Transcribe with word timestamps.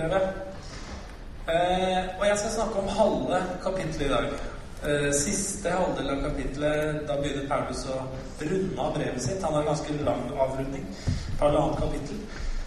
rombrevet. 0.00 0.28
Eh, 1.48 2.20
og 2.20 2.26
jeg 2.26 2.38
skal 2.38 2.50
snakke 2.50 2.78
om 2.78 2.88
halve 2.88 3.42
kapittelet 3.62 4.06
i 4.06 4.08
dag. 4.08 4.26
Eh, 4.88 5.12
siste 5.14 5.70
halvdel 5.70 6.10
av 6.10 6.22
kapittelet, 6.22 7.08
da 7.08 7.16
begynner 7.20 7.48
Paulus 7.48 7.84
å 7.86 7.98
runde 8.40 8.80
av 8.80 8.94
brevet 8.94 9.22
sitt. 9.22 9.42
Han 9.42 9.54
har 9.54 9.60
en 9.60 9.72
ganske 9.72 9.92
lang 10.04 10.22
avrunding 10.36 10.86
på 11.38 11.44
halvannet 11.44 11.78
kapittel. 11.78 12.20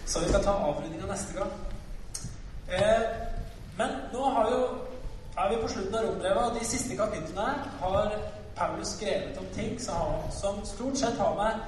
Så 0.06 0.20
vi 0.20 0.28
skal 0.28 0.44
ta 0.44 0.52
avrundinga 0.52 1.06
neste 1.06 1.38
gang. 1.38 1.50
Eh, 2.68 3.02
men 3.78 3.90
nå 4.12 4.30
jo, 4.50 4.60
er 5.38 5.50
vi 5.50 5.62
på 5.62 5.68
slutten 5.68 5.94
av 5.94 6.06
rombrevet, 6.06 6.42
og 6.44 6.58
de 6.58 6.66
siste 6.66 6.96
kapitlene 6.96 7.54
har 7.80 8.18
Paulus 8.56 8.88
skrevet 8.94 9.38
om 9.38 9.46
ting 9.54 9.80
som 9.80 10.60
stort 10.64 10.98
sett 10.98 11.18
har 11.18 11.34
med 11.34 11.62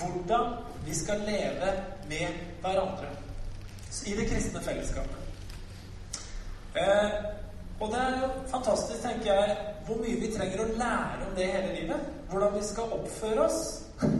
hvordan 0.00 0.56
vi 0.84 0.94
skal 0.94 1.20
leve 1.26 1.74
med 2.08 2.40
hverandre 2.62 3.12
i 4.06 4.14
det 4.16 4.26
kristne 4.30 4.60
fellesskapet. 4.60 5.21
Eh, 6.76 7.14
og 7.80 7.88
det 7.92 7.98
er 7.98 8.20
jo 8.22 8.28
fantastisk, 8.46 9.02
tenker 9.02 9.34
jeg, 9.34 9.56
hvor 9.86 9.98
mye 10.00 10.20
vi 10.20 10.30
trenger 10.32 10.62
å 10.62 10.68
lære 10.78 11.26
om 11.26 11.34
det 11.36 11.48
hele 11.52 11.72
livet. 11.80 12.10
Hvordan 12.30 12.54
vi 12.54 12.62
skal 12.64 12.94
oppføre 12.98 13.46
oss. 13.46 13.62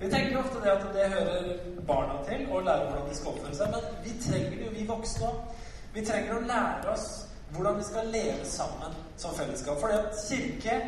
Vi 0.00 0.08
tenker 0.08 0.38
ofte 0.40 0.62
det 0.64 0.70
at 0.72 0.84
det 0.94 1.10
hører 1.12 1.48
barna 1.84 2.14
til, 2.24 2.46
å 2.48 2.62
lære 2.64 2.86
hvordan 2.86 3.08
de 3.10 3.16
skal 3.18 3.34
oppføre 3.34 3.56
seg. 3.58 3.74
Men 3.74 3.98
vi 4.00 4.14
trenger 4.24 4.54
det 4.54 4.62
jo, 4.64 4.70
vi 4.72 4.84
voksne 4.88 5.26
òg. 5.28 5.58
Vi 5.92 6.04
trenger 6.08 6.38
å 6.38 6.46
lære 6.48 6.94
oss 6.94 7.04
hvordan 7.52 7.76
vi 7.76 7.84
skal 7.84 8.08
leve 8.14 8.46
sammen 8.48 8.96
som 9.20 9.34
fellesskap. 9.36 9.76
Fordi 9.82 9.98
at 9.98 10.22
kirke, 10.22 10.78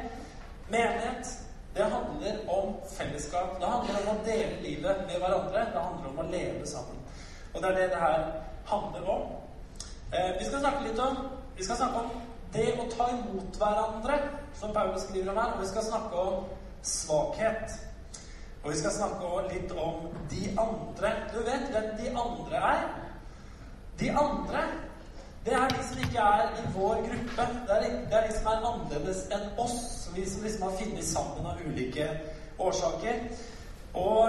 menighet, 0.73 1.35
det 1.77 1.91
handler 1.93 2.41
om 2.57 2.73
fellesskap. 2.95 3.61
Det 3.61 3.69
handler 3.75 4.01
om 4.01 4.11
å 4.15 4.25
dele 4.25 4.63
livet 4.65 5.05
med 5.05 5.21
hverandre. 5.21 5.69
Det 5.77 5.85
handler 5.91 6.11
om 6.15 6.25
å 6.25 6.29
leve 6.33 6.73
sammen. 6.73 7.05
Og 7.53 7.61
det 7.61 7.69
er 7.69 7.81
det 7.83 7.89
det 7.93 8.03
her 8.07 8.27
handler 8.73 9.13
om. 9.19 9.42
Eh, 10.13 10.39
vi 10.39 10.45
skal 10.45 10.61
snakke 10.61 10.85
litt 10.85 10.99
om 11.01 11.17
vi 11.57 11.65
skal 11.65 11.77
snakke 11.77 12.01
om 12.05 12.11
det 12.53 12.67
å 12.77 12.85
ta 12.93 13.07
imot 13.15 13.57
hverandre, 13.57 14.19
som 14.59 14.73
Paulus 14.75 15.07
skriver 15.07 15.31
om 15.33 15.39
her. 15.41 15.55
Og 15.55 15.63
vi 15.63 15.69
skal 15.71 15.87
snakke 15.87 16.25
om 16.29 16.51
svakhet. 16.85 17.77
Og 18.63 18.73
vi 18.75 18.81
skal 18.81 18.93
snakke 18.93 19.31
litt 19.49 19.73
om 19.73 20.11
de 20.31 20.43
andre. 20.61 21.13
Du 21.33 21.39
vet 21.47 21.65
hvem 21.73 21.89
de 22.01 22.11
andre 22.25 22.61
er? 22.73 22.83
De 24.01 24.11
andre, 24.11 24.67
det 25.47 25.55
er 25.57 25.73
de 25.73 25.87
som 25.89 26.05
ikke 26.05 26.27
er 26.35 26.61
i 26.61 26.67
vår 26.75 27.01
gruppe. 27.07 27.47
Det 27.69 27.79
er, 27.79 27.97
det 28.11 28.19
er 28.19 28.29
de 28.29 28.37
som 28.37 28.51
er 28.53 28.69
annerledes 28.69 29.25
enn 29.33 29.49
oss. 29.65 29.81
Vi 30.13 30.27
som 30.29 30.45
liksom 30.45 30.69
har 30.69 30.77
funnet 30.83 31.09
sammen 31.09 31.49
av 31.49 31.65
ulike 31.65 32.11
årsaker. 32.61 33.25
Og 33.95 34.29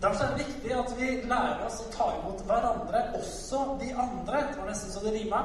Derfor 0.00 0.24
er 0.24 0.32
det 0.32 0.46
viktig 0.46 0.72
at 0.80 0.92
vi 0.96 1.10
lærer 1.28 1.66
oss 1.66 1.82
å 1.82 1.90
ta 1.92 2.08
imot 2.16 2.40
hverandre, 2.48 3.02
også 3.18 3.64
de 3.82 3.90
andre. 3.92 4.46
Det 4.48 4.58
var 4.58 4.70
nesten 4.70 4.94
så 4.94 5.04
det 5.04 5.12
rima. 5.18 5.42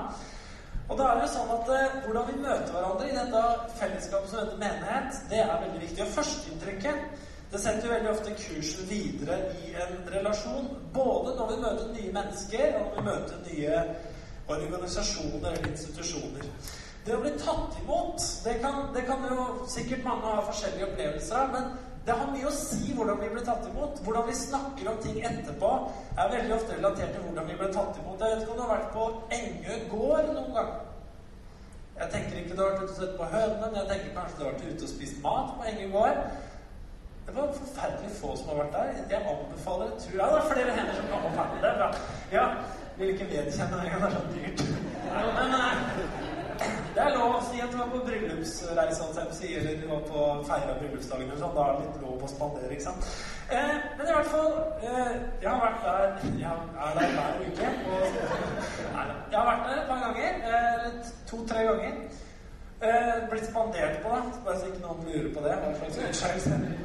Og 0.85 0.97
da 0.99 1.09
er 1.09 1.17
det 1.17 1.25
jo 1.25 1.31
sånn 1.33 1.53
at 1.55 1.69
eh, 1.73 1.95
Hvordan 2.05 2.27
vi 2.29 2.41
møter 2.43 2.75
hverandre 2.75 3.07
i 3.09 3.15
dette 3.15 3.41
fellesskapet 3.79 4.31
som 4.31 4.41
heter 4.43 4.59
menighet, 4.61 5.21
det 5.31 5.39
er 5.43 5.63
veldig 5.65 5.81
viktig. 5.81 6.03
Og 6.05 6.13
førsteinntrykket 6.19 7.23
det 7.51 7.61
setter 7.61 7.87
jo 7.87 7.93
veldig 7.93 8.09
ofte 8.11 8.31
kursen 8.35 8.87
videre 8.89 9.37
i 9.63 9.73
en 9.79 9.99
relasjon. 10.11 10.65
Både 10.93 11.35
når 11.37 11.51
vi 11.51 11.57
møter 11.61 11.91
nye 11.93 12.13
mennesker, 12.15 12.79
og 12.79 12.87
når 12.87 12.95
vi 12.95 13.05
møter 13.09 13.43
nye 13.49 13.83
organisasjoner 14.55 15.51
eller 15.51 15.69
institusjoner. 15.71 16.47
Det 17.05 17.13
å 17.13 17.21
bli 17.21 17.31
tatt 17.37 17.77
imot, 17.83 18.23
det 18.45 18.55
kan, 18.63 18.87
det 18.95 19.03
kan 19.05 19.25
jo 19.29 19.45
sikkert 19.69 20.05
mange 20.07 20.31
ha 20.31 20.45
forskjellige 20.47 20.87
opplevelser 20.89 21.37
av. 21.43 21.59
det 22.05 22.13
har 22.13 22.27
mye 22.29 22.45
å 22.45 22.53
si 22.53 22.93
hvordan 22.93 23.17
vi 23.17 23.29
blir 23.33 23.45
tatt 23.45 23.65
imot. 23.65 24.01
Hvordan 24.05 24.27
vi 24.27 24.35
snakker 24.37 24.89
om 24.91 24.97
ting 25.01 25.21
etterpå, 25.25 25.69
er 26.13 26.33
veldig 26.33 26.53
ofte 26.53 26.75
relatert 26.77 27.15
til 27.15 27.23
hvordan 27.25 27.47
vi 27.49 27.55
ble 27.61 27.69
tatt 27.73 28.01
imot. 28.01 28.19
Jeg 28.21 28.35
vet 28.35 28.43
ikke 28.43 28.53
om 28.53 28.59
du 28.59 28.65
har 28.65 28.73
vært 28.75 28.91
på 28.93 29.05
Engø 29.39 29.77
gård 29.93 30.29
noen 30.35 30.51
gang? 30.57 30.73
Jeg 31.95 32.11
tenker 32.13 32.41
ikke 32.41 32.57
du 32.57 32.61
har 32.61 32.73
vært 32.73 32.83
ute 32.83 32.93
og 32.93 32.99
sett 32.99 33.15
på 33.17 33.29
hønene, 33.31 33.61
men 33.63 33.79
jeg 33.79 33.89
tenker 33.91 34.13
kanskje 34.19 34.37
du 34.37 34.43
har 34.45 34.53
vært 34.53 34.67
ute 34.69 34.87
og 34.87 34.91
spist 34.91 35.23
mat 35.25 35.55
på 35.57 35.67
Engø 35.71 35.87
gård. 35.95 36.21
Det 37.25 37.35
var 37.39 37.57
forferdelig 37.57 38.11
få 38.19 38.35
som 38.37 38.51
har 38.51 38.61
vært 38.61 38.77
der. 38.77 39.01
Jeg 39.09 39.21
anbefaler 39.33 39.89
det. 39.89 39.97
Tror 40.03 40.19
jeg 40.19 40.33
det 40.35 40.41
er 40.41 40.49
flere 40.51 40.75
hender 40.77 40.99
som 40.99 41.07
kan 41.09 41.25
opp 41.31 41.57
Det 41.61 41.69
er 41.71 41.79
bra. 41.81 41.89
Ja, 42.35 42.45
vil 42.99 43.15
ikke 43.15 43.31
vedkjenne 43.33 43.79
det 43.79 43.87
engang. 43.87 44.01
Det 44.03 44.09
er 44.09 44.15
så 44.19 44.23
dyrt. 44.35 44.59
Men 45.39 45.57
eh, 45.57 46.24
det 46.95 47.03
er 47.03 47.15
lov 47.17 47.33
å 47.35 47.39
si 47.43 47.59
at 47.59 47.71
du 47.73 47.77
var 47.77 47.89
på 47.91 48.01
bryllupsreise, 48.07 49.07
eller 49.59 49.79
du 49.81 49.87
var 49.89 50.03
på 50.07 50.25
feira 50.47 50.75
bryllupsdagen 50.79 51.27
eller 51.27 51.41
sånn. 51.41 51.55
Da 51.57 51.65
er 51.65 51.79
det 51.79 51.87
litt 51.87 52.03
lov 52.05 52.23
å 52.23 52.29
spandere, 52.31 52.69
ikke 52.71 52.85
sant. 52.85 53.09
Eh, 53.51 53.73
men 53.97 54.07
i 54.07 54.13
hvert 54.15 54.29
fall 54.31 54.53
eh, 54.81 55.11
Jeg 55.43 55.49
har 55.51 55.59
vært 55.61 55.83
der 55.85 56.23
Jeg 56.39 56.53
er 56.87 56.95
der 56.97 57.11
hver 57.13 57.43
uke. 57.45 57.67
Og, 57.93 58.15
nei, 58.95 59.03
jeg 59.31 59.37
har 59.37 59.49
vært 59.51 59.67
der 59.67 59.81
et 59.81 59.91
par 59.91 60.05
ganger. 60.05 60.39
Eh, 60.51 61.11
To-tre 61.29 61.67
ganger. 61.67 61.99
Eh, 62.85 63.11
blitt 63.29 63.49
spandert 63.49 64.01
på, 64.03 64.15
da. 64.15 64.39
Bare 64.47 64.59
så 64.59 64.71
ikke 64.71 64.85
noen 64.87 65.05
lurer 65.09 65.29
på 65.35 65.45
det. 65.45 65.59
Hva 65.61 66.13
slags 66.21 66.49
men 66.53 66.67
i 66.71 66.79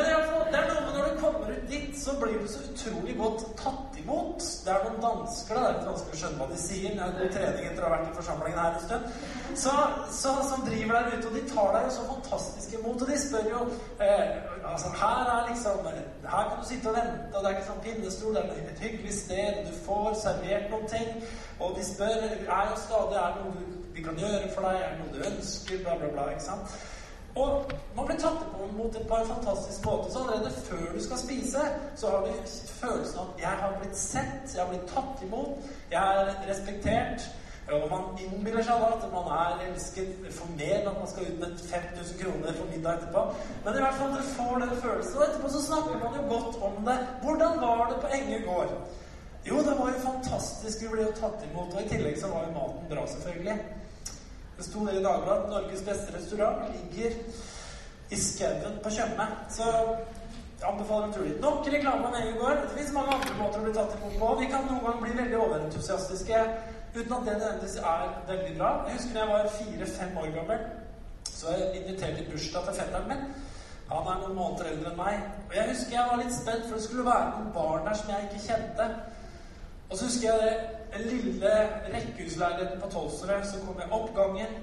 alle 0.00 0.24
fall, 0.28 0.46
det 0.52 0.58
er 0.58 0.68
noe 0.70 0.82
med 0.86 0.94
når 0.96 1.08
du 1.08 1.18
kommer 1.20 1.50
ut 1.52 1.64
dit, 1.68 1.96
så 2.00 2.14
blir 2.20 2.38
du 2.40 2.46
så 2.48 2.60
utrolig 2.64 3.16
godt 3.18 3.42
tatt 3.58 3.98
imot. 4.00 4.44
Det 4.64 4.72
er 4.72 4.86
noen 4.86 5.02
dansker, 5.02 5.58
da. 5.58 5.72
Det 5.72 5.82
er 5.82 5.90
vanskelig 5.90 6.16
å 6.16 6.20
skjønne 6.22 6.40
hva 6.40 6.46
de 6.52 6.60
sier. 6.62 6.94
Det 6.96 7.04
er 7.06 7.18
god 7.18 7.34
trening 7.36 7.66
etter 7.68 7.84
å 7.84 7.88
ha 7.88 7.92
vært 7.96 8.08
i 8.08 8.14
forsamlingen 8.20 8.60
her 8.62 8.78
en 8.78 8.86
stund. 8.86 9.18
Så, 9.64 9.74
så, 10.20 10.32
som 10.48 10.64
driver 10.68 10.96
der 10.96 11.18
ute, 11.18 11.28
og 11.28 11.36
de 11.36 11.44
tar 11.50 11.76
deg 11.76 11.88
jo 11.88 11.92
så 11.98 12.06
fantastisk 12.08 12.78
imot. 12.78 13.04
Og 13.04 13.12
de 13.12 13.18
spør 13.26 13.50
jo 13.52 13.60
eh, 14.06 14.24
altså, 14.70 14.94
Her 15.02 15.34
er 15.34 15.50
liksom 15.50 15.90
Her 15.90 16.48
kan 16.48 16.56
du 16.62 16.66
sitte 16.70 16.94
og 16.94 16.96
vente, 16.96 17.28
og 17.34 17.38
det 17.38 17.50
er 17.50 17.58
ikke 17.58 17.68
sånn 17.68 17.84
pinnestol. 17.88 18.38
Det 18.38 18.46
er 18.46 18.72
et 18.72 18.86
hyggelig 18.86 19.18
sted, 19.18 19.60
du 19.68 19.76
får 19.84 20.08
servert 20.22 20.72
noen 20.72 20.90
ting. 20.94 21.28
Og 21.60 21.76
de 21.76 21.86
spør 21.86 22.26
er 22.32 22.72
jo 22.72 22.82
stadig 22.86 23.20
er 23.20 23.36
det 23.36 23.46
noe 23.46 23.70
vi 23.92 24.02
kan 24.02 24.16
gjøre 24.16 24.48
for 24.54 24.64
deg, 24.64 24.80
er 24.80 24.94
det 24.94 25.02
noe 25.02 25.12
du 25.12 25.24
ønsker, 25.28 25.82
bla, 25.84 25.98
bla, 26.00 26.08
bla. 26.14 26.30
ikke 26.32 26.46
sant? 26.46 26.76
Og 27.36 27.72
man 27.96 28.06
blir 28.06 28.18
tatt 28.20 28.42
på 29.08 29.16
en 29.16 29.26
fantastisk 29.26 29.84
måte. 29.86 30.12
Så 30.12 30.18
allerede 30.18 30.50
før 30.50 30.92
du 30.94 31.04
skal 31.04 31.18
spise, 31.18 31.60
så 31.96 32.10
har 32.10 32.26
du 32.26 32.32
følelsen 32.82 33.18
av 33.18 33.26
at 33.28 33.40
'jeg 33.40 33.56
har 33.62 33.78
blitt 33.80 33.96
sett', 33.96 34.54
'jeg 34.54 34.64
har 34.64 34.68
blitt 34.72 34.88
tatt 34.94 35.22
imot', 35.22 35.56
'jeg 35.90 36.02
er 36.16 36.34
respektert'. 36.50 37.22
Og 37.70 37.90
man 37.90 38.04
innbiller 38.24 38.62
seg 38.62 38.80
da 38.80 38.86
at 38.96 39.04
man 39.12 39.26
er 39.40 39.60
elsket 39.68 40.08
for 40.30 40.48
mer 40.58 40.74
enn 40.80 40.88
at 40.88 40.98
man 40.98 41.08
skal 41.08 41.26
ut 41.30 41.38
med 41.40 41.58
5000 41.58 42.18
kroner 42.22 42.52
for 42.52 42.66
middag 42.72 42.92
etterpå. 42.94 43.22
Men 43.64 43.74
i 43.74 43.82
hvert 43.84 43.94
fall 43.94 44.10
du 44.16 44.22
får 44.38 44.58
den 44.58 44.76
følelsen. 44.84 45.16
Og 45.18 45.24
etterpå 45.28 45.48
så 45.48 45.62
snakker 45.68 45.94
man 46.04 46.16
jo 46.18 46.22
godt 46.34 46.54
om 46.68 46.74
det. 46.88 46.98
Hvordan 47.22 47.60
var 47.60 47.82
det 47.90 48.00
på 48.02 48.08
Enge 48.16 48.38
gård? 48.48 48.70
Jo, 49.48 49.56
det 49.58 49.74
var 49.78 49.88
jo 49.92 49.98
fantastisk. 50.10 50.82
Vi 50.82 50.88
ble 50.88 51.02
jo 51.02 51.14
tatt 51.22 51.46
imot. 51.50 51.74
Og 51.74 51.82
i 51.82 51.88
tillegg 51.88 52.20
så 52.20 52.28
var 52.34 52.40
jo 52.46 52.58
maten 52.58 52.90
bra, 52.90 53.06
selvfølgelig. 53.06 53.56
Det 54.56 54.66
sto 54.66 54.86
det 54.86 54.98
i 54.98 55.04
Dagbladet. 55.04 55.50
Norges 55.50 55.84
beste 55.86 56.16
restaurant 56.16 56.66
ligger 56.74 57.16
i 58.12 58.18
skauen 58.20 58.78
på 58.82 58.90
Tjøme. 58.90 59.26
Så 59.50 59.68
jeg 60.62 60.68
anbefaler 60.68 61.06
en 61.06 61.14
tur 61.16 61.24
dit. 61.24 61.40
Nok 61.40 61.66
reklame 61.66 62.06
om 62.06 62.18
Egegård. 62.20 62.60
Det 62.66 62.76
fins 62.76 62.92
mange 62.94 63.16
andre 63.16 63.38
måter 63.40 63.62
å 63.62 63.64
bli 63.66 63.74
tatt 63.78 63.96
imot 63.98 64.18
på. 64.20 64.34
Vi 64.40 64.50
kan 64.52 64.68
noen 64.68 64.84
ganger 64.84 65.00
bli 65.06 65.16
veldig 65.22 65.40
overentusiastiske 65.46 66.42
uten 66.94 67.14
at 67.16 67.24
det 67.26 67.38
nødvendigvis 67.38 67.76
er 67.76 68.04
veldig 68.28 68.52
bra. 68.58 68.70
Jeg 68.86 68.98
husker 68.98 69.14
da 69.16 69.24
jeg 69.24 69.32
var 69.32 69.54
fire-fem 69.56 70.18
år 70.22 70.28
gammel, 70.36 70.66
så 71.30 71.54
jeg 71.56 71.80
invitert 71.80 72.20
i 72.20 72.26
bursdag 72.28 72.68
til 72.68 72.78
fetteren 72.80 73.08
min. 73.08 73.24
Han 73.92 74.10
er 74.12 74.20
noen 74.20 74.36
måneder 74.36 74.70
eldre 74.70 74.92
enn 74.92 75.00
meg. 75.00 75.24
Og 75.48 75.56
jeg 75.56 75.70
husker 75.72 75.96
jeg 75.96 76.10
var 76.10 76.20
litt 76.20 76.36
spent, 76.36 76.68
for 76.68 76.76
det 76.76 76.84
skulle 76.84 77.08
være 77.08 77.32
noen 77.32 77.50
barn 77.56 77.88
der 77.88 77.98
som 77.98 78.12
jeg 78.12 78.28
ikke 78.28 78.44
kjente. 78.46 78.88
Og 79.92 79.98
så 79.98 80.04
husker 80.04 80.28
jeg 80.28 80.38
det 80.42 80.54
den 80.94 81.02
lille 81.08 81.50
rekkehusleiligheten 81.94 82.80
på 82.80 82.88
Tolvsrud. 82.90 83.44
Så 83.44 83.58
kom 83.66 83.80
jeg 83.80 83.92
opp 83.92 84.14
gangen, 84.16 84.54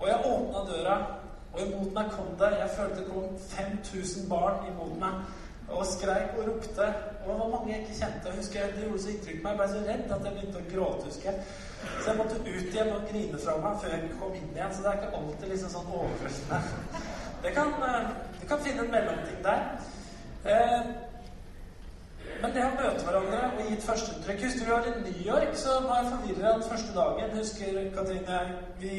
og 0.00 0.08
jeg 0.08 0.18
åpna 0.32 0.60
døra, 0.70 0.96
og 1.52 1.60
imot 1.66 1.92
meg 1.94 2.10
kom 2.12 2.28
det 2.38 2.50
Jeg 2.58 2.70
følte 2.76 2.96
det 2.96 3.06
kom 3.12 3.38
5000 3.38 4.28
barn 4.30 4.66
imot 4.70 4.94
meg. 5.02 5.14
Og 5.68 5.86
skreik 5.86 6.36
og 6.38 6.46
ropte. 6.48 6.86
Og 7.24 7.26
det 7.32 7.38
var 7.40 7.48
mange 7.54 7.72
jeg 7.72 7.80
ikke 7.80 7.98
kjente. 8.00 8.28
Jeg 8.28 8.36
husker 8.36 8.60
Det 8.76 8.84
gjorde 8.84 9.02
så 9.02 9.10
inntrykk 9.10 9.42
på 9.42 9.48
meg. 9.48 9.50
Jeg 9.50 9.58
ble 9.58 9.68
så 9.72 9.80
redd 9.88 10.14
at 10.16 10.24
jeg 10.26 10.36
begynte 10.36 10.62
å 10.62 10.70
gråte. 10.72 11.04
husker 11.08 11.30
jeg. 11.30 11.42
Så 12.02 12.10
jeg 12.10 12.18
måtte 12.20 12.40
ut 12.40 12.70
igjen 12.74 12.94
og 12.94 13.10
grine 13.10 13.42
fra 13.44 13.56
meg 13.64 13.82
før 13.82 13.94
jeg 13.96 14.14
kom 14.20 14.38
inn 14.38 14.54
igjen. 14.54 14.72
Så 14.74 14.82
det 14.82 14.90
er 14.92 15.00
ikke 15.00 15.18
alltid 15.18 15.52
liksom 15.54 15.74
sånn 15.74 15.92
overraskende. 15.98 16.62
Det 17.42 17.52
kan, 17.58 17.74
eh, 17.90 18.08
det 18.40 18.48
kan 18.48 18.64
finne 18.66 18.86
en 18.86 18.90
mellomting 18.90 19.42
der. 19.44 19.60
Eh, 20.54 21.07
men 22.42 22.54
det 22.54 22.64
å 22.64 22.74
møte 22.76 23.04
hverandre 23.06 23.40
og 23.50 23.60
gi 23.66 23.74
et 23.74 23.84
førsteinntrykk 23.86 24.44
Husker 24.44 24.66
du 24.66 24.72
var 24.72 24.86
i 24.86 24.94
New 25.02 25.20
York, 25.26 25.56
så 25.58 25.80
var 25.86 26.02
jeg 26.02 26.12
forvirra 26.12 26.52
den 26.54 26.66
første 26.70 26.94
dagen. 26.94 27.36
Husker 27.38 27.78
Katrine 27.96 28.40
Vi 28.80 28.98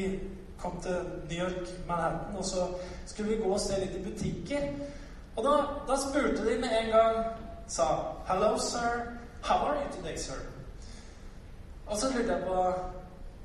kom 0.60 0.80
til 0.84 0.98
New 1.30 1.38
York, 1.38 1.70
Manhattan, 1.88 2.36
og 2.36 2.44
så 2.44 2.66
skulle 3.06 3.30
vi 3.30 3.42
gå 3.42 3.52
og 3.52 3.60
se 3.60 3.80
litt 3.80 3.96
i 3.96 4.02
butikker. 4.04 4.66
Og 5.36 5.44
da, 5.46 5.54
da 5.88 5.96
spurte 6.00 6.44
de 6.44 6.58
med 6.60 6.74
en 6.82 6.90
gang 6.92 7.20
sa 7.66 7.86
'Hello, 8.28 8.58
sir. 8.58 9.16
How 9.42 9.66
are 9.66 9.76
you 9.80 9.92
today, 9.96 10.16
sir?' 10.16 10.44
Og 11.86 11.96
så 11.96 12.06
lurte 12.16 12.32
jeg 12.32 12.42
på 12.46 12.66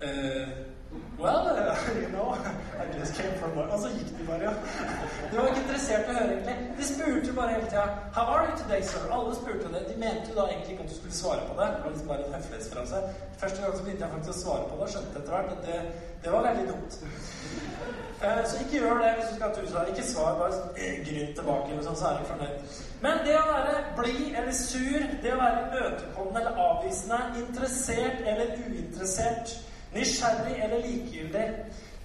uh, 0.04 0.75
Well, 1.20 1.48
uh, 1.48 1.78
you 2.02 2.10
know, 2.10 2.36
I 2.82 3.00
just 3.00 3.16
came 3.16 3.34
from 3.40 3.58
Og 3.58 3.80
så 3.80 3.90
gikk 3.98 4.10
de 4.20 4.26
bare. 4.28 4.54
De 5.32 5.38
var 5.38 5.48
ikke 5.48 5.62
interessert 5.62 6.10
i 6.10 6.12
å 6.12 6.16
høre, 6.18 6.34
egentlig. 6.34 6.56
De 6.78 6.88
spurte 6.90 7.36
bare 7.38 7.54
hele 7.54 7.70
tida 7.72 7.86
How 8.18 8.26
are 8.34 8.50
you 8.50 8.58
today, 8.64 8.82
sir? 8.90 9.06
Alle 9.18 9.36
spurte 9.36 9.72
det. 9.76 9.84
De 9.92 9.96
mente 10.02 10.32
jo 10.32 10.36
da 10.40 10.48
egentlig 10.52 10.76
ikke 10.76 10.88
at 10.88 10.92
du 10.92 10.98
skulle 11.00 11.20
svare 11.20 11.46
på 11.50 11.56
det. 11.60 11.68
Det 11.76 11.84
var 11.86 11.94
liksom 11.94 12.10
bare 12.12 12.26
en 12.28 12.36
høflighetsfrase. 12.38 13.04
Første 13.44 13.62
gang 13.62 13.78
så 13.78 13.84
begynte 13.86 14.06
jeg 14.06 14.14
faktisk 14.16 14.34
å 14.34 14.42
svare 14.42 14.66
på 14.70 14.80
det, 14.80 14.88
og 14.88 14.94
skjønte 14.96 15.22
etter 15.22 15.36
hvert 15.36 15.54
at 15.56 15.62
det, 15.70 15.80
det 16.26 16.34
var 16.36 16.48
veldig 16.50 16.66
dumt. 16.72 16.98
Eh, 18.26 18.42
så 18.50 18.60
ikke 18.64 18.78
gjør 18.80 19.00
det 19.04 19.12
hvis 19.18 19.30
du 19.30 19.36
skal 19.36 19.54
til 19.56 19.70
USA. 19.70 19.86
Ikke 19.92 20.08
svar, 20.10 20.34
bare 20.42 20.58
sånn, 20.58 20.74
grynn 21.08 21.38
tilbake, 21.40 21.78
sånn, 21.88 22.00
så 22.02 22.10
er 22.10 22.20
du 22.20 22.30
fornøyd. 22.34 22.82
Men 23.06 23.22
det 23.28 23.38
å 23.40 23.46
være 23.50 23.78
blid 24.00 24.28
eller 24.42 24.58
sur, 24.58 25.08
det 25.24 25.34
å 25.34 25.40
være 25.40 25.64
imøtekommende 25.70 26.44
eller 26.44 26.62
avvisende, 26.68 27.22
interessert 27.44 28.28
eller 28.34 28.54
uinteressert 28.66 29.56
Nysgjerrig 29.96 30.64
eller 30.64 30.88
likegyldig. 30.88 31.48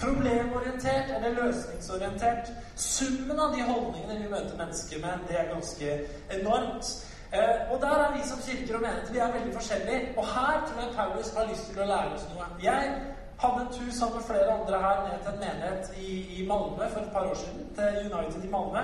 Problemorientert 0.01 1.11
eller 1.17 1.31
løsningsorientert. 1.45 2.53
Summen 2.77 3.41
av 3.41 3.55
de 3.57 3.63
holdningene 3.63 4.19
vi 4.23 4.33
møter 4.33 4.57
mennesker 4.57 5.03
med, 5.05 5.25
det 5.29 5.41
er 5.41 5.55
ganske 5.55 5.97
enormt. 6.39 6.93
Eh, 7.33 7.73
og 7.73 7.81
der 7.81 7.97
er 8.05 8.17
vi 8.17 8.29
som 8.29 8.39
kirker 8.47 8.75
og 8.77 8.83
menigheter 8.83 9.13
vi 9.13 9.19
er 9.19 9.33
veldig 9.33 9.55
forskjellige. 9.55 10.01
Og 10.17 10.25
her 10.35 10.55
tror 10.67 10.81
jeg 10.83 10.95
Paulus 10.97 11.35
har 11.37 11.51
lyst 11.51 11.67
til 11.73 11.83
å 11.83 11.91
lære 11.93 12.15
oss 12.17 12.29
noe. 12.33 12.47
Jeg 12.63 12.95
hadde 13.43 13.61
en 13.65 13.73
tur 13.77 13.93
sammen 13.99 14.17
med 14.17 14.27
flere 14.31 14.55
andre 14.59 14.81
her 14.87 14.99
ned 15.07 15.19
til 15.25 15.33
en 15.33 15.43
menighet 15.45 15.93
i, 16.07 16.11
i 16.39 16.47
Malmö 16.49 16.89
for 16.93 17.01
et 17.01 17.13
par 17.13 17.31
år 17.31 17.39
siden. 17.43 17.69
Til 17.77 18.13
United 18.13 18.45
i 18.45 18.55
Malmö. 18.57 18.83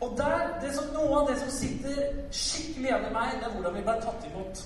Og 0.00 0.14
der, 0.18 0.36
det 0.62 0.74
som, 0.74 0.84
Noe 0.94 1.20
av 1.20 1.26
det 1.28 1.38
som 1.40 1.50
sitter 1.50 1.96
skikkelig 2.32 2.88
igjen 2.88 3.08
i 3.08 3.16
meg, 3.16 3.34
det 3.40 3.48
er 3.48 3.56
hvordan 3.56 3.74
vi 3.76 3.82
ble 3.88 3.96
tatt 4.04 4.28
imot. 4.30 4.62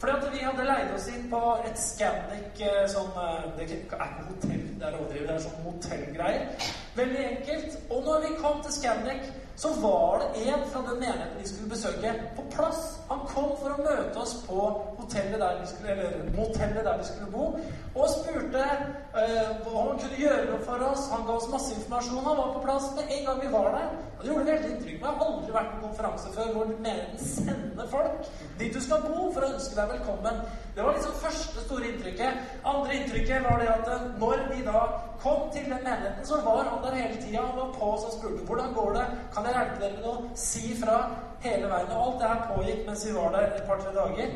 Fordi 0.00 0.12
at 0.16 0.32
vi 0.32 0.38
hadde 0.38 0.64
leid 0.64 0.92
oss 0.96 1.06
inn 1.12 1.26
på 1.28 1.40
et 1.68 1.80
Scandic 1.80 2.60
eh, 2.64 2.84
sånn 2.88 3.10
eh, 3.20 3.42
Det 3.56 3.66
er 3.66 3.72
ikke 3.76 3.98
hotell, 4.30 4.62
det 4.80 4.86
er 4.88 4.96
overdrevet, 4.96 5.26
det 5.28 5.34
er 5.34 5.42
sånn 5.44 5.58
hotellgreier. 5.66 6.70
Veldig 6.96 7.24
enkelt. 7.26 7.76
Og 7.90 8.08
når 8.08 8.24
vi 8.24 8.30
kom 8.38 8.62
til 8.64 8.76
Scandic, 8.78 9.28
så 9.60 9.68
var 9.80 10.22
det 10.22 10.50
en 10.50 10.62
fra 10.72 10.80
den 10.88 11.00
menigheten 11.00 11.40
vi 11.40 11.48
skulle 11.48 11.70
besøke, 11.70 12.14
på 12.36 12.42
plass. 12.54 13.00
Han 13.10 13.18
kom 13.28 13.50
for 13.60 13.74
å 13.74 13.82
møte 13.82 14.22
oss 14.22 14.32
på 14.46 14.60
hotellet 14.96 15.36
der 15.42 15.58
vi 15.60 15.66
skulle, 15.68 15.96
eller 15.96 16.30
motellet 16.36 16.86
der 16.86 17.00
vi 17.02 17.08
skulle 17.08 17.28
bo, 17.34 17.48
og 17.94 18.06
spurte 18.14 18.62
uh, 18.64 19.50
hva 19.64 19.82
han 19.82 20.00
kunne 20.00 20.22
gjøre 20.22 20.46
noe 20.48 20.62
for 20.64 20.86
oss. 20.88 21.10
Han 21.12 21.26
ga 21.28 21.36
oss 21.36 21.50
masse 21.52 21.74
informasjon. 21.76 22.24
Han 22.24 22.40
var 22.40 22.54
på 22.54 22.64
plass 22.64 22.88
med 22.96 23.12
en 23.18 23.26
gang 23.28 23.42
vi 23.42 23.52
var 23.52 23.68
der. 23.76 23.92
Og 24.16 24.24
det 24.24 24.32
gjorde 24.32 24.46
veldig 24.46 24.70
inntrykk. 24.70 24.96
Jeg 24.96 25.08
har 25.08 25.26
aldri 25.26 25.52
vært 25.58 25.70
på 25.74 25.84
konferanse 25.84 26.32
før 26.38 26.50
hvor 26.56 26.72
menigheten 26.72 27.20
sender 27.24 27.92
folk 27.92 28.32
dit 28.60 28.74
du 28.74 28.80
skal 28.84 29.04
bo, 29.04 29.28
for 29.32 29.44
å 29.44 29.52
ønske 29.54 29.76
deg 29.76 29.94
velkommen. 29.94 30.42
Det 30.76 30.84
var 30.84 30.96
liksom 30.96 31.20
første 31.22 31.64
store 31.64 31.88
inntrykket. 31.88 32.42
Andre 32.72 32.98
inntrykket 32.98 33.46
var 33.48 33.62
det 33.62 33.70
at 33.72 33.88
eh, 33.94 34.10
når 34.20 34.42
vi 34.50 34.60
da 34.66 34.82
kom 35.22 35.48
til 35.54 35.64
den 35.72 35.80
menigheten, 35.84 36.26
så 36.28 36.40
var 36.44 36.68
han 36.68 36.84
der 36.84 36.98
hele 37.00 37.16
tida. 37.22 37.46
Han 37.46 37.56
var 37.56 37.72
på 37.78 37.90
oss 37.94 38.04
og 38.08 38.14
spurte 38.18 38.44
hvordan 38.48 38.76
går 38.76 38.92
det, 38.98 39.06
kan 39.34 39.48
jeg 39.48 39.49
hjelpe 39.56 39.82
dere 39.82 39.98
med 39.98 40.06
noe, 40.06 40.30
si 40.38 40.72
fra 40.80 40.96
hele 41.44 41.68
veien. 41.70 41.92
Og 41.92 42.00
alt 42.06 42.22
det 42.22 42.32
her 42.32 42.48
pågikk 42.54 42.82
mens 42.86 43.04
vi 43.06 43.14
var 43.16 43.36
der 43.36 43.46
et 43.48 43.62
par-tre 43.68 43.92
dager. 43.96 44.34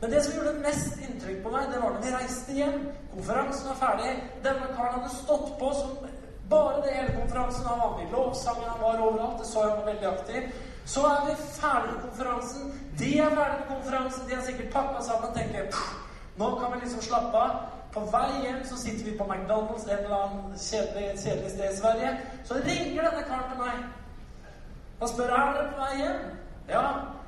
Men 0.00 0.12
det 0.12 0.22
som 0.24 0.36
gjorde 0.36 0.60
mest 0.64 1.00
inntrykk 1.08 1.42
på 1.44 1.50
meg, 1.54 1.68
det 1.72 1.80
var 1.82 1.94
når 1.94 2.04
vi 2.04 2.14
reiste 2.14 2.56
hjem. 2.56 2.80
Konferansen 3.14 3.70
var 3.72 3.78
ferdig. 3.80 4.14
Denne 4.44 4.72
karen 4.76 4.98
hadde 4.98 5.12
stått 5.14 5.52
på 5.60 5.72
som 5.78 5.94
bare 6.50 6.82
det 6.84 6.96
hele 6.96 7.14
konferansen. 7.20 7.66
Han 7.66 7.80
var 7.84 7.94
med 7.96 8.08
i 8.08 8.12
lovsangen, 8.12 8.68
han 8.72 8.82
var 8.82 9.04
overalt. 9.06 9.38
Det 9.40 9.46
så 9.46 9.64
jeg 9.64 9.76
var 9.78 9.86
veldig 9.92 10.10
aktiv. 10.12 10.50
Så 10.86 11.06
er 11.12 11.22
vi 11.26 11.38
ferdig 11.60 11.94
med 11.94 12.02
konferansen. 12.08 12.74
De 12.98 13.12
er 13.18 13.38
ferdig 13.38 13.60
med 13.62 13.70
konferansen. 13.72 14.28
De 14.28 14.36
har 14.36 14.44
sikkert 14.48 14.72
pakka 14.72 15.02
sammen 15.08 15.30
og 15.30 15.38
tenker 15.38 15.72
nå 16.36 16.50
kan 16.60 16.72
vi 16.72 16.80
liksom 16.80 17.02
slappe 17.02 17.36
av. 17.40 17.52
På 17.94 18.02
vei 18.12 18.42
hjem 18.44 18.58
så 18.68 18.76
sitter 18.76 19.04
vi 19.04 19.18
på 19.18 19.24
McDonald's, 19.24 19.86
en 19.88 19.98
eller 19.98 20.16
annen 20.16 20.58
kjedelig, 20.60 21.14
kjedelig 21.22 21.50
sted 21.50 21.70
i 21.70 21.76
Sverige. 21.76 22.10
Så 22.44 22.58
ringer 22.66 23.06
denne 23.08 23.22
karen 23.28 23.46
til 23.52 23.62
meg 23.62 23.86
og 25.00 25.08
spør 25.08 25.32
er 25.36 25.52
dere 25.54 25.70
på 25.72 25.80
vei 25.82 25.96
hjem. 26.00 26.20
Ja. 26.68 26.84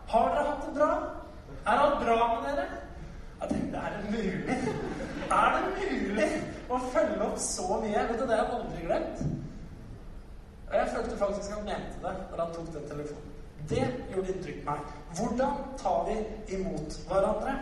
Har 0.09 0.29
dere 0.35 0.45
hatt 0.51 0.67
det 0.67 0.75
bra? 0.79 0.91
Er 1.67 1.83
alt 1.85 1.99
bra 2.05 2.29
med 2.35 2.47
dere? 2.49 2.69
Jeg 3.41 3.49
tenkte 3.51 3.83
er 3.87 3.97
det 3.97 4.13
mulig? 4.15 4.59
Er 5.31 5.57
det 5.57 5.65
mulig 5.79 6.29
å 6.73 6.79
følge 6.93 7.25
opp 7.27 7.41
så 7.45 7.81
mye? 7.83 8.05
Vet 8.09 8.21
du, 8.21 8.27
Det 8.27 8.37
har 8.37 8.45
jeg 8.45 8.61
aldri 8.61 8.87
glemt. 8.87 9.27
Og 10.69 10.77
jeg 10.77 10.93
følte 10.95 11.19
faktisk 11.19 11.51
han 11.57 11.65
mente 11.65 12.01
det 12.03 12.15
når 12.31 12.45
han 12.45 12.55
tok 12.55 12.71
den 12.75 12.89
telefonen. 12.89 13.35
Det 13.69 13.85
gjorde 14.15 14.33
inntrykk 14.33 14.63
på 14.65 14.71
meg. 14.71 14.95
Hvordan 15.19 15.61
tar 15.83 16.09
vi 16.09 16.17
imot 16.57 16.97
hverandre? 17.09 17.55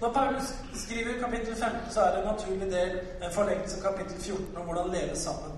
Når 0.00 0.12
Paulus 0.12 0.54
skriver 0.74 1.20
kapittel 1.20 1.56
15, 1.56 1.90
så 1.90 2.00
er 2.00 2.10
det 2.10 2.18
en 2.20 2.28
naturlig 2.34 2.70
del 2.72 2.98
en 3.22 3.32
forlengelse 3.32 3.78
av 3.78 3.84
kapittel 3.92 4.20
14 4.20 4.56
om 4.56 4.66
hvordan 4.68 4.90
leve 4.92 5.16
sammen. 5.16 5.56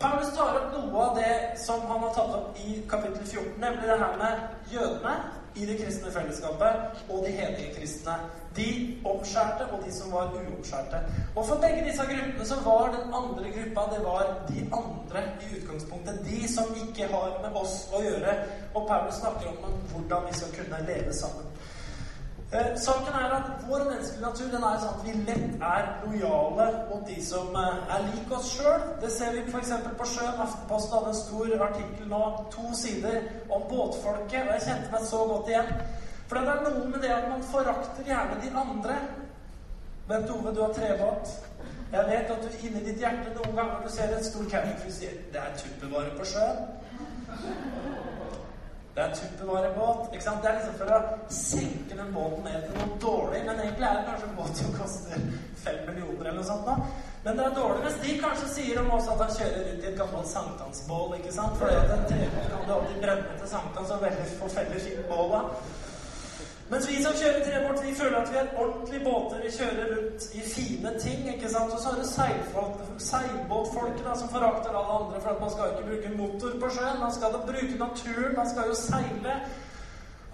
Paulus 0.00 0.30
tar 0.36 0.54
opp 0.56 0.70
noe 0.72 1.00
av 1.04 1.18
det 1.18 1.32
som 1.60 1.82
han 1.90 2.00
har 2.00 2.14
tatt 2.16 2.32
opp 2.32 2.60
i 2.64 2.78
kapittel 2.88 3.26
14, 3.26 3.58
nemlig 3.60 3.88
det 3.90 3.98
her 4.00 4.14
med 4.16 4.72
jødene 4.72 5.16
i 5.60 5.66
det 5.68 5.76
kristne 5.76 6.12
fellesskapet 6.14 7.02
og 7.10 7.26
de 7.26 7.32
hedige 7.36 7.74
kristne. 7.74 8.14
De 8.56 8.68
omskjærte 9.04 9.66
og 9.74 9.84
de 9.84 9.92
som 9.92 10.14
var 10.14 10.32
uomskjærte. 10.38 11.02
Og 11.34 11.44
for 11.50 11.60
begge 11.60 11.84
disse 11.84 12.06
gruppene 12.08 12.46
så 12.48 12.58
var 12.64 12.94
den 12.94 13.12
andre 13.20 13.52
gruppa 13.58 13.84
det 13.92 14.00
var 14.06 14.32
de 14.48 14.64
andre 14.80 15.26
i 15.44 15.52
utgangspunktet. 15.58 16.24
De 16.30 16.40
som 16.54 16.72
ikke 16.86 17.10
har 17.12 17.36
med 17.44 17.60
oss 17.60 17.76
å 17.92 18.00
gjøre. 18.06 18.38
Og 18.72 18.88
Paulus 18.88 19.20
snakker 19.20 19.52
om 19.52 19.78
hvordan 19.92 20.30
vi 20.30 20.38
skal 20.40 20.56
kunne 20.56 20.80
leve 20.88 21.12
sammen. 21.20 21.52
Eh, 22.52 22.76
saken 22.76 23.14
er 23.14 23.30
at 23.34 23.50
Vår 23.68 23.84
menneskelige 23.90 24.26
natur 24.26 24.46
den 24.50 24.64
er 24.66 24.78
sånn 24.82 24.94
at 24.96 25.02
vi 25.06 25.12
lett 25.26 25.60
er 25.62 25.84
lojale 26.02 26.64
mot 26.88 27.04
de 27.06 27.18
som 27.22 27.54
eh, 27.54 27.92
er 27.94 28.08
lik 28.08 28.32
oss 28.34 28.48
sjøl. 28.56 28.86
Det 29.02 29.10
ser 29.14 29.36
vi 29.36 29.44
f.eks. 29.44 29.70
på 30.00 30.08
sjøen. 30.12 30.40
Aftenposten 30.44 30.96
hadde 30.96 31.12
en 31.12 31.20
stor 31.20 31.54
artikkel 31.68 32.08
nå, 32.10 32.22
to 32.50 32.72
sider, 32.74 33.20
om 33.54 33.62
båtfolket. 33.70 34.48
Og 34.48 34.50
jeg 34.56 34.64
kjente 34.66 34.90
meg 34.96 35.06
så 35.12 35.22
godt 35.30 35.52
igjen. 35.52 35.70
For 36.26 36.40
det 36.40 36.56
er 36.56 36.66
noe 36.66 36.90
med 36.90 37.06
det 37.06 37.14
at 37.14 37.30
man 37.30 37.46
forakter 37.52 38.10
gjerne 38.10 38.42
de 38.42 38.52
andre. 38.64 38.98
Bent 40.10 40.34
Ove, 40.34 40.54
du 40.56 40.62
har 40.64 40.74
trebåt. 40.74 41.36
Jeg 41.92 42.06
vet 42.10 42.34
at 42.34 42.42
du 42.42 42.66
inni 42.66 42.82
ditt 42.86 42.98
hjerte 43.02 43.30
noen 43.36 43.56
ganger 43.60 43.86
du 43.86 43.94
ser 43.94 44.10
et 44.16 44.26
stort 44.26 44.50
campingfly 44.50 44.90
sier 44.94 45.14
'Det 45.30 45.40
er 45.42 45.56
tuppevare 45.58 46.18
på 46.18 46.24
sjøen'. 46.34 46.66
Det 49.00 49.06
er 49.08 49.14
tuppevarebåt. 49.14 50.08
ikke 50.12 50.24
sant? 50.24 50.42
Det 50.42 50.48
er 50.50 50.56
liksom 50.58 50.74
for 50.80 50.90
å 50.92 50.96
senke 51.32 51.96
den 52.00 52.10
båten 52.12 52.42
ned 52.44 52.64
til 52.66 52.74
noe 52.76 52.98
dårlig. 53.04 53.38
Men 53.46 53.62
egentlig 53.62 53.86
er 53.88 53.94
det 53.96 54.08
kanskje 54.08 54.26
en 54.28 54.34
båt 54.40 54.58
som 54.58 54.74
koster 54.74 55.22
fem 55.62 55.78
millioner 55.86 56.26
eller 56.26 56.36
noe 56.36 56.48
sånt. 56.50 56.66
da. 56.68 56.74
Men 57.24 57.38
det 57.38 57.46
er 57.46 57.54
dårlig 57.60 57.86
hvis 57.86 57.96
de 58.02 58.16
kanskje 58.24 58.50
sier 58.56 58.80
om 58.82 58.90
oss 58.98 59.08
at 59.08 59.22
han 59.24 59.32
kjører 59.38 59.64
rundt 59.70 59.86
i 59.86 59.88
et 59.92 59.98
gammelt 60.02 60.28
sankthansbål. 60.34 61.14
ikke 61.16 61.32
sant? 61.38 61.56
For 61.62 61.72
en 61.94 62.04
trebåt 62.10 62.50
kan 62.52 62.66
du 62.66 62.74
alltid 62.74 63.00
brenne 63.06 63.38
til 63.40 63.52
sankthans 63.54 63.94
og 63.96 64.04
veldig 64.04 64.26
forfelle 64.42 64.84
fint 64.84 65.14
da. 65.32 65.42
Mens 66.70 66.88
vi 66.88 67.00
som 67.02 67.16
kjører 67.18 67.40
trebåt, 67.42 67.80
vi 67.82 67.94
føler 67.98 68.16
at 68.20 68.28
vi 68.30 68.36
er 68.38 68.50
ordentlige 68.62 69.04
båter. 69.04 69.40
Vi 69.42 69.50
kjører 69.56 69.88
rundt 69.94 70.26
i 70.38 70.42
fine 70.54 70.92
ting. 71.04 71.24
ikke 71.34 71.48
sant? 71.50 71.72
Og 71.74 71.80
så 71.82 71.88
er 71.90 71.96
det 71.98 72.10
seilbåtfolket 73.06 74.04
da, 74.06 74.14
som 74.20 74.30
forakter 74.34 74.76
alle 74.78 74.98
andre 74.98 75.22
for 75.24 75.30
at 75.32 75.40
man 75.40 75.50
skal 75.54 75.72
ikke 75.72 75.88
bruke 75.88 76.12
motor 76.20 76.54
på 76.62 76.70
sjøen. 76.76 77.02
Man 77.02 77.16
skal 77.16 77.34
da 77.34 77.42
bruke 77.50 77.80
naturen. 77.82 78.38
Man 78.38 78.50
skal 78.52 78.70
jo 78.70 78.78
seile. 78.84 79.34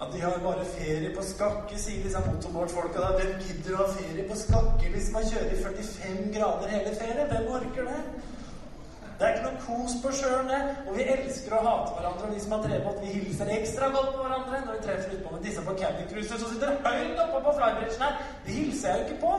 At 0.01 0.13
de 0.13 0.21
har 0.21 0.37
bare 0.45 0.65
ferie 0.77 1.09
på 1.15 1.23
Skakke, 1.25 1.77
sier 1.81 2.03
disse 2.05 2.21
motorbåtfolka. 2.29 3.11
Hvem 3.17 3.33
gidder 3.47 3.73
å 3.73 3.81
ha 3.81 3.87
ferie 3.97 4.29
på 4.29 4.37
Skakke 4.45 4.91
hvis 4.93 5.09
man 5.15 5.25
kjører 5.31 5.55
i 5.55 5.61
45 5.63 6.33
grader 6.37 6.73
hele 6.75 6.97
ferien? 7.01 7.31
Hvem 7.31 7.53
orker 7.59 7.89
det? 7.89 8.01
Det 9.19 9.25
er 9.25 9.33
ikke 9.33 9.47
noe 9.49 9.61
kos 9.65 9.93
på 10.03 10.11
sjøen, 10.13 10.49
det. 10.51 10.57
Og 10.85 10.97
vi 10.97 11.05
elsker 11.09 11.53
å 11.57 11.61
hate 11.65 11.93
hverandre. 11.95 12.27
Og 12.27 12.33
vi 12.35 12.41
som 12.43 12.51
har 12.53 12.65
trebåt, 12.67 12.99
vi 13.01 13.13
hilser 13.15 13.53
ekstra 13.55 13.89
godt 13.95 14.11
på 14.13 14.25
hverandre 14.25 14.59
når 14.65 14.75
vi 14.75 14.83
treffer 14.85 15.15
utpå 15.15 15.31
med 15.33 15.47
disse 15.47 15.63
på 15.65 15.73
campingcruiser 15.79 16.41
som 16.41 16.51
sitter 16.51 16.75
høyt 16.85 17.23
oppe 17.23 17.39
på 17.47 17.53
flybridgen 17.57 18.03
her. 18.05 18.19
De 18.45 18.57
hilser 18.59 18.89
jeg 18.89 18.99
jo 18.99 19.05
ikke 19.07 19.21
på. 19.23 19.33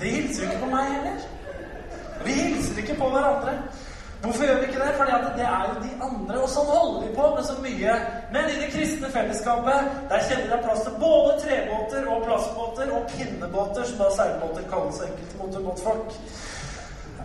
De 0.00 0.14
hilser 0.16 0.44
jo 0.44 0.48
ikke 0.50 0.64
på 0.64 0.72
meg 0.72 0.90
heller. 0.96 1.28
Vi 2.24 2.34
hilser 2.40 2.82
ikke 2.82 2.98
på 2.98 3.12
hverandre. 3.14 3.54
Hvorfor 4.22 4.44
gjør 4.44 4.56
vi 4.60 4.66
ikke 4.66 4.80
det? 4.82 4.94
Fordi 4.98 5.12
det 5.38 5.46
er 5.46 5.64
jo 5.68 5.82
de 5.82 5.92
andre. 6.08 6.38
Og 6.42 6.48
sånn 6.50 6.70
holder 6.72 7.04
vi 7.06 7.12
på 7.18 7.28
med 7.34 7.44
så 7.46 7.56
mye. 7.62 7.94
Men 8.34 8.50
i 8.50 8.56
det 8.62 8.70
kristne 8.72 9.10
fellesskapet 9.14 9.92
der 10.10 10.24
kjenner 10.30 10.50
det 10.54 10.60
plass 10.64 10.82
til 10.86 10.98
både 11.02 11.36
trebåter 11.44 12.10
og 12.14 12.24
plastbåter 12.26 12.92
og 12.96 13.06
pinnebåter, 13.14 13.86
som 13.86 14.02
da 14.02 14.10
seilbåter 14.16 14.66
kalles 14.72 15.00
enkelte 15.06 15.40
motorbåtfolk. 15.42 16.18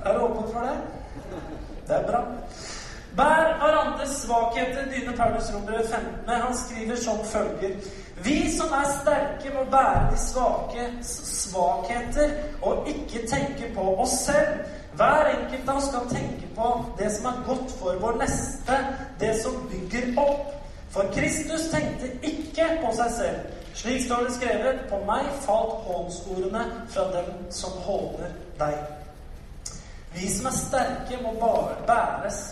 Er 0.04 0.14
du 0.14 0.26
åpen 0.28 0.54
for 0.54 0.70
det? 0.70 0.78
Det 1.88 1.96
er 1.98 2.08
bra. 2.12 2.22
Bær 3.18 3.58
hverandres 3.62 4.10
svakheter, 4.24 4.86
begynner 4.90 5.18
Paulus 5.18 5.54
Rombrevet 5.54 5.90
15. 5.90 6.30
Han 6.30 6.58
skriver 6.58 6.96
som 6.96 7.26
følger 7.26 7.76
Vi 8.24 8.58
som 8.58 8.72
er 8.74 8.88
sterke, 9.02 9.52
må 9.54 9.64
bære 9.72 10.12
de 10.12 10.18
svake 10.18 10.86
svakheter 11.04 12.30
og 12.62 12.88
ikke 12.88 13.28
tenke 13.28 13.74
på 13.76 13.96
oss 14.02 14.10
selv. 14.10 14.64
Hver 14.98 15.30
enkelt 15.32 15.70
av 15.70 15.78
oss 15.78 15.88
skal 15.90 16.10
tenke 16.12 16.50
på 16.56 16.70
det 17.00 17.10
som 17.16 17.30
er 17.32 17.44
godt 17.48 17.72
for 17.80 17.98
vår 18.02 18.20
neste, 18.22 18.78
det 19.20 19.34
som 19.42 19.56
bygger 19.72 20.12
opp. 20.22 20.52
For 20.94 21.10
Kristus 21.16 21.72
tenkte 21.72 22.12
ikke 22.22 22.68
på 22.84 22.92
seg 22.94 23.14
selv. 23.16 23.62
Slik 23.74 24.04
står 24.06 24.28
det 24.28 24.34
skrevet, 24.36 24.84
på 24.90 25.00
meg 25.08 25.30
falt 25.42 25.80
hånsordene 25.88 26.66
fra 26.94 27.08
dem 27.16 27.32
som 27.50 27.74
håner 27.88 28.36
deg. 28.60 28.76
Vi 30.14 30.30
som 30.30 30.52
er 30.52 30.60
sterke, 30.60 31.18
må 31.24 31.34
bare 31.42 31.80
bæres 31.88 32.44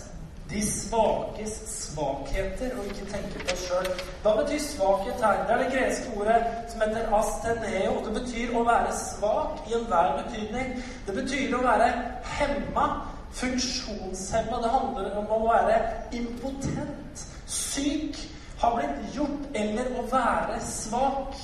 de 0.51 0.61
svakes 0.67 1.53
svakheter 1.67 2.77
og 2.77 2.85
ikke 2.85 3.05
tenke 3.11 3.39
på 3.39 3.53
oss 3.53 3.63
sjøl. 3.67 3.87
Hva 4.23 4.33
betyr 4.41 4.59
svakhet 4.63 5.23
her? 5.23 5.45
Det 5.47 5.55
er 5.55 5.63
det 5.63 5.69
greske 5.75 6.15
ordet 6.19 6.39
som 6.71 6.83
heter 6.83 7.15
asteneo. 7.19 7.93
Det 8.05 8.13
betyr 8.19 8.55
å 8.55 8.65
være 8.67 8.97
svak 8.99 9.69
i 9.69 9.77
enhver 9.79 10.11
betydning. 10.19 10.75
Det 11.07 11.15
betyr 11.15 11.55
å 11.55 11.63
være 11.63 11.87
hemma, 12.35 12.87
funksjonshemma. 13.39 14.59
Det 14.63 14.73
handler 14.75 15.17
om 15.23 15.33
å 15.37 15.41
være 15.47 15.79
impotent, 16.19 17.25
syk, 17.47 18.19
ha 18.61 18.75
blitt 18.75 19.15
gjort, 19.15 19.49
eller 19.55 19.95
å 19.99 20.05
være 20.11 20.59
svak. 20.67 21.39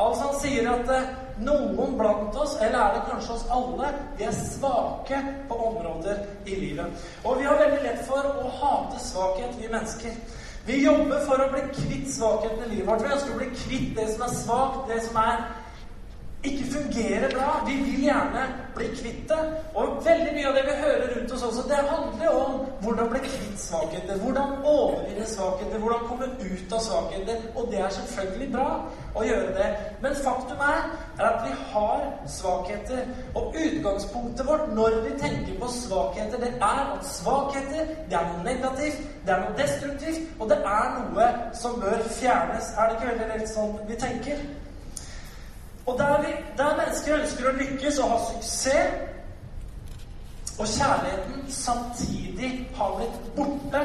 Altså 0.00 0.26
Han 0.26 0.38
sier 0.40 0.68
at 0.72 0.92
eh, 0.94 1.08
noen 1.44 1.96
blant 1.98 2.36
oss, 2.40 2.56
eller 2.60 2.78
er 2.80 2.94
det 2.96 3.06
kanskje 3.10 3.36
oss 3.36 3.46
alle, 3.52 3.92
vi 4.16 4.26
er 4.28 4.36
svake 4.36 5.20
på 5.48 5.58
områder 5.70 6.22
i 6.46 6.56
livet. 6.56 7.08
Og 7.24 7.40
vi 7.40 7.48
har 7.48 7.60
veldig 7.60 7.82
lett 7.84 8.04
for 8.08 8.24
å 8.30 8.52
hate 8.60 9.00
svakhet, 9.04 9.58
vi 9.60 9.68
mennesker. 9.72 10.16
Vi 10.66 10.82
jobber 10.84 11.24
for 11.24 11.40
å 11.40 11.48
bli 11.52 11.62
kvitt 11.72 12.10
svakheten 12.12 12.66
i 12.66 12.74
livet 12.74 12.88
vårt. 12.88 13.04
Vi 13.04 13.12
ønsker 13.14 13.34
å 13.34 13.40
bli 13.40 13.50
kvitt 13.62 13.94
det 13.96 14.08
som 14.12 14.26
er 14.26 14.34
svakt, 14.36 14.82
det 14.90 15.00
som 15.06 15.20
er 15.22 15.44
ikke 16.44 16.72
fungerer 16.72 17.28
bra. 17.36 17.64
Vi 17.68 17.74
vil 17.84 18.04
gjerne 18.04 18.42
bli 18.74 18.86
kvitt 18.86 19.28
det. 19.28 19.40
Og 19.74 19.98
veldig 20.04 20.32
mye 20.36 20.48
av 20.48 20.54
det 20.56 20.62
vi 20.68 20.76
hører 20.82 21.10
rundt 21.14 21.32
oss 21.36 21.42
også, 21.42 21.64
det 21.68 21.80
handler 21.90 22.28
om 22.44 22.54
hvordan 22.82 23.10
bli 23.12 23.20
kvitt 23.24 23.60
svakheter. 23.60 24.16
Hvordan 24.22 24.54
overvinne 24.64 25.26
svakheter. 25.26 25.78
Hvordan 25.78 26.06
komme 26.08 26.28
ut 26.40 26.72
av 26.72 26.80
svakheter. 26.86 27.42
Og 27.54 27.68
det 27.72 27.80
er 27.80 27.92
selvfølgelig 27.98 28.48
bra 28.54 28.68
å 29.14 29.26
gjøre 29.26 29.50
det. 29.58 29.68
Men 30.02 30.16
faktum 30.24 30.64
er, 30.68 30.80
er 31.18 31.26
at 31.28 31.44
vi 31.44 31.52
har 31.74 32.06
svakheter. 32.38 33.04
Og 33.34 33.60
utgangspunktet 33.66 34.48
vårt 34.48 34.72
når 34.74 34.98
vi 35.08 35.18
tenker 35.20 35.60
på 35.60 35.68
svakheter, 35.76 36.40
det 36.40 36.54
er 36.56 36.82
at 36.86 37.04
svakheter 37.06 37.92
det 38.08 38.16
er 38.16 38.32
noe 38.32 38.44
negativt, 38.44 39.04
det 39.26 39.34
er 39.34 39.44
noe 39.44 39.56
destruktivt, 39.58 40.24
og 40.40 40.48
det 40.50 40.58
er 40.64 40.90
noe 40.96 41.28
som 41.54 41.76
bør 41.84 42.02
fjernes. 42.16 42.72
Er 42.78 42.88
det 42.88 42.98
ikke 42.98 43.12
veldig 43.12 43.30
lett 43.34 43.52
sånn 43.52 43.78
vi 43.88 44.00
tenker? 44.00 44.42
Og 45.86 45.98
der, 45.98 46.20
vi, 46.22 46.34
der 46.56 46.76
mennesker 46.76 47.18
ønsker 47.20 47.48
å 47.50 47.56
lykkes 47.56 47.98
og 47.98 48.12
ha 48.12 48.18
suksess, 48.28 49.06
og 50.60 50.66
kjærligheten 50.68 51.44
samtidig 51.48 52.50
har 52.76 52.96
blitt 52.98 53.20
borte, 53.36 53.80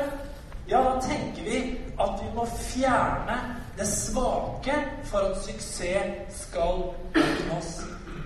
ja, 0.68 0.82
da 0.82 0.96
tenker 1.02 1.46
vi 1.46 1.60
at 2.02 2.18
vi 2.20 2.32
må 2.36 2.46
fjerne 2.58 3.38
det 3.78 3.88
svake 3.88 4.76
for 5.08 5.30
at 5.30 5.44
suksess 5.46 6.42
skal 6.48 6.90
oppnås. 7.16 7.70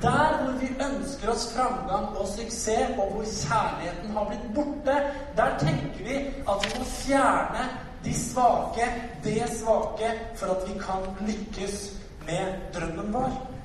Der 0.01 0.37
hvor 0.39 0.55
vi 0.61 0.69
ønsker 0.79 1.29
oss 1.29 1.49
framgang 1.53 2.17
og 2.17 2.27
suksess, 2.27 2.95
og 2.97 3.11
hvor 3.11 3.27
kjærligheten 3.27 4.17
har 4.17 4.25
blitt 4.31 4.49
borte, 4.55 4.97
der 5.37 5.57
tenker 5.59 6.03
vi 6.07 6.17
at 6.47 6.65
vi 6.65 6.79
må 6.79 6.85
fjerne 6.85 7.69
de 8.03 8.13
svake, 8.15 8.87
det 9.23 9.43
svake, 9.59 10.13
for 10.35 10.55
at 10.55 10.67
vi 10.67 10.79
kan 10.79 11.09
lykkes 11.27 11.93
med 12.25 12.53
drømmen 12.73 13.13
vår. 13.13 13.58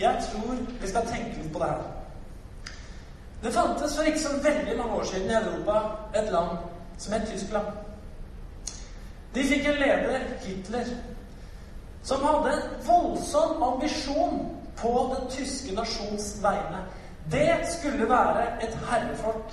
Jeg 0.00 0.22
tror 0.32 0.56
vi 0.80 0.88
skal 0.88 1.06
tenke 1.06 1.42
litt 1.42 1.52
på 1.52 1.58
det 1.58 1.68
her. 1.68 1.82
Det 3.42 3.52
fantes 3.52 3.96
for 3.96 4.08
ikke 4.08 4.20
så 4.20 4.32
veldig 4.42 4.76
mange 4.78 4.92
år 4.92 5.04
siden 5.04 5.30
i 5.30 5.34
Europa 5.34 5.80
et 6.14 6.32
land 6.32 6.58
som 6.98 7.12
het 7.12 7.28
Tyskland. 7.28 7.66
De 9.34 9.44
fikk 9.44 9.66
en 9.66 9.78
leder, 9.80 10.24
Hitler, 10.44 10.88
som 12.02 12.24
hadde 12.24 12.56
en 12.56 12.86
voldsom 12.86 13.62
ambisjon 13.62 14.40
på 14.76 14.92
den 15.14 15.30
tyske 15.30 15.74
nasjons 15.74 16.32
vegne. 16.42 16.82
Det 17.32 17.60
skulle 17.68 18.08
være 18.08 18.46
et 18.64 18.78
herrefolk. 18.90 19.52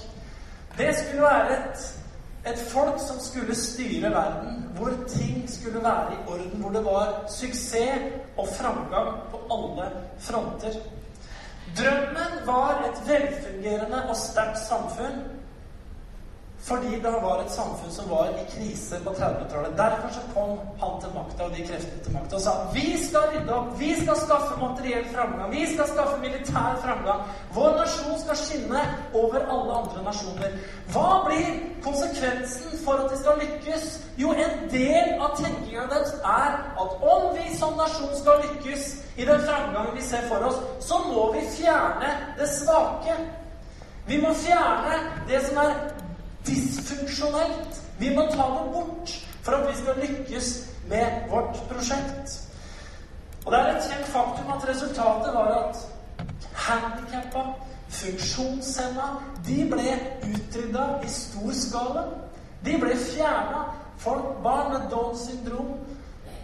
Det 0.78 0.96
skulle 0.96 1.22
være 1.22 1.60
et 1.60 1.88
et 2.50 2.60
folk 2.72 3.00
som 3.08 3.20
skulle 3.20 3.56
styre 3.56 4.12
verden, 4.12 4.66
hvor 4.76 4.92
ting 5.08 5.50
skulle 5.50 5.84
være 5.84 6.14
i 6.14 6.22
orden, 6.28 6.62
hvor 6.62 6.70
det 6.70 6.86
var 6.86 7.26
suksess 7.30 8.14
og 8.38 8.48
framgang 8.48 9.18
på 9.32 9.42
alle 9.52 9.90
fronter. 10.20 10.80
Drømmen 11.78 12.46
var 12.46 12.86
et 12.90 13.02
velfungerende 13.08 14.10
og 14.10 14.16
sterkt 14.16 14.60
samfunn 14.60 15.37
fordi 16.68 17.00
det 17.04 17.12
var 17.24 17.40
et 17.40 17.52
samfunn 17.52 17.92
som 17.92 18.10
var 18.10 18.28
i 18.28 18.46
krise 18.52 19.00
på 19.04 19.12
30-tallet. 19.16 19.78
Derfor 19.78 20.10
så 20.12 20.24
kom 20.34 20.58
han 20.82 20.98
til 21.02 21.14
makta 21.16 21.46
og 21.46 21.54
de 21.56 21.64
kreftene 21.70 22.04
til 22.04 22.16
makta 22.16 22.36
og 22.36 22.42
sa 22.44 22.56
vi 22.74 22.88
skal 23.04 23.30
rydde 23.34 23.54
opp, 23.56 23.70
vi 23.80 23.94
skal 24.02 24.18
skaffe 24.20 24.58
materiell 24.60 25.06
framgang, 25.14 25.52
vi 25.52 25.64
skal 25.74 25.88
skaffe 25.94 26.18
militær 26.20 26.76
framgang. 26.84 27.22
Vår 27.56 27.78
nasjon 27.80 28.20
skal 28.24 28.40
skinne 28.42 28.84
over 29.14 29.40
alle 29.40 29.80
andre 29.80 30.04
nasjoner. 30.10 30.60
Hva 30.92 31.08
blir 31.30 31.48
konsekvensen 31.88 32.76
for 32.84 33.00
at 33.04 33.12
de 33.12 33.22
skal 33.22 33.40
lykkes? 33.44 33.88
Jo, 34.20 34.34
en 34.36 34.68
del 34.74 35.16
av 35.24 35.38
tenkinga 35.40 35.88
deres 35.94 36.16
er 36.20 36.58
at 36.84 37.04
om 37.16 37.30
vi 37.38 37.48
som 37.56 37.80
nasjon 37.80 38.12
skal 38.20 38.44
lykkes 38.44 38.90
i 39.16 39.26
den 39.26 39.40
framgangen 39.48 39.96
vi 39.96 40.04
ser 40.04 40.28
for 40.28 40.44
oss, 40.50 40.60
så 40.84 41.00
må 41.08 41.32
vi 41.38 41.48
fjerne 41.56 42.12
det 42.40 42.50
svake. 42.60 43.16
Vi 44.08 44.20
må 44.22 44.34
fjerne 44.34 45.00
det 45.28 45.42
som 45.48 45.58
er 45.64 45.97
dysfunksjonelt. 46.48 47.82
Vi 48.00 48.16
må 48.16 48.28
ta 48.32 48.48
det 48.56 48.66
bort 48.74 49.14
for 49.42 49.52
at 49.52 49.70
vi 49.70 49.78
skal 49.82 50.02
lykkes 50.04 50.52
med 50.90 51.30
vårt 51.32 51.62
prosjekt. 51.70 52.42
Og 53.46 53.52
det 53.54 53.60
er 53.60 53.76
et 53.76 53.90
kjent 53.90 54.08
faktum 54.12 54.52
at 54.52 54.68
resultatet 54.70 55.34
var 55.34 55.52
at 55.58 55.78
handikappa, 56.68 57.44
funksjonshemma, 57.90 59.10
de 59.48 59.62
ble 59.72 59.94
utrydda 60.28 60.88
i 61.06 61.12
stor 61.12 61.54
skala. 61.56 62.04
De 62.66 62.76
ble 62.82 62.98
fjerna. 63.00 63.68
Folk, 63.98 64.44
barn 64.44 64.74
med 64.74 64.90
Downs 64.92 65.24
syndrom 65.26 65.78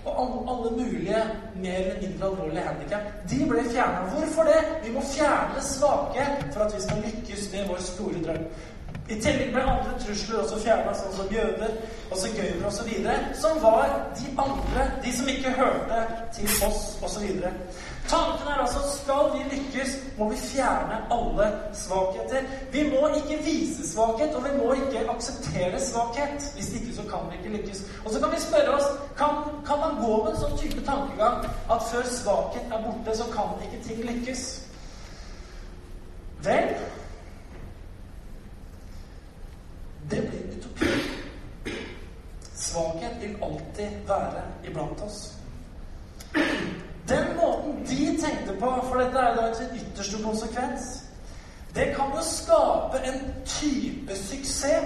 og 0.05 0.49
alle 0.51 0.71
mulige 0.71 1.19
mer 1.55 1.75
eller 1.75 2.01
mindre 2.01 2.25
alvorlige 2.25 2.63
handikap, 2.67 3.01
de 3.29 3.45
ble 3.49 3.63
fjerna. 3.71 3.99
Hvorfor 4.13 4.43
det? 4.43 4.61
Vi 4.83 4.91
må 4.91 5.03
fjerne 5.15 5.61
svake 5.61 6.25
for 6.53 6.63
at 6.65 6.75
vi 6.75 6.81
skal 6.81 7.03
lykkes 7.05 7.51
med 7.51 7.67
vår 7.67 7.81
store 7.81 8.23
drøm. 8.25 8.47
I 9.09 9.15
tillegg 9.19 9.49
ble 9.51 9.63
andre 9.67 9.97
trusler 9.99 10.39
også 10.39 10.61
fjerna, 10.63 10.93
sånn 10.95 11.15
som 11.17 11.31
jøder 11.33 11.73
og 12.07 12.19
sigøynere 12.21 12.69
osv., 12.69 12.91
som 13.35 13.57
var 13.63 13.89
de 14.15 14.29
andre, 14.39 14.85
de 15.03 15.11
som 15.17 15.31
ikke 15.33 15.51
hørte 15.57 16.03
til 16.37 16.53
oss 16.67 16.85
osv. 17.03 17.25
Tanken 18.07 18.47
er 18.47 18.61
altså 18.63 18.79
skal 18.93 19.29
vi 19.33 19.43
lykkes, 19.51 19.97
må 20.17 20.29
vi 20.29 20.39
fjerne 20.39 21.01
alle 21.11 21.49
svakheter. 21.75 22.47
Vi 22.71 22.83
må 22.89 23.11
ikke 23.19 23.37
vise 23.43 23.91
svakhet, 23.91 24.35
og 24.35 24.47
vi 24.47 24.55
må 24.57 24.71
ikke 24.73 25.05
akseptere 25.11 25.79
svakhet. 25.79 26.49
Hvis 26.55 26.73
ikke 26.79 26.95
så 26.95 27.07
kan 27.11 27.29
vi 27.29 27.39
ikke 27.39 27.57
lykkes. 27.57 27.83
Og 28.05 28.11
så 28.11 28.19
kan 28.19 28.31
vi 28.31 28.41
spørre 28.43 28.75
oss 28.75 28.89
kan, 29.17 29.43
kan 29.67 29.79
man 29.83 29.99
gå 30.03 30.15
med 30.23 30.33
en 30.33 30.41
sånn 30.41 30.57
type 30.59 30.83
tankegang 30.87 31.47
at 31.47 31.87
før 31.91 32.11
svakhet 32.11 32.71
er 32.71 32.83
borte, 32.87 33.15
så 33.17 33.29
kan 33.35 33.55
ikke 33.67 33.83
ting 33.87 34.03
lykkes? 34.09 34.43
Vel 36.43 36.75
det 40.11 40.21
blir 40.29 40.57
utopi. 40.57 40.85
Svakhet 42.55 43.21
vil 43.21 43.35
alltid 43.73 44.07
være 44.07 44.41
iblant 44.63 45.01
oss. 45.01 45.33
Den 47.09 47.35
måten 47.35 47.85
de 47.85 48.17
tenkte 48.21 48.59
på, 48.59 48.71
for 48.83 48.99
dette 48.99 49.19
er 49.19 49.35
da 49.35 49.53
sin 49.53 49.75
ytterste 49.75 50.23
konsekvens, 50.23 51.03
det 51.75 51.85
kan 51.95 52.13
jo 52.15 52.21
skape 52.21 53.01
en 53.03 53.33
type 53.45 54.15
suksess. 54.15 54.85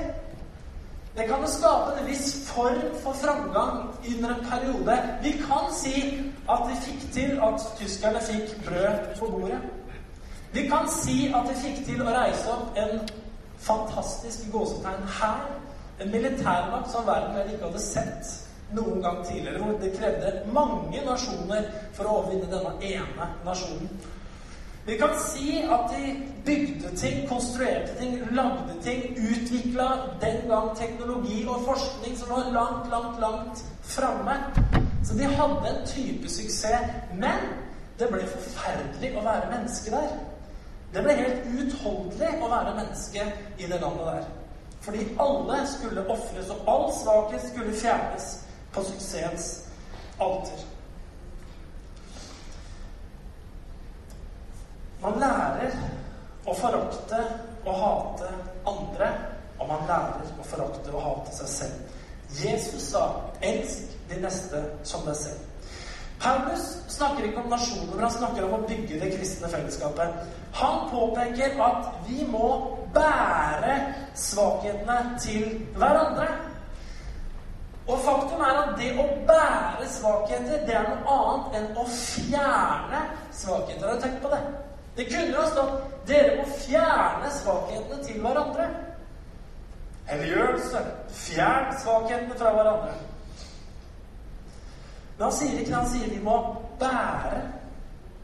Det 1.17 1.25
kan 1.27 1.41
jo 1.41 1.48
skape 1.48 2.00
en 2.00 2.08
viss 2.08 2.48
form 2.48 2.82
for 3.03 3.13
framgang 3.13 3.89
under 4.15 4.29
en 4.29 4.46
periode. 4.46 4.98
Vi 5.22 5.32
kan 5.32 5.74
si 5.74 6.24
at 6.50 6.63
vi 6.70 6.75
fikk 6.86 7.13
til 7.13 7.39
at 7.44 7.62
tyskerne 7.77 8.22
fikk 8.22 8.65
brød 8.65 9.20
på 9.20 9.25
bordet. 9.25 9.60
Vi 10.53 10.67
kan 10.67 10.88
si 11.03 11.34
at 11.36 11.50
vi 11.50 11.60
fikk 11.62 11.86
til 11.86 12.01
å 12.01 12.12
reise 12.13 12.51
opp 12.51 12.77
en 12.77 13.00
fantastisk 13.60 14.51
gåsetegn 14.51 15.08
her. 15.20 15.48
En 16.00 16.12
militærmakt 16.12 16.91
som 16.91 17.08
verden 17.08 17.50
ikke 17.51 17.65
hadde 17.65 17.82
sett 17.82 18.47
noen 18.75 19.01
gang 19.01 19.25
tidligere. 19.25 19.63
Hvor 19.63 19.79
det 19.81 19.93
krevde 20.00 20.33
mange 20.53 21.01
nasjoner 21.05 21.71
for 21.93 22.05
å 22.05 22.19
overvinne 22.21 22.51
denne 22.51 22.74
ene 22.81 23.31
nasjonen. 23.45 23.91
Vi 24.88 24.95
kan 24.97 25.09
si 25.19 25.57
at 25.67 25.91
de 25.91 26.13
bygde 26.45 26.93
ting, 26.95 27.25
konstruerte 27.27 27.97
ting, 28.00 28.21
lagde 28.31 28.77
ting, 28.83 29.01
utvikla 29.19 29.88
den 30.21 30.47
gang 30.47 30.69
teknologi 30.79 31.41
og 31.47 31.65
forskning 31.67 32.15
som 32.17 32.29
var 32.31 32.47
langt, 32.55 32.88
langt, 32.91 33.19
langt 33.19 33.65
framme. 33.83 34.38
Så 35.03 35.13
de 35.13 35.27
hadde 35.27 35.74
en 35.74 35.86
type 35.86 36.29
suksess. 36.29 36.88
Men 37.13 37.51
det 38.00 38.07
ble 38.13 38.24
forferdelig 38.31 39.12
å 39.17 39.25
være 39.27 39.51
menneske 39.51 39.91
der. 39.91 40.17
Det 40.95 41.03
ble 41.03 41.19
helt 41.19 41.47
uutholdelig 41.51 42.33
å 42.39 42.50
være 42.55 42.75
menneske 42.79 43.27
i 43.57 43.67
det 43.67 43.81
landet 43.83 44.07
der. 44.07 44.27
Fordi 44.88 45.07
alle 45.19 45.62
skulle 45.67 46.07
ofres, 46.07 46.50
og 46.53 46.69
all 46.71 46.91
svakhet 46.95 47.43
skulle 47.50 47.75
fjernes 47.75 48.47
på 48.77 48.84
suksessens 48.84 49.65
alter. 50.17 50.65
Man 55.01 55.19
lærer 55.22 55.74
å 56.46 56.53
forakte 56.57 57.19
og 57.65 57.74
hate 57.81 58.31
andre, 58.69 59.10
og 59.57 59.69
man 59.69 59.86
lærer 59.89 60.31
å 60.38 60.46
forakte 60.46 60.93
og 60.93 61.03
hate 61.05 61.36
seg 61.39 61.53
selv. 61.53 61.93
Jesus 62.43 62.89
sa 62.91 63.03
'elsk 63.41 63.98
de 64.10 64.22
neste 64.22 64.63
som 64.84 65.05
deg 65.05 65.15
selv'. 65.15 65.46
Paulus 66.19 66.77
snakker 66.88 67.24
ikke 67.24 67.41
om 67.41 67.50
nasjoner, 67.50 67.93
men 67.93 68.03
han 68.03 68.12
snakker 68.12 68.43
om 68.46 68.53
å 68.53 68.67
bygge 68.67 69.00
det 69.00 69.17
kristne 69.17 69.50
fellesskapet. 69.50 70.10
Han 70.53 70.89
påpeker 70.89 71.62
at 71.62 71.93
vi 72.07 72.25
må 72.25 72.77
bære 72.93 73.93
svakhetene 74.15 75.19
til 75.22 75.67
hverandre. 75.75 76.47
Og 77.88 78.00
faktum 78.03 78.41
er 78.44 78.58
at 78.62 78.74
det 78.79 78.89
å 79.00 79.06
bære 79.27 79.88
svakheter, 79.89 80.63
det 80.67 80.75
er 80.75 80.88
noe 80.89 81.13
annet 81.17 81.60
enn 81.60 81.67
å 81.79 81.86
fjerne 81.88 83.03
svakheter. 83.32 83.88
Har 83.88 84.01
du 84.03 84.17
på 84.24 84.32
det? 84.34 84.41
Det 84.98 85.06
kunne 85.12 85.38
jo 85.38 85.46
stått 85.51 86.08
'Dere 86.08 86.38
må 86.38 86.44
fjerne 86.65 87.32
svakhetene 87.32 88.03
til 88.03 88.22
hverandre'. 88.22 88.67
Helliggjørelse. 90.08 90.82
Fjern 91.10 91.74
svakhetene 91.84 92.36
fra 92.39 92.53
hverandre. 92.56 92.94
Men 95.17 95.24
han 95.24 95.34
sier 95.36 95.60
ikke. 95.60 95.75
Han 95.75 95.89
sier 95.89 96.10
vi 96.10 96.24
må 96.24 96.38
bære. 96.79 97.41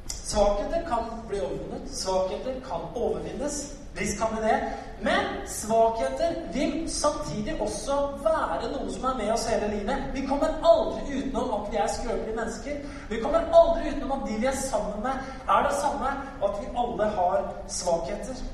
Svakheter 0.07 0.85
kan 0.87 1.09
bli 1.27 1.41
overvunnet. 1.41 1.91
Svakheter 1.91 2.59
kan 2.69 2.87
overvinnes. 2.95 3.75
Visst 3.95 4.19
kan 4.19 4.35
vi 4.35 4.47
det. 4.47 4.59
Men 5.03 5.25
svakheter 5.47 6.35
vil 6.53 6.91
samtidig 6.91 7.61
også 7.61 7.95
være 8.23 8.69
noe 8.71 8.91
som 8.93 9.07
er 9.09 9.17
med 9.19 9.31
oss 9.33 9.45
hele 9.51 9.67
livet. 9.73 10.05
Vi 10.13 10.23
kommer 10.27 10.53
aldri 10.63 11.17
utenom 11.19 11.49
at 11.57 11.71
vi 11.71 11.79
er 11.83 11.89
skrøpelige 11.91 12.35
mennesker. 12.37 12.77
Vi 13.09 13.19
kommer 13.19 13.49
aldri 13.59 13.91
utenom 13.91 14.13
at 14.15 14.27
de 14.29 14.37
vi 14.39 14.47
er 14.47 14.59
sammen 14.61 15.03
med, 15.03 15.33
er 15.55 15.67
det 15.67 15.73
samme, 15.81 16.13
og 16.41 16.45
at 16.49 16.61
vi 16.61 16.71
alle 16.83 17.09
har 17.17 17.49
svakheter. 17.67 18.45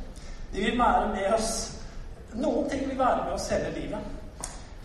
De 0.54 0.64
vil 0.66 0.80
være 0.80 1.12
med 1.14 1.34
oss. 1.38 1.52
Noen 2.34 2.70
ting 2.70 2.90
vil 2.90 3.00
være 3.00 3.24
med 3.28 3.38
oss 3.38 3.50
hele 3.54 3.70
livet. 3.78 4.10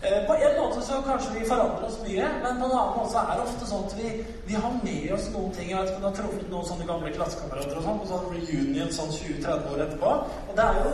Eh, 0.05 0.21
på 0.27 0.33
en 0.33 0.55
måte 0.61 0.85
så 0.85 1.01
kanskje 1.01 1.39
vi 1.39 1.49
forandrer 1.49 1.85
oss 1.87 1.99
mye, 2.05 2.29
men 2.43 2.61
på 2.61 2.65
en 2.69 2.77
annen 2.77 2.95
måte 2.97 3.11
så 3.11 3.21
er 3.25 3.33
det 3.33 3.45
ofte 3.47 3.69
sånn 3.69 3.85
at 3.89 3.93
vi, 3.97 4.09
vi 4.45 4.57
har 4.61 4.79
med 4.83 5.13
oss 5.17 5.29
noen 5.33 5.53
ting. 5.57 5.69
Jeg 5.71 5.81
vet 5.81 5.89
ikke 5.89 5.97
om 5.97 6.03
du 6.05 6.09
har 6.11 6.17
truffet 6.19 6.49
noen 6.53 6.67
sånne 6.69 6.89
gamle 6.89 7.13
klassekamerater 7.17 7.79
og 7.79 7.87
sånn, 7.87 8.01
på 8.01 8.09
sånn 8.11 8.27
reunion 8.35 8.97
sånn 8.97 9.13
20-30 9.15 9.71
år 9.71 9.85
etterpå. 9.87 10.11
Og 10.49 10.59
det 10.59 10.67
er 10.67 10.81
jo 10.83 10.91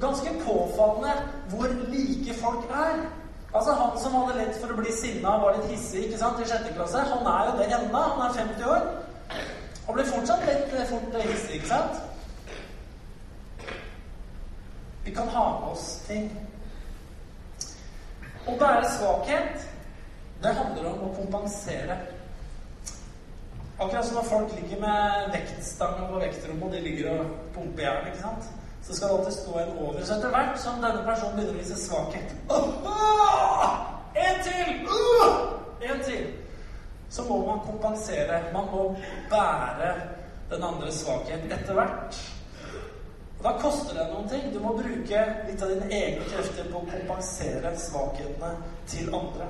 ganske 0.00 0.30
påfallende 0.46 1.12
hvor 1.48 1.68
like 1.92 2.34
folk 2.40 2.70
er. 2.70 3.04
Altså 3.54 3.72
Han 3.72 4.00
som 4.02 4.14
hadde 4.14 4.38
lett 4.38 4.56
for 4.60 4.72
å 4.74 4.78
bli 4.78 4.92
sinna 4.92 5.36
og 5.36 5.44
var 5.46 5.58
litt 5.58 5.70
hissig 5.70 6.06
ikke 6.06 6.18
sant, 6.18 6.40
i 6.42 6.48
sjette 6.50 6.72
klasse, 6.74 7.02
han 7.10 7.28
er 7.34 7.50
jo 7.50 7.58
det 7.60 7.68
ennå. 7.76 8.00
Han 8.14 8.24
er 8.26 8.38
50 8.40 8.64
år. 8.74 8.88
Og 9.86 9.94
blir 9.94 10.08
fortsatt 10.08 10.42
litt 10.48 10.74
fort 10.88 11.20
hissig, 11.20 11.60
ikke 11.60 11.68
sant? 11.68 12.02
Vi 15.04 15.12
kan 15.12 15.28
ha 15.28 15.44
med 15.60 15.68
oss 15.70 15.86
ting. 16.08 16.30
Å 18.48 18.56
bære 18.60 18.90
svakhet, 18.96 19.66
det 20.42 20.52
handler 20.56 20.90
om 20.90 21.06
å 21.06 21.14
kompensere. 21.16 21.98
Akkurat 23.78 24.06
som 24.06 24.18
når 24.18 24.28
folk 24.30 24.52
ligger 24.56 24.80
med 24.80 25.30
vektstang 25.34 25.96
på 26.08 26.20
vektrommet, 26.22 26.64
og 26.64 26.72
de 26.72 26.82
ligger 26.84 27.18
og 27.18 27.32
pumper 27.54 27.86
jern, 27.86 28.10
ikke 28.10 28.22
sant? 28.22 28.63
Så 28.86 28.94
skal 28.94 29.08
det 29.08 29.14
alltid 29.14 29.32
stå 29.32 29.58
en 29.58 29.78
over. 29.78 30.04
Så 30.04 30.14
etter 30.14 30.28
hvert 30.34 30.60
som 30.60 30.82
denne 30.82 31.04
personen 31.06 31.36
begynner 31.38 31.56
å 31.56 31.62
vise 31.62 31.78
svakhet 31.80 32.34
En 34.14 34.42
til! 34.44 34.74
En 35.88 36.04
til! 36.04 36.26
Så 37.10 37.24
må 37.24 37.46
man 37.46 37.64
kompensere. 37.66 38.42
Man 38.52 38.68
må 38.72 38.84
bære 39.30 39.94
den 40.50 40.62
andres 40.62 41.00
svakhet 41.04 41.52
etter 41.52 41.74
hvert. 41.74 42.20
Da 43.44 43.52
koster 43.60 43.94
det 43.98 44.06
noen 44.12 44.28
ting. 44.28 44.46
Du 44.52 44.60
må 44.60 44.72
bruke 44.76 45.24
litt 45.48 45.62
av 45.62 45.72
dine 45.72 45.90
egne 45.92 46.24
krefter 46.28 46.68
på 46.72 46.80
å 46.80 46.88
kompensere 46.88 47.74
svakhetene 47.78 48.54
til 48.88 49.10
andre. 49.14 49.48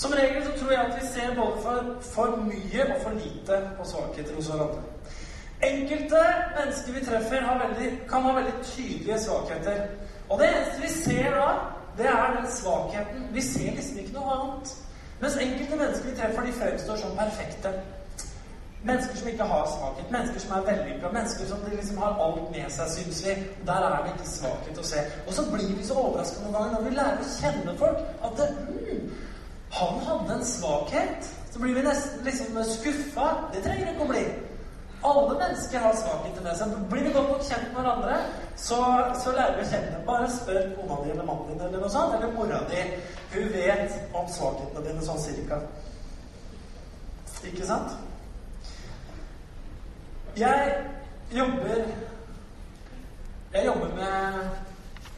Som 0.00 0.14
regel 0.16 0.44
så 0.46 0.52
tror 0.56 0.72
jeg 0.72 0.86
at 0.86 0.96
vi 0.96 1.08
ser 1.08 1.34
både 1.36 1.62
for, 1.64 1.88
for 2.14 2.36
mye 2.46 2.84
og 2.86 3.02
for 3.02 3.16
lite 3.20 3.58
på 3.76 3.88
svakheter 3.88 4.36
hos 4.36 4.48
hverandre. 4.52 4.84
Enkelte 5.62 6.20
mennesker 6.56 6.92
vi 6.92 7.04
treffer, 7.04 7.58
veldig, 7.64 7.90
kan 8.08 8.22
ha 8.22 8.32
veldig 8.32 8.54
tydelige 8.64 9.18
svakheter. 9.20 9.82
Og 10.28 10.38
det 10.38 10.48
eneste 10.48 10.82
vi 10.82 10.88
ser 10.88 11.30
da, 11.36 11.48
det 11.98 12.06
er 12.06 12.36
den 12.36 12.50
svakheten. 12.50 13.26
Vi 13.32 13.42
ser 13.42 13.74
liksom 13.76 13.98
ikke 13.98 14.14
noe 14.14 14.36
annet. 14.36 14.74
Mens 15.20 15.36
enkelte 15.36 15.76
mennesker 15.76 16.10
vi 16.10 16.16
treffer, 16.16 16.46
de 16.46 16.52
fremstår 16.52 16.96
som 16.96 17.16
perfekte. 17.16 17.72
Mennesker 18.84 19.16
som 19.16 19.28
ikke 19.28 19.44
har 19.44 19.66
svakhet, 19.76 20.10
mennesker 20.10 20.40
som 20.40 20.52
er 20.56 20.62
vellykka, 20.70 21.08
mennesker 21.12 21.46
som 21.46 21.64
liksom 21.70 21.98
har 21.98 22.22
alt 22.26 22.46
med 22.54 22.70
seg, 22.72 22.88
syns 22.94 23.24
vi. 23.26 23.34
Der 23.68 23.88
er 23.88 23.98
det 24.04 24.14
ikke 24.14 24.28
svakhet 24.30 24.80
å 24.80 24.84
se. 24.92 25.02
Og 25.26 25.34
så 25.36 25.44
blir 25.52 25.74
vi 25.76 25.84
så 25.84 25.98
overraska 26.00 26.44
noen 26.44 26.56
ganger 26.56 26.72
når 26.76 26.86
vi 26.86 26.94
lærer 26.96 27.20
å 27.20 27.34
kjenne 27.34 27.74
folk, 27.82 28.00
at 28.24 28.40
det, 28.40 28.48
mm, 28.70 29.10
han 29.76 30.00
hadde 30.06 30.38
en 30.38 30.48
svakhet. 30.54 31.28
Så 31.52 31.60
blir 31.60 31.76
vi 31.76 31.84
nesten 31.84 32.24
liksom 32.24 32.62
skuffa. 32.64 33.28
Det 33.52 33.60
trenger 33.66 33.92
ikke 33.92 34.06
å 34.06 34.12
bli. 34.14 34.24
Alle 35.02 35.38
mennesker 35.38 35.78
har 35.78 35.94
svakheter 35.96 36.42
med 36.44 36.56
seg. 36.58 36.72
Blir 36.90 37.06
vi 37.06 37.12
godt 37.14 37.30
nok 37.32 37.44
kjent 37.46 37.70
med 37.72 37.78
hverandre, 37.80 38.16
så, 38.56 38.80
så 39.22 39.32
lærer 39.32 39.56
vi 39.56 39.64
å 39.64 39.70
kjenne. 39.70 40.00
Bare 40.08 40.28
spør 40.32 40.66
kona 40.76 40.98
di 41.04 41.14
eller 41.14 41.28
mannen 41.28 41.48
din 41.48 41.62
eller 41.64 41.80
noe 41.80 41.92
sånt, 41.94 42.16
eller 42.18 42.34
mora 42.36 42.60
di. 42.68 42.82
Hun 43.32 43.48
vet 43.54 43.96
om 44.12 44.28
svakhetene 44.28 44.84
dine 44.84 45.06
sånn 45.06 45.22
cirka. 45.22 45.62
Ikke 47.48 47.66
sant? 47.66 47.96
Jeg 50.36 50.74
jobber 51.32 51.84
Jeg 53.50 53.66
jobber 53.66 53.88
med 53.96 54.36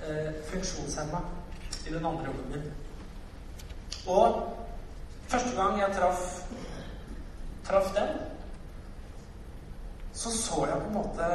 eh, 0.09 0.29
funksjonshemma 0.49 1.19
i 1.85 1.91
den 1.93 2.07
andre 2.07 2.31
jobben 2.31 2.55
min. 2.55 2.71
Og 4.09 4.39
første 5.29 5.53
gang 5.59 5.77
jeg 5.81 5.97
traff 5.99 6.23
traff 7.67 7.93
dem, 7.95 8.09
så 10.13 10.31
så 10.31 10.67
jeg 10.67 10.81
på 10.81 10.89
en 10.89 10.95
måte 10.95 11.29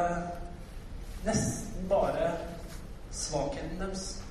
nesten 1.26 1.90
bare 1.90 2.32
svakheten 3.12 3.80
deres. 3.80 4.24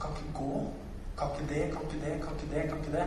Kan 0.00 0.10
ikke 0.16 0.38
gå. 0.38 0.72
Kan 1.18 1.28
ikke 1.34 1.54
det, 1.54 1.72
kan 1.72 1.82
ikke 1.82 2.00
det, 2.06 2.22
kan 2.22 2.32
ikke 2.32 2.54
det. 2.54 2.68
kan 2.68 2.78
ikke 2.78 2.92
Det 2.92 3.06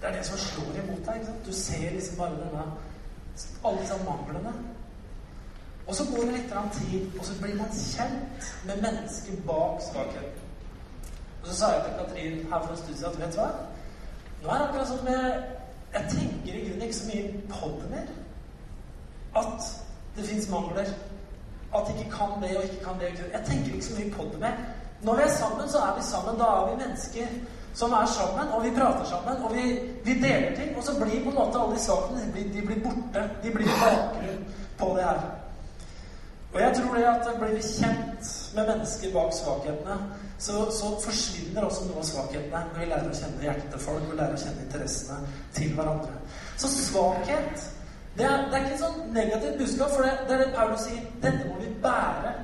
Det 0.00 0.08
er 0.10 0.16
det 0.16 0.26
som 0.26 0.38
slår 0.38 0.84
imot 0.84 1.06
deg. 1.06 1.14
ikke 1.14 1.26
sant? 1.26 1.46
Du 1.46 1.52
ser 1.52 1.90
liksom 1.90 2.16
bare 2.16 2.30
denne 2.30 2.64
alle 3.64 3.80
disse 3.80 3.94
manglene. 4.04 4.52
Og 5.86 5.94
så 5.94 6.04
går 6.04 6.22
det 6.22 6.32
litt 6.32 6.52
tid, 6.72 7.18
og 7.18 7.24
så 7.24 7.40
blir 7.40 7.56
man 7.56 7.68
kjent 7.68 8.54
med 8.66 8.82
mennesket 8.82 9.44
bak 9.46 9.82
svakheten. 9.92 10.40
Og 11.42 11.48
så 11.48 11.54
sa 11.54 11.66
jeg 11.72 11.84
til 11.84 11.94
Katrin 11.98 12.52
her 12.52 12.62
for 12.62 12.70
en 12.70 12.76
stund 12.76 12.96
siden 12.96 13.12
at 13.12 13.20
vet 13.20 13.34
du 13.34 13.40
hva? 13.40 13.48
Nå 14.42 14.48
er 14.48 14.58
det 14.58 14.68
akkurat 14.68 14.88
som 14.88 15.06
jeg, 15.06 15.42
jeg 15.94 16.04
tenker 16.10 16.52
i 16.54 16.62
grunnen 16.64 16.82
ikke 16.82 16.96
så 16.96 17.10
mye 17.14 17.42
på 17.50 17.68
det 17.82 17.90
mer. 17.90 18.23
At 19.36 19.68
det 20.16 20.28
fins 20.28 20.48
mangler. 20.50 20.88
At 21.74 21.88
de 21.88 21.98
ikke 21.98 22.16
kan 22.18 22.42
det 22.42 22.56
og 22.56 22.64
ikke 22.64 22.84
kan 22.84 23.00
det. 23.00 23.12
Jeg 23.32 23.42
tenker 23.46 23.74
ikke 23.74 23.86
så 23.86 23.98
mye 23.98 24.14
på 24.16 24.30
det 24.32 24.40
mer. 24.40 24.56
Når 25.02 25.14
vi 25.14 25.22
er 25.22 25.34
sammen, 25.40 25.68
så 25.68 25.78
er 25.78 25.92
vi 25.98 26.02
sammen. 26.02 26.40
Da 26.40 26.44
er 26.44 26.70
vi 26.70 26.82
mennesker 26.84 27.26
som 27.74 27.92
er 27.92 28.06
sammen, 28.06 28.52
og 28.54 28.64
vi 28.64 28.70
prater 28.70 29.04
sammen, 29.04 29.44
og 29.44 29.54
vi, 29.54 29.62
vi 30.04 30.12
deler 30.22 30.56
ting. 30.56 30.76
Og 30.76 30.82
så 30.82 30.92
blir 31.00 31.24
på 31.24 31.30
en 31.30 31.38
måte 31.40 31.58
alle 31.58 31.74
de 31.74 31.80
sakene 31.82 32.20
de 32.26 32.32
blir, 32.32 32.52
de 32.54 32.66
blir 32.66 32.82
borte. 32.84 33.30
De 33.42 33.50
blir 33.50 33.66
bakgrunn 33.80 34.44
på 34.78 34.92
det 34.96 35.04
her. 35.04 35.24
Og 36.54 36.60
jeg 36.60 36.76
tror 36.76 36.94
det 36.94 37.04
at 37.04 37.28
blir 37.38 37.54
vi 37.54 37.62
kjent 37.62 38.28
med 38.54 38.66
mennesker 38.68 39.12
bak 39.12 39.32
svakhetene, 39.34 39.96
så, 40.38 40.52
så, 40.70 40.92
forsvinner 41.02 41.64
også 41.66 41.88
noe 41.88 41.98
av 41.98 42.06
svakhetene 42.06 42.60
når 42.68 42.78
vi 42.78 42.86
lærer 42.90 43.10
å 43.10 43.18
kjenne 43.18 43.42
hjertet 43.42 43.72
til 43.72 43.82
folk 43.82 44.06
og 44.10 44.18
lærer 44.20 44.36
å 44.36 44.42
kjenne 44.44 44.66
interessene 44.66 45.32
til 45.56 45.74
hverandre. 45.74 46.14
Så 46.56 46.70
svakhet 46.70 47.66
det 48.16 48.24
er, 48.24 48.42
det 48.50 48.54
er 48.54 48.64
ikke 48.64 48.74
et 48.74 48.82
sånn 48.82 48.98
negativt 49.14 49.56
budskap, 49.58 49.94
for 49.94 50.06
det, 50.06 50.12
det 50.28 50.34
er 50.36 50.42
det 50.44 50.52
Paulus 50.54 50.84
sier. 50.86 51.06
Dette 51.22 51.48
må 51.48 51.56
vi 51.58 51.70
bære. 51.82 52.34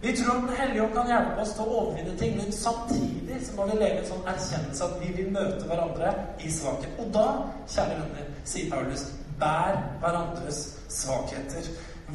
Vi 0.00 0.12
tror 0.16 0.30
at 0.36 0.42
Den 0.46 0.56
hellige 0.56 0.82
ånd 0.84 0.94
kan 0.94 1.10
hjelpe 1.10 1.42
oss 1.42 1.52
til 1.56 1.64
å 1.64 1.78
overvinne 1.80 2.14
ting, 2.20 2.36
men 2.38 2.52
samtidig 2.54 3.38
så 3.46 3.56
må 3.56 3.66
vi 3.68 3.78
leve 3.80 4.00
en 4.00 4.08
sånn 4.12 4.28
erkjennelse 4.32 4.86
at 4.86 4.98
vi 5.02 5.10
vil 5.16 5.32
møte 5.34 5.66
hverandre 5.66 6.12
i 6.38 6.52
svakhet. 6.54 7.00
Og 7.02 7.10
da, 7.16 7.26
kjære 7.74 7.98
venner, 7.98 8.28
sier 8.46 8.70
Paulus, 8.72 9.04
bær 9.40 9.80
hverandres 10.02 10.62
svakheter. 10.94 11.70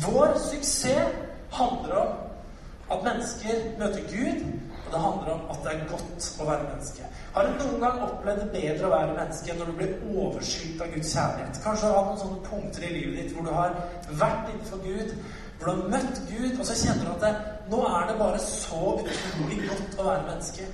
Vår 0.05 0.37
suksess 0.47 1.19
handler 1.53 1.97
om 1.99 2.95
at 2.95 3.03
mennesker 3.05 3.67
møter 3.79 4.07
Gud, 4.09 4.47
og 4.85 4.91
det 4.93 5.01
handler 5.01 5.33
om 5.33 5.43
at 5.53 5.61
det 5.63 5.73
er 5.73 5.85
godt 5.91 6.27
å 6.39 6.47
være 6.49 6.67
menneske. 6.69 7.09
Har 7.33 7.47
du 7.47 7.61
noen 7.61 7.79
gang 7.81 8.01
opplevd 8.07 8.41
det 8.43 8.49
bedre 8.53 8.87
å 8.87 8.93
være 8.93 9.15
menneske 9.17 9.55
når 9.57 9.71
du 9.71 9.77
blir 9.79 9.93
overskylt 10.11 10.83
av 10.85 10.91
Guds 10.93 11.13
kjærlighet? 11.15 11.61
Kanskje 11.63 11.89
du 11.89 11.97
har 11.97 12.09
noen 12.09 12.21
sånne 12.23 12.43
punkter 12.49 12.87
i 12.87 12.93
livet 12.97 13.19
ditt 13.21 13.35
hvor 13.35 13.47
du 13.47 13.53
har 13.55 13.77
vært 14.23 14.51
innenfor 14.53 14.83
Gud, 14.83 15.15
hvor 15.57 15.69
du 15.69 15.71
har 15.73 15.93
møtt 15.95 16.23
Gud, 16.29 16.59
og 16.59 16.65
så 16.67 16.79
kjenner 16.83 17.07
du 17.07 17.13
at 17.15 17.23
det, 17.23 17.33
nå 17.71 17.83
er 17.89 18.09
det 18.09 18.17
bare 18.19 18.43
så 18.43 18.81
utrolig 18.99 19.61
godt 19.69 19.99
å 19.99 20.07
være 20.11 20.27
menneske. 20.29 20.69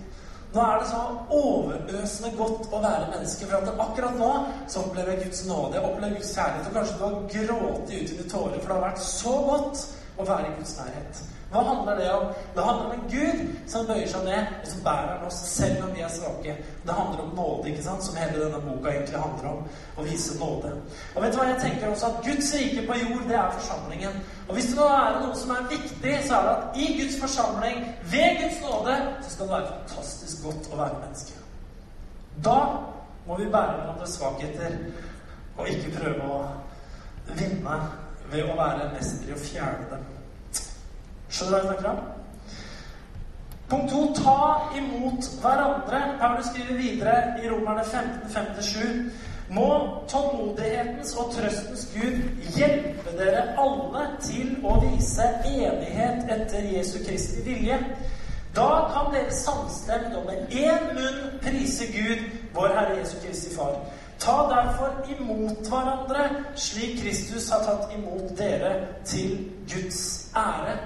Nå 0.49 0.61
er 0.65 0.79
det 0.81 0.87
så 0.89 1.01
overøsende 1.37 2.31
godt 2.37 2.71
å 2.73 2.79
være 2.81 3.09
menneske. 3.11 3.45
For 3.45 3.59
at 3.59 3.83
akkurat 3.85 4.15
nå 4.17 4.29
så 4.65 4.81
opplever 4.81 5.13
jeg 5.13 5.27
Guds 5.27 5.43
nåde, 5.45 5.75
jeg 5.77 5.85
opplever 5.85 6.15
Guds 6.17 6.31
kjærlighet. 6.33 6.69
Og 6.69 6.79
kanskje 6.79 6.95
du 6.97 7.03
har 7.03 7.19
grått 7.35 7.91
ut 7.93 8.13
i 8.15 8.29
tårer, 8.31 8.55
for 8.57 8.71
det 8.71 8.77
har 8.79 8.87
vært 8.87 9.03
så 9.05 9.35
godt 9.45 9.83
å 10.17 10.25
være 10.31 10.47
i 10.49 10.55
Guds 10.57 10.79
nærhet. 10.79 11.21
Hva 11.49 11.63
handler 11.65 11.95
det 11.97 12.09
om? 12.13 12.25
Det 12.55 12.63
handler 12.63 12.85
om 12.85 12.91
en 12.91 13.07
Gud 13.09 13.39
som 13.67 13.87
bøyer 13.89 14.07
seg 14.07 14.25
ned, 14.25 14.49
og 14.61 14.67
som 14.69 14.81
bærer 14.85 15.23
oss 15.25 15.37
selv 15.49 15.79
om 15.87 15.95
vi 15.95 16.03
er 16.05 16.11
svake. 16.13 16.53
Det 16.85 16.97
handler 16.97 17.23
om 17.23 17.31
nåde, 17.35 17.71
ikke 17.71 17.83
sant? 17.83 18.03
som 18.05 18.19
hele 18.21 18.43
denne 18.43 18.59
boka 18.65 18.91
egentlig 18.91 19.21
handler 19.23 19.47
om. 19.49 19.63
Å 19.97 20.05
vise 20.05 20.35
nåde. 20.37 20.75
Og 21.15 21.23
vet 21.23 21.33
du 21.33 21.39
hva 21.39 21.47
jeg 21.49 21.61
tenker 21.63 21.89
også? 21.89 22.11
At 22.11 22.21
Guds 22.27 22.51
rike 22.53 22.83
på 22.85 22.99
jord, 23.01 23.25
det 23.31 23.39
er 23.39 23.57
forsamlingen. 23.57 24.21
Og 24.47 24.53
hvis 24.53 24.69
det 24.69 24.77
nå 24.77 24.85
er 24.93 25.17
noe 25.23 25.39
som 25.41 25.55
er 25.55 25.65
viktig, 25.73 26.13
så 26.27 26.37
er 26.37 26.45
det 26.45 26.53
at 26.53 26.79
i 26.83 26.87
Guds 27.01 27.17
forsamling, 27.23 27.81
ved 28.13 28.39
Guds 28.43 28.61
nåde, 28.67 28.99
så 29.23 29.33
skal 29.33 29.49
det 29.49 29.55
være 29.55 29.73
fantastisk 29.73 30.45
godt 30.45 30.69
å 30.69 30.81
være 30.83 31.01
menneske. 31.01 31.41
Da 32.45 32.59
må 33.25 33.41
vi 33.41 33.49
bære 33.49 33.79
hverandres 33.79 34.19
svakheter, 34.19 34.77
og 35.57 35.73
ikke 35.73 35.97
prøve 35.97 36.29
å 36.29 36.39
vinne 37.33 37.81
ved 38.29 38.45
å 38.45 38.55
være 38.57 38.93
mestere 38.93 39.33
i 39.33 39.35
å 39.35 39.41
fjerne 39.41 39.89
dem. 39.89 40.07
Skjønner 41.29 41.49
du 41.49 41.55
hva 41.55 41.59
jeg 41.59 41.67
snakker 41.69 41.89
om? 41.89 41.99
Punkt 43.69 43.91
to 43.91 44.01
ta 44.17 44.37
imot 44.77 45.27
hverandre. 45.41 45.99
Paulus 46.19 46.45
skriver 46.45 46.77
videre 46.77 47.17
i 47.43 47.49
Romerne 47.49 47.81
15.57 47.81 49.11
må 49.49 49.69
tålmodighetens 50.09 51.13
og 51.17 51.31
trøstens 51.33 51.87
Gud 51.93 52.17
hjelpe 52.57 53.13
dere 53.17 53.45
alle 53.61 54.03
til 54.21 54.51
å 54.65 54.75
vise 54.83 55.25
enighet 55.45 56.29
etter 56.35 56.67
Jesu 56.75 56.99
Kristi 57.05 57.45
vilje. 57.45 57.79
Da 58.55 58.67
kan 58.93 59.09
dere 59.13 59.33
samstemt 59.33 60.13
og 60.17 60.29
med 60.29 60.53
én 60.53 60.91
munn 60.93 61.39
prise 61.41 61.89
Gud, 61.93 62.21
vår 62.53 62.73
Herre 62.77 62.99
Jesu 62.99 63.17
Kristi 63.25 63.55
Far. 63.55 63.77
Ta 64.19 64.37
derfor 64.51 64.97
imot 65.13 65.69
hverandre 65.69 66.29
slik 66.55 66.97
Kristus 67.01 67.49
har 67.53 67.61
tatt 67.65 67.93
imot 67.97 68.33
dere 68.37 68.73
til 69.05 69.37
Guds 69.69 70.01
ære. 70.37 70.77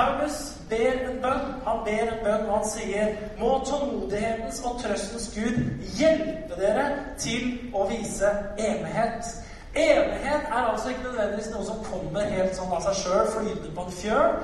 Paulus 0.00 0.52
ber 0.70 0.92
en 1.10 1.18
bønn. 1.22 1.46
Han 1.66 1.80
ber 1.84 2.12
en 2.12 2.20
bønn, 2.24 2.46
og 2.48 2.58
han 2.58 2.68
sier 2.68 3.16
Må 3.40 3.50
tålmodighetens 3.68 4.62
og 4.64 4.78
trøstens 4.80 5.28
Gud 5.34 5.58
hjelpe 5.98 6.56
dere 6.60 6.86
til 7.20 7.72
å 7.76 7.84
vise 7.90 8.30
enighet. 8.56 9.28
Enighet 9.74 10.48
er 10.48 10.70
altså 10.70 10.92
ikke 10.92 11.04
nødvendigvis 11.08 11.50
noe 11.52 11.66
som 11.66 11.84
kommer 11.86 12.32
helt 12.32 12.56
sånn 12.56 12.72
av 12.74 12.86
seg 12.86 13.02
sjøl, 13.02 13.28
flytende 13.34 13.74
på 13.76 13.84
en 13.86 13.98
fjøl. 13.98 14.38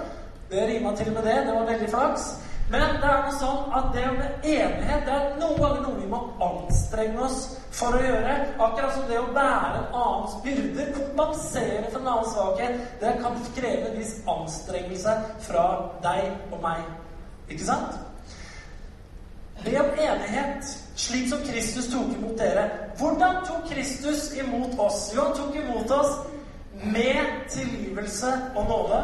Det 0.51 0.67
rima 0.69 0.93
til 0.99 1.13
med 1.15 1.25
det. 1.27 1.39
Det 1.49 1.55
var 1.57 1.71
veldig 1.73 1.89
flaks. 1.95 2.29
Men 2.71 2.97
det 2.99 3.07
er 3.07 3.21
noe 3.23 3.35
sånn 3.39 3.75
at 3.79 3.93
det 3.95 4.07
med 4.17 4.47
enighet 4.51 5.05
det 5.07 5.13
er 5.15 5.37
noen 5.39 5.61
ganger 5.61 5.83
noe 5.85 6.01
vi 6.01 6.09
må 6.11 6.19
anstrenge 6.43 7.21
oss 7.23 7.45
for 7.77 7.95
å 7.95 8.01
gjøre. 8.03 8.33
Akkurat 8.57 8.97
som 8.97 9.07
det 9.07 9.21
å 9.21 9.29
bære 9.37 9.69
en 9.85 9.95
annens 10.01 10.35
byrder, 10.43 10.91
kompensere 10.97 11.85
for 11.93 12.01
en 12.01 12.11
annen 12.11 12.33
svakhet, 12.33 12.83
det 13.03 13.15
kan 13.23 13.39
kreve 13.55 13.93
en 13.93 14.01
viss 14.01 14.17
anstrengelse 14.35 15.15
fra 15.47 15.69
deg 16.03 16.51
og 16.51 16.59
meg. 16.65 16.83
Ikke 17.47 17.69
sant? 17.69 18.03
Be 19.63 19.79
om 19.81 19.95
enighet, 19.95 20.75
slik 20.99 21.31
som 21.31 21.47
Kristus 21.47 21.87
tok 21.93 22.13
imot 22.19 22.35
dere. 22.39 22.67
Hvordan 22.99 23.41
tok 23.47 23.71
Kristus 23.71 24.33
imot 24.35 24.75
oss? 24.83 25.13
Jo, 25.15 25.29
han 25.29 25.39
tok 25.39 25.57
imot 25.63 25.91
oss 25.91 26.19
med 26.83 27.47
tilgivelse 27.55 28.35
og 28.55 28.69
nåde. 28.69 29.01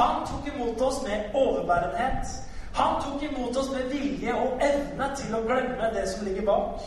Han 0.00 0.26
tok 0.26 0.48
imot 0.54 0.80
oss 0.88 1.02
med 1.04 1.36
overbærenhet. 1.36 2.38
Han 2.78 3.02
tok 3.02 3.22
imot 3.26 3.56
oss 3.56 3.70
med 3.74 3.90
vilje 3.90 4.34
og 4.38 4.60
evne 4.62 5.10
til 5.18 5.34
å 5.34 5.42
glemme 5.42 5.90
det 5.96 6.04
som 6.12 6.22
ligger 6.28 6.46
bak. 6.46 6.84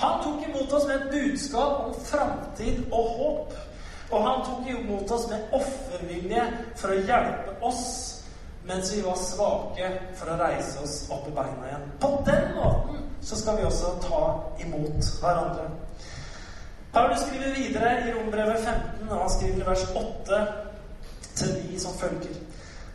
Han 0.00 0.22
tok 0.24 0.46
imot 0.48 0.72
oss 0.72 0.86
med 0.88 1.02
et 1.02 1.10
budskap 1.12 1.82
om 1.84 1.98
framtid 2.08 2.80
og 2.88 3.10
håp. 3.18 3.52
Og 4.10 4.24
han 4.24 4.42
tok 4.46 4.70
imot 4.72 5.12
oss 5.12 5.26
med 5.28 5.52
offervilje 5.58 6.46
for 6.80 6.94
å 6.94 7.00
hjelpe 7.10 7.56
oss 7.68 7.84
mens 8.64 8.94
vi 8.94 9.02
var 9.04 9.18
svake, 9.20 9.90
for 10.16 10.32
å 10.32 10.38
reise 10.40 10.80
oss 10.80 10.94
opp 11.12 11.26
i 11.28 11.34
beina 11.36 11.68
igjen. 11.68 11.84
På 12.00 12.14
den 12.24 12.54
måten 12.56 13.02
så 13.20 13.36
skal 13.36 13.58
vi 13.58 13.66
også 13.68 13.90
ta 14.06 14.22
imot 14.64 15.10
hverandre. 15.20 15.68
Paulus 16.94 17.26
skriver 17.26 17.52
videre 17.58 17.92
i 18.06 18.14
Rombrevet 18.16 18.64
15, 18.64 19.10
og 19.10 19.18
han 19.18 19.32
skriver 19.36 19.60
i 19.60 19.68
vers 19.68 19.84
8 20.00 20.40
til 21.36 21.56
9 21.74 21.84
som 21.84 22.00
følger. 22.00 22.43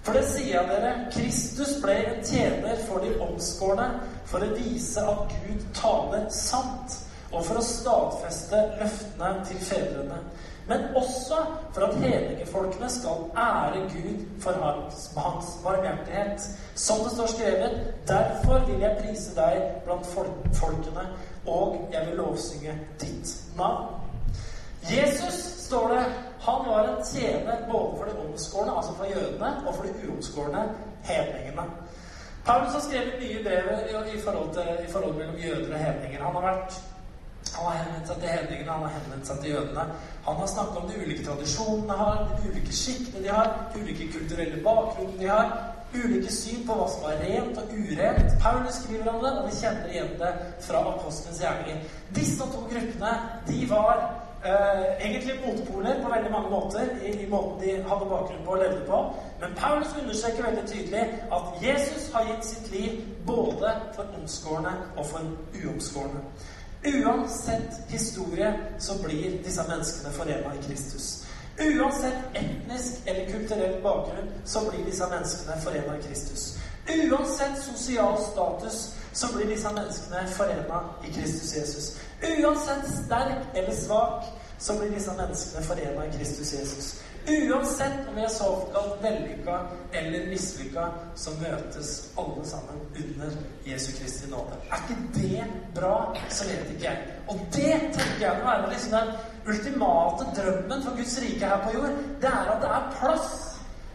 For 0.04 0.16
det 0.16 0.24
sier 0.30 0.54
jeg 0.56 0.70
dere, 0.70 0.94
Kristus 1.14 1.76
ble 1.84 1.96
en 2.00 2.24
tjener 2.26 2.80
for 2.88 3.04
de 3.04 3.14
omskårne 3.24 3.90
for 4.30 4.46
å 4.46 4.54
vise 4.56 5.04
at 5.04 5.34
Gud 5.44 5.66
taler 5.76 6.30
sant, 6.34 6.96
og 7.30 7.44
for 7.46 7.60
å 7.60 7.66
stadfeste 7.66 8.62
løftene 8.80 9.34
til 9.50 9.60
fedrene. 9.62 10.22
Men 10.70 10.96
også 10.98 11.38
for 11.74 11.86
at 11.88 11.96
hedningefolkene 11.98 12.90
skal 12.94 13.24
ære 13.38 13.88
Gud 13.90 14.26
for 14.42 14.58
hans, 14.62 15.08
hans 15.18 15.56
barmhjertighet. 15.64 16.46
Som 16.76 17.02
det 17.04 17.14
står 17.16 17.32
skrevet, 17.34 17.80
derfor 18.08 18.66
vil 18.68 18.86
jeg 18.86 18.98
prise 19.02 19.34
deg 19.38 19.82
blant 19.86 20.06
folkene, 20.60 21.08
og 21.46 21.90
jeg 21.94 22.06
vil 22.08 22.22
lovsynge 22.22 22.78
ditt 23.02 23.34
navn. 23.58 24.09
Jesus, 24.82 25.34
står 25.66 25.90
det, 25.90 26.04
han 26.40 26.66
var 26.68 26.88
en 26.88 27.06
tjener 27.06 27.66
både 27.72 27.98
for 27.98 28.06
de 28.06 28.14
omskårne, 28.28 28.76
altså 28.78 28.94
for 28.94 29.06
jødene, 29.06 29.68
og 29.68 29.76
for 29.76 29.84
de 29.84 30.08
uomskårne 30.08 30.64
hedningene. 31.04 31.66
Paulus 32.46 32.74
har 32.74 32.82
skrevet 32.82 33.20
mye 33.22 33.44
brev 33.44 33.66
i 34.16 34.22
forhold, 34.22 34.54
til, 34.54 34.86
i 34.88 34.92
forhold 34.92 35.16
mellom 35.16 35.36
jøder 35.36 35.74
og 35.74 35.80
hedninger. 35.80 36.24
Han 36.24 36.36
har 36.36 36.46
vært 36.52 36.80
han 37.56 37.66
har 37.66 37.78
henvendt 37.84 38.08
seg 38.08 38.20
til 38.22 38.30
hedningene, 38.30 38.72
han 38.72 38.86
har 38.86 38.94
henvendt 38.96 39.28
seg 39.28 39.42
til 39.42 39.52
jødene. 39.54 39.84
Han 40.26 40.40
har 40.42 40.50
snakket 40.52 40.78
om 40.82 40.88
de 40.90 41.02
ulike 41.04 41.26
tradisjonene 41.26 41.98
har, 42.02 42.24
de 42.30 42.52
ulike 42.52 42.76
skikkene 42.76 43.24
de 43.24 43.32
har, 43.34 43.52
de 43.74 43.82
ulike 43.84 44.08
kulturelle 44.14 44.64
bakgrunnen 44.64 45.20
de 45.20 45.30
har, 45.32 45.54
ulike 45.96 46.32
syn 46.34 46.66
på 46.68 46.76
hva 46.78 46.88
som 46.94 47.08
er 47.10 47.22
rent 47.24 47.58
og 47.58 47.72
urent. 47.74 48.36
Paulus 48.44 48.82
skriver 48.84 49.12
om 49.12 49.22
det, 49.24 49.32
og 49.40 49.48
vi 49.50 49.56
kjenner 49.58 49.94
igjen 49.94 50.16
det 50.22 50.34
fra 50.68 50.84
apostelens 50.94 51.42
gjerninger. 51.42 51.86
Disse 52.16 52.50
to 52.54 52.66
gruppene 52.70 53.14
de 53.48 53.62
var 53.72 54.04
eh, 54.46 55.06
egentlig 55.06 55.36
motpoler 55.46 56.04
på 56.04 56.10
veldig 56.10 56.32
mange 56.32 56.50
måter 56.50 56.86
i, 57.04 57.12
i, 57.24 57.30
måten 57.30 57.62
de 57.62 57.72
hadde 57.72 58.10
bakgrunn 58.14 58.46
på 58.46 58.52
og 58.52 58.58
levde 58.64 58.86
på. 58.88 59.00
Men 59.42 59.56
Paulus 59.58 59.96
understreker 60.02 60.44
veldig 60.44 60.66
tydelig 60.68 61.04
at 61.38 61.44
Jesus 61.62 62.12
har 62.14 62.28
gitt 62.28 62.46
sitt 62.46 62.72
liv 62.72 63.02
både 63.28 63.74
for 63.96 64.06
omskårne 64.22 64.74
og 64.98 65.06
for 65.06 65.22
uomskårne. 65.64 66.24
Uansett 66.86 67.74
historie 67.90 68.54
så 68.80 68.94
blir 69.04 69.44
disse 69.44 69.64
menneskene 69.68 70.14
forena 70.14 70.54
i 70.56 70.64
Kristus. 70.68 71.26
Uansett 71.60 72.38
etnisk 72.40 73.08
eller 73.08 73.32
kulturell 73.32 73.82
bakgrunn 73.84 74.32
så 74.46 74.60
blir 74.70 74.86
disse 74.86 75.04
menneskene 75.12 75.62
forena 75.64 75.98
i 75.98 76.02
Kristus. 76.08 76.60
Uansett 76.88 77.60
sosial 77.64 78.16
status 78.32 78.96
så 79.14 79.28
blir 79.36 79.46
disse 79.46 79.74
menneskene 79.74 80.28
forena 80.28 80.82
i 81.08 81.14
Kristus 81.14 81.56
Jesus. 81.56 81.98
Uansett 82.22 82.88
sterk 83.06 83.54
eller 83.54 83.76
svak, 83.76 84.26
så 84.60 84.74
blir 84.80 84.90
disse 84.90 85.14
menneskene 85.18 85.66
forena 85.66 86.06
i 86.06 86.18
Kristus 86.18 86.54
Jesus. 86.54 86.96
Uansett 87.28 88.08
om 88.10 88.16
vi 88.16 88.22
er 88.22 88.28
såkalt 88.28 89.04
vellykka 89.04 89.60
eller 89.92 90.28
mislykka, 90.28 90.88
så 91.16 91.32
møtes 91.42 91.90
alle 92.18 92.46
sammen 92.46 92.80
under 92.96 93.36
Jesu 93.64 93.92
Kristi 94.00 94.30
nåde. 94.32 94.56
Er 94.72 94.80
ikke 94.86 95.02
det 95.14 95.44
bra, 95.76 96.16
så 96.30 96.48
vet 96.48 96.72
ikke 96.74 96.86
jeg. 96.86 96.98
Og 97.28 97.40
det 97.54 97.76
tenker 97.94 98.26
jeg 98.26 98.40
må 98.40 98.50
være 98.50 98.72
liksom 98.72 98.92
den 98.98 99.12
ultimate 99.48 100.32
drømmen 100.38 100.84
for 100.84 100.98
Guds 100.98 101.20
rike 101.22 101.46
her 101.46 101.64
på 101.64 101.76
jord. 101.78 102.02
Det 102.22 102.34
er 102.34 102.52
at 102.56 102.62
det 102.62 102.72
er 102.78 102.92
plass. 103.00 103.49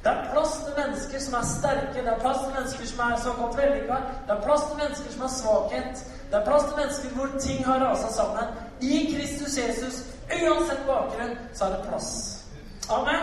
Det 0.05 0.13
er 0.13 0.27
plass 0.33 0.53
til 0.65 0.75
mennesker 0.77 1.21
som 1.21 1.35
er 1.35 1.47
sterke, 1.59 2.01
det 2.07 2.13
er 2.13 2.19
plass 2.21 2.41
til 2.45 2.53
mennesker 2.57 2.87
som 2.87 2.99
er 3.05 3.21
såkalt 3.23 3.57
vellykka, 3.61 3.97
det 4.27 4.35
er 4.35 4.43
plass 4.47 4.63
til 4.69 4.77
mennesker 4.83 5.13
som 5.13 5.23
har 5.27 5.33
svakhet, 5.41 6.03
det 6.31 6.37
er 6.41 6.45
plass 6.49 6.65
til 6.69 6.77
mennesker 6.81 7.09
hvor 7.17 7.29
ting 7.47 7.65
har 7.67 7.81
rasa 7.85 8.13
sammen. 8.13 8.47
I 8.81 8.95
Kristus 9.13 9.59
Jesus, 9.59 9.95
uansett 10.41 10.83
bakgrunn, 10.87 11.39
så 11.55 11.65
er 11.65 11.77
det 11.77 11.87
plass. 11.89 12.11
Amen. 12.91 13.23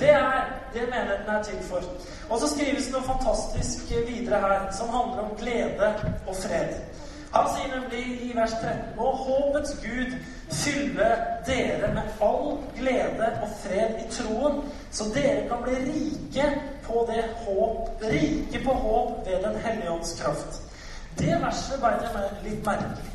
Det 0.00 0.10
er 0.10 0.44
det 0.74 0.82
menigheten 0.90 1.30
er 1.36 1.42
til 1.42 1.62
for. 1.70 1.82
Og 2.30 2.40
så 2.40 2.48
skrives 2.54 2.84
det 2.86 2.92
noe 2.92 3.06
fantastisk 3.06 3.90
videre 4.06 4.40
her, 4.42 4.70
som 4.78 4.90
handler 4.94 5.22
om 5.22 5.36
glede 5.38 5.94
og 6.26 6.34
fred. 6.36 6.74
Han 7.32 7.48
sier 7.52 7.68
nemlig 7.74 8.04
i 8.24 8.30
vers 8.36 8.54
13 8.60 8.96
Må 8.96 9.10
håpets 9.12 9.74
Gud 9.82 10.14
fylle 10.48 11.08
dere 11.46 11.90
med 11.94 12.22
all 12.24 12.56
glede 12.78 13.28
og 13.42 13.50
fred 13.62 13.98
i 14.00 14.06
troen, 14.12 14.62
så 14.90 15.04
dere 15.14 15.44
kan 15.50 15.60
bli 15.62 15.74
rike 15.90 16.48
på 16.86 17.04
det 17.10 17.24
håp, 17.44 18.02
rike 18.02 18.64
på 18.64 18.72
håp 18.72 19.26
ved 19.26 19.44
Den 19.44 19.60
hellige 19.60 19.90
ånds 19.90 20.16
kraft. 20.22 20.62
Det 21.18 21.36
verset 21.42 21.80
beit 21.82 22.02
jeg 22.06 22.14
meg 22.16 22.42
litt 22.46 22.66
merkelig. 22.66 23.14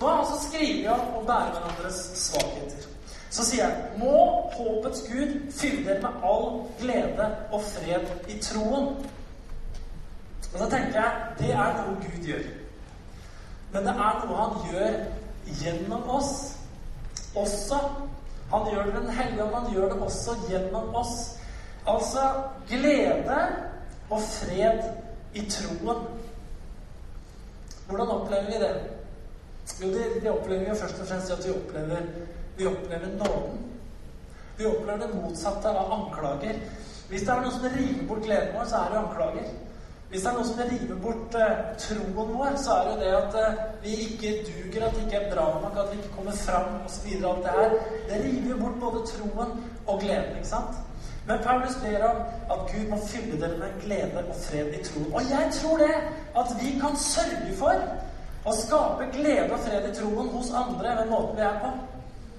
Nå 0.00 0.06
har 0.06 0.16
han 0.16 0.24
altså 0.24 0.48
skrevet 0.48 0.92
om 0.92 1.20
å 1.20 1.26
bære 1.26 1.52
hverandres 1.54 2.00
svakheter. 2.26 2.88
Så 3.32 3.46
sier 3.48 3.64
jeg 3.64 4.00
må 4.02 4.16
håpets 4.52 5.06
Gud 5.08 5.36
fylle 5.56 5.86
dere 5.86 6.02
med 6.04 6.24
all 6.28 6.48
glede 6.80 7.28
og 7.52 7.62
fred 7.64 8.10
i 8.28 8.40
troen. 8.44 8.90
Og 10.52 10.58
så 10.58 10.68
tenker 10.68 11.00
jeg 11.00 11.38
det 11.38 11.54
er 11.54 11.78
noe 11.78 11.96
Gud 12.02 12.28
gjør. 12.28 12.50
Men 13.72 13.86
det 13.88 13.92
er 13.92 14.18
noe 14.22 14.40
han 14.40 14.56
gjør 14.70 14.98
gjennom 15.62 16.10
oss 16.12 16.32
også. 17.34 17.78
Han 18.52 18.66
gjør 18.68 18.84
det 18.84 18.94
med 18.94 19.02
Den 19.02 19.16
hellige 19.16 19.44
ånd. 19.44 19.54
Han 19.54 19.72
gjør 19.72 19.92
det 19.92 20.02
også 20.08 20.36
gjennom 20.48 20.94
oss. 20.94 21.38
Altså 21.88 22.26
glede 22.68 23.38
og 24.10 24.20
fred 24.20 24.82
i 25.34 25.46
troen. 25.50 26.04
Hvordan 27.86 28.08
opplever 28.08 28.46
vi 28.46 28.60
det? 28.60 28.74
Jo, 29.80 29.88
det, 29.88 30.04
det 30.22 30.30
opplever 30.30 30.64
vi 30.64 30.68
jo 30.68 30.74
først 30.74 31.00
og 31.00 31.06
fremst 31.06 31.30
at 31.30 31.46
vi 31.46 31.50
opplever, 31.54 32.06
vi 32.56 32.66
opplever 32.66 33.06
nåden. 33.18 33.58
Vi 34.58 34.66
opplever 34.66 35.06
det 35.06 35.14
motsatte 35.14 35.68
av 35.68 35.92
anklager. 35.92 36.60
Hvis 37.08 37.24
det 37.24 37.32
er 37.32 37.42
noe 37.42 37.52
som 37.52 37.66
river 37.72 38.06
bort 38.08 38.24
gleden 38.24 38.54
vår, 38.56 38.68
så 38.68 38.82
er 38.82 38.92
det 38.92 39.00
anklager. 39.00 39.48
Hvis 40.12 40.22
det 40.22 40.28
er 40.28 40.34
noe 40.36 40.44
som 40.44 40.58
river 40.68 40.96
bort 41.00 41.36
eh, 41.40 41.60
troen 41.80 42.32
vår, 42.36 42.56
så 42.60 42.74
er 42.74 42.82
det 42.84 42.90
jo 42.92 42.96
det 43.00 43.12
at 43.16 43.36
eh, 43.40 43.60
vi 43.80 43.92
ikke 44.06 44.32
duger, 44.44 44.82
at 44.84 44.96
det 44.98 45.04
ikke 45.06 45.20
er 45.22 45.30
bra 45.30 45.46
nok, 45.62 45.78
at 45.80 45.88
vi 45.88 46.00
ikke 46.02 46.16
kommer 46.16 46.34
fram 46.36 46.74
osv. 46.84 47.06
Alt 47.30 47.46
det 47.46 47.54
her. 47.54 47.72
Det 48.10 48.18
river 48.26 48.50
jo 48.50 48.58
bort 48.60 48.76
både 48.82 49.00
troen 49.08 49.54
og 49.86 50.02
gleden, 50.02 50.36
ikke 50.36 50.50
sant? 50.50 50.82
Men 51.24 51.40
Paulus 51.46 51.78
ber 51.80 52.04
om 52.10 52.20
at 52.52 52.60
Gud 52.74 52.84
må 52.90 52.98
fylle 53.06 53.40
dere 53.40 53.56
med 53.62 53.80
glede 53.86 54.26
og 54.26 54.36
fred 54.42 54.76
i 54.76 54.84
troen. 54.84 55.08
Og 55.14 55.32
jeg 55.32 55.48
tror 55.62 55.80
det! 55.86 55.96
At 56.42 56.54
vi 56.60 56.76
kan 56.84 57.00
sørge 57.06 57.56
for 57.62 57.88
å 58.44 58.56
skape 58.60 59.08
glede 59.16 59.48
og 59.48 59.64
fred 59.64 59.88
i 59.88 59.96
troen 59.96 60.28
hos 60.36 60.52
andre 60.52 60.96
ved 61.00 61.12
måten 61.14 61.40
vi 61.40 61.48
er 61.48 61.60
på. 61.64 61.72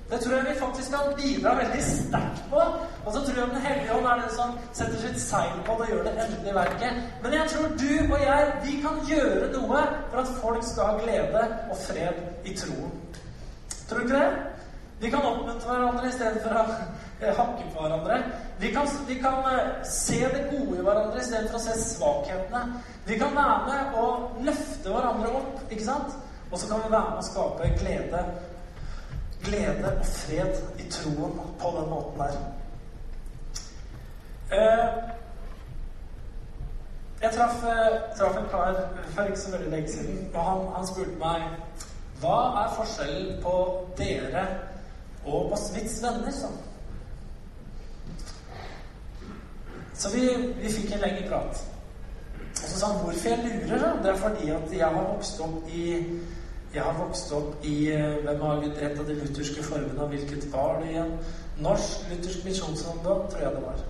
Det 0.09 0.19
tror 0.19 0.35
jeg 0.35 0.45
vi 0.49 0.59
faktisk 0.59 0.91
kan 0.91 1.13
bidra 1.17 1.53
veldig 1.55 1.83
sterkt 1.83 2.41
på. 2.51 2.61
Og 3.05 3.13
så 3.13 3.19
tror 3.19 3.39
jeg 3.39 3.49
Den 3.53 3.65
hellige 3.67 3.93
ånd 3.95 4.05
er 4.05 4.21
den 4.21 4.35
som 4.35 4.57
setter 4.73 4.97
sitt 5.01 5.19
seil 5.21 5.59
på 5.65 5.77
det 5.79 5.87
og 5.87 5.91
gjør 5.91 6.03
det 6.07 6.15
endelige 6.25 6.55
verket. 6.55 7.03
Men 7.23 7.33
jeg 7.33 7.49
tror 7.53 7.67
du 7.83 8.13
og 8.13 8.19
jeg, 8.29 8.51
vi 8.65 8.73
kan 8.85 8.99
gjøre 9.09 9.51
noe 9.57 9.83
for 10.11 10.23
at 10.23 10.33
folk 10.41 10.65
skal 10.71 10.91
ha 10.91 10.97
glede 11.03 11.45
og 11.69 11.77
fred 11.87 12.17
i 12.45 12.57
troen. 12.57 12.91
Tror 13.89 13.97
du 13.99 14.03
ikke 14.03 14.19
det? 14.19 14.31
Vi 15.03 15.09
kan 15.11 15.25
oppmuntre 15.27 15.67
hverandre 15.67 16.07
i 16.07 16.13
stedet 16.15 16.43
for 16.43 16.55
å 16.55 17.33
hakke 17.39 17.65
på 17.73 17.81
hverandre. 17.81 18.19
Vi 18.61 18.69
kan, 18.71 18.87
vi 19.07 19.17
kan 19.19 19.41
eh, 19.49 19.81
se 19.87 20.19
det 20.31 20.45
gode 20.51 20.77
i 20.77 20.85
hverandre 20.85 21.19
i 21.19 21.25
stedet 21.27 21.49
for 21.51 21.59
å 21.59 21.63
se 21.65 21.75
svakhetene. 21.81 22.61
Vi 23.07 23.17
kan 23.19 23.35
være 23.35 23.57
med 23.67 23.97
og 23.99 24.37
løfte 24.47 24.93
hverandre 24.93 25.33
opp, 25.41 25.59
ikke 25.67 25.87
sant? 25.89 26.15
Og 26.51 26.59
så 26.61 26.69
kan 26.69 26.85
vi 26.85 26.93
være 26.93 27.09
med 27.09 27.19
og 27.19 27.27
skape 27.27 27.69
glede 27.81 28.23
glede 29.43 29.91
og 29.99 30.05
fred 30.05 30.61
i 30.79 30.89
troen 30.89 31.39
på 31.59 31.73
den 31.77 31.89
måten 31.89 32.19
der. 32.19 32.37
Eh, 34.53 34.87
jeg 37.21 37.31
traff, 37.31 37.63
eh, 37.63 38.17
traff 38.17 38.37
en 38.37 38.49
kar 38.51 38.89
for 39.15 39.23
ikke 39.23 39.39
så 39.39 39.51
veldig 39.51 39.71
lenge 39.71 39.91
siden, 39.91 40.29
og 40.33 40.43
han, 40.45 40.67
han 40.75 40.87
spurte 40.87 41.17
meg 41.19 41.41
hva 42.21 42.37
er 42.63 42.75
forskjellen 42.77 43.41
på 43.43 43.55
dere 43.97 44.43
og 45.25 45.49
på 45.51 45.57
Smiths 45.59 45.97
venner? 46.03 46.31
sånn? 46.31 46.59
Så 49.93 50.11
vi, 50.13 50.23
vi 50.59 50.71
fikk 50.71 50.93
en 50.93 51.03
lengre 51.03 51.27
prat. 51.29 51.63
Og 52.53 52.69
så 52.69 52.79
sa 52.79 52.91
han 52.91 53.03
hvorfor 53.03 53.29
jeg 53.29 53.43
lurer. 53.43 53.79
Da? 53.79 53.91
Det 54.03 54.11
er 54.11 54.21
fordi 54.21 54.49
at 54.55 54.73
jeg 54.77 54.87
har 54.87 55.09
vokst 55.09 55.41
opp 55.43 55.67
i 55.69 55.83
jeg 56.73 56.83
har 56.83 56.95
vokst 56.97 57.31
opp 57.37 57.65
i 57.69 57.75
eh, 57.93 58.15
Hvem 58.25 58.41
har 58.41 58.63
et 58.65 58.99
av 58.99 59.05
de 59.05 59.17
lutherske 59.19 59.63
formene? 59.65 60.07
Hvilket 60.09 60.47
var 60.53 60.79
det 60.81 60.89
igjen? 60.93 61.11
Norsk 61.61 62.07
luthersk 62.09 62.45
misjonsungdom, 62.47 63.27
tror 63.29 63.43
jeg 63.43 63.53
det 63.57 63.61
var. 63.67 63.83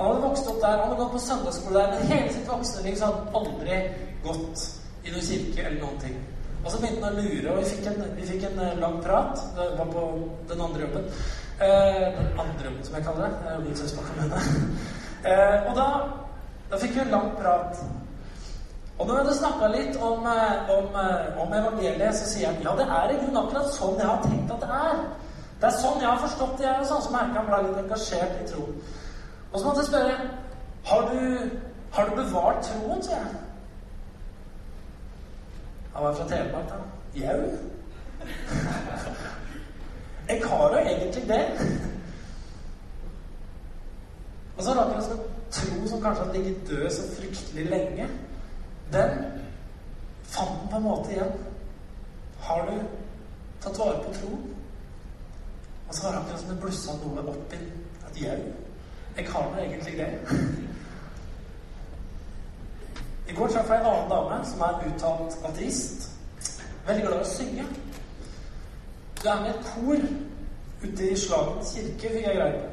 Han 0.00 0.06
hadde 0.06 0.24
vokst 0.24 0.48
opp 0.50 0.58
der, 0.62 0.80
han 0.80 0.88
hadde 0.88 0.98
gått 1.02 1.12
på 1.14 1.22
søndagsskole 1.22 1.78
der, 1.78 1.94
men 1.94 2.10
hele 2.10 2.32
sitt 2.34 2.48
voksne 2.48 2.82
liv 2.86 2.98
så 2.98 3.10
hadde 3.10 3.20
han 3.20 3.38
aldri 3.40 3.78
gått 4.24 4.66
i 5.04 5.12
noen 5.14 5.26
kirke 5.28 5.66
eller 5.68 5.82
noen 5.84 6.00
ting. 6.02 6.16
Og 6.64 6.72
så 6.72 6.80
begynte 6.80 7.06
han 7.06 7.20
å 7.20 7.24
lure, 7.24 7.52
og 7.52 7.60
vi 7.60 7.68
fikk 7.70 7.86
en, 7.92 8.02
vi 8.16 8.26
fikk 8.28 8.48
en 8.50 8.58
eh, 8.64 8.80
lang 8.80 8.98
prat. 9.04 9.44
Det 9.56 9.68
var 9.78 9.94
på 9.94 10.06
den 10.50 10.64
andre 10.66 10.82
jobben. 10.86 11.06
Eh, 11.60 12.02
den 12.18 12.34
andre 12.34 12.66
jobben, 12.66 12.82
som 12.88 12.98
jeg 12.98 13.06
kaller 13.06 13.28
det. 13.28 13.54
Jobber 13.54 13.70
i 13.70 13.78
Søsbakk 13.78 14.10
kommune. 14.10 14.42
eh, 15.30 15.56
og 15.70 15.72
da, 15.78 15.88
da 16.72 16.82
fikk 16.82 16.96
vi 16.98 17.04
en 17.06 17.14
lang 17.14 17.30
prat. 17.38 17.84
Og 19.00 19.06
når 19.06 19.14
vi 19.14 19.20
hadde 19.20 19.36
snakka 19.36 19.66
litt 19.66 19.96
om, 19.96 20.26
eh, 20.26 20.70
om, 20.76 20.84
eh, 21.02 21.42
om, 21.42 21.52
evangeliet, 21.52 22.14
så 22.14 22.24
sier 22.28 22.46
han 22.46 22.62
ja, 22.62 22.72
det 22.76 22.84
er 22.84 23.10
i 23.10 23.20
grunnen 23.20 23.42
akkurat 23.42 23.72
sånn 23.72 23.96
jeg 23.96 24.10
har 24.10 24.22
tenkt 24.26 24.52
at 24.52 24.60
det 24.60 24.68
er. 24.78 24.96
Det 25.60 25.66
er 25.68 25.76
sånn 25.76 26.00
jeg 26.02 26.10
har 26.10 26.24
forstått 26.24 26.58
det, 26.58 26.66
jeg, 26.66 26.80
og 26.80 26.86
sånn 26.90 27.04
som 27.06 27.14
merker 27.16 27.38
han 27.40 27.48
ble 27.48 27.58
litt 27.68 27.82
engasjert 27.84 28.34
i 28.42 28.48
troen. 28.50 28.76
Og 29.52 29.56
så 29.56 29.64
måtte 29.64 29.80
jeg 29.80 29.88
spørre 29.88 30.14
har 30.90 31.00
du, 31.08 31.20
har 31.96 32.04
du 32.10 32.12
bevart 32.20 32.60
troen, 32.68 33.00
sier 33.02 33.16
jeg. 33.16 33.28
Han 35.94 36.02
var 36.04 36.12
fra 36.20 36.28
Telemark, 36.28 36.68
da. 36.68 36.74
Jau. 37.14 37.40
Jeg 40.30 40.42
har 40.46 40.70
jo 40.70 40.78
egentlig 40.78 41.28
det. 41.28 41.44
Og 44.56 44.62
så 44.62 44.74
rakk 44.76 44.92
jeg 44.92 45.02
å 45.16 45.18
tro 45.50 45.86
som 45.88 46.02
kanskje 46.04 46.26
har 46.26 46.34
ligget 46.36 46.68
død 46.68 46.90
så 46.94 47.02
fryktelig 47.16 47.64
lenge 47.66 48.06
den 48.92 49.24
fant 50.30 50.60
den 50.60 50.70
på 50.70 50.76
en 50.76 50.82
måte 50.82 51.12
igjen. 51.12 51.32
Har 52.40 52.66
du 52.66 52.80
tatt 53.62 53.78
vare 53.78 54.02
på 54.04 54.14
troen? 54.14 54.48
Og 55.88 55.94
så 55.94 56.04
var 56.04 56.12
det 56.12 56.20
akkurat 56.20 56.40
som 56.40 56.50
det 56.50 56.60
blussa 56.62 56.92
noe 57.02 57.24
opp 57.32 57.54
i 57.54 57.60
et 58.08 58.20
jau. 58.22 58.40
Jeg 59.16 59.28
har 59.28 59.50
nå 59.50 59.62
egentlig 59.62 59.96
det. 59.98 60.10
I 63.28 63.34
går 63.34 63.48
traff 63.48 63.68
jeg 63.70 63.80
en 63.80 63.86
annen 63.86 64.10
dame 64.10 64.38
som 64.46 64.62
er 64.66 64.86
uttalt 64.86 65.38
ateist. 65.44 66.10
Veldig 66.86 67.06
glad 67.06 67.16
i 67.16 67.24
å 67.24 67.30
synge. 67.30 67.66
Du 69.22 69.28
er 69.28 69.42
med 69.42 69.50
et 69.50 69.66
kor 69.74 70.06
ute 70.82 71.10
i 71.10 71.16
Slagens 71.18 71.74
kirke, 71.74 72.14
fikk 72.14 72.26
jeg 72.26 72.38
greie 72.38 72.60
på. 72.60 72.68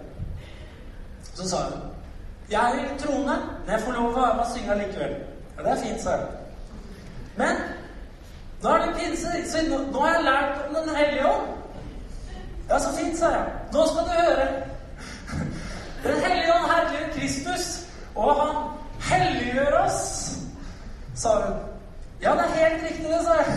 Så 1.33 1.49
sa 1.49 1.63
hun 1.69 1.81
Jeg 2.49 2.79
er 2.79 2.93
i 2.95 2.99
troende, 2.99 3.35
men 3.65 3.73
jeg 3.73 3.81
får 3.83 3.97
lov 3.97 4.05
å 4.07 4.15
være 4.15 4.35
med 4.35 4.45
og 4.45 4.53
synge 4.53 4.77
likevel. 4.79 5.15
Ja, 5.57 5.63
det 5.63 5.71
er 5.71 5.83
fint, 5.83 6.01
sa 6.01 6.09
jeg. 6.09 6.27
Men 7.35 7.61
nå 8.63 8.69
er 8.69 8.85
det 8.85 8.95
pinse, 8.95 9.51
så 9.51 9.57
nå, 9.69 9.77
nå 9.91 9.99
har 9.99 10.13
jeg 10.13 10.23
lært 10.23 10.67
om 10.67 10.75
Den 10.75 10.95
hellige 10.95 11.27
ånd. 11.27 11.47
Ja, 12.69 12.79
så 12.79 12.89
fint, 12.97 13.19
sa 13.19 13.29
jeg. 13.29 13.45
Nå 13.73 13.85
skal 13.87 14.03
du 14.03 14.13
høre. 14.21 14.47
Den 16.03 16.21
hellige 16.25 16.53
ånd 16.53 16.71
herliggjør 16.71 17.13
Kristus, 17.13 17.65
og 18.15 18.35
han 18.41 18.55
helliggjør 19.11 19.79
oss, 19.85 20.01
sa 21.15 21.29
hun. 21.45 21.55
Ja, 22.21 22.31
det 22.31 22.39
er 22.39 22.65
helt 22.65 22.83
riktig, 22.83 23.05
det, 23.05 23.21
sa 23.23 23.33
jeg. 23.33 23.47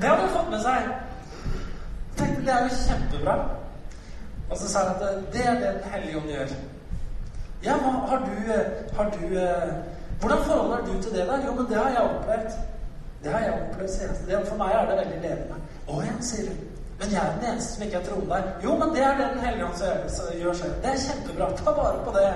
Det 0.00 0.08
hadde 0.08 0.22
hun 0.22 0.30
fått 0.36 0.50
med 0.50 0.60
seg. 0.60 0.86
Tenkte 2.18 2.44
det 2.46 2.54
er 2.54 2.62
jo 2.62 2.78
kjempebra. 2.86 3.34
Og 4.50 4.58
så 4.58 4.68
sa 4.68 4.86
hun 4.88 5.02
at 5.08 5.32
det 5.32 5.46
er 5.46 5.54
det 5.54 5.74
Den 5.74 5.90
hellige 5.92 6.16
ånd 6.18 6.30
gjør. 6.30 6.54
Ja, 7.64 7.76
har 8.08 8.18
du, 8.18 8.52
eh, 8.52 8.96
har 8.96 9.10
du 9.10 9.38
eh, 9.38 9.74
Hvordan 10.20 10.44
forholder 10.44 10.86
du 10.86 11.02
til 11.02 11.12
det 11.12 11.26
der? 11.26 11.46
Jo, 11.46 11.54
men 11.54 11.66
det 11.66 11.76
har 11.76 11.88
jeg 11.88 11.98
opplevd. 11.98 12.50
Det 13.22 13.32
har 13.32 13.40
jeg 13.40 13.52
opplevd, 13.52 13.88
sier 13.88 14.08
jeg. 14.28 14.46
For 14.46 14.56
meg 14.56 14.74
er 14.74 14.86
det 14.90 14.96
veldig 14.98 15.20
levende. 15.22 15.56
Å 15.88 16.02
ja, 16.02 16.12
sier 16.20 16.50
du. 16.50 16.54
Men 17.00 17.14
jeg 17.14 17.22
er 17.22 17.32
den 17.38 17.48
eneste 17.52 17.74
som 17.74 17.82
ikke 17.82 17.98
er 17.98 18.04
troende 18.06 18.28
der. 18.34 18.50
Jo, 18.64 18.76
men 18.78 18.94
det 18.94 19.02
er 19.02 19.16
det 19.18 19.28
Den 19.32 19.44
hellige 19.44 19.66
ånd 19.66 19.76
gjør 20.40 20.54
selv. 20.60 20.74
Det 20.82 20.90
er 20.92 21.00
kjempebra. 21.06 21.48
Ta 21.58 21.74
vare 21.78 22.04
på 22.04 22.14
det. 22.18 22.26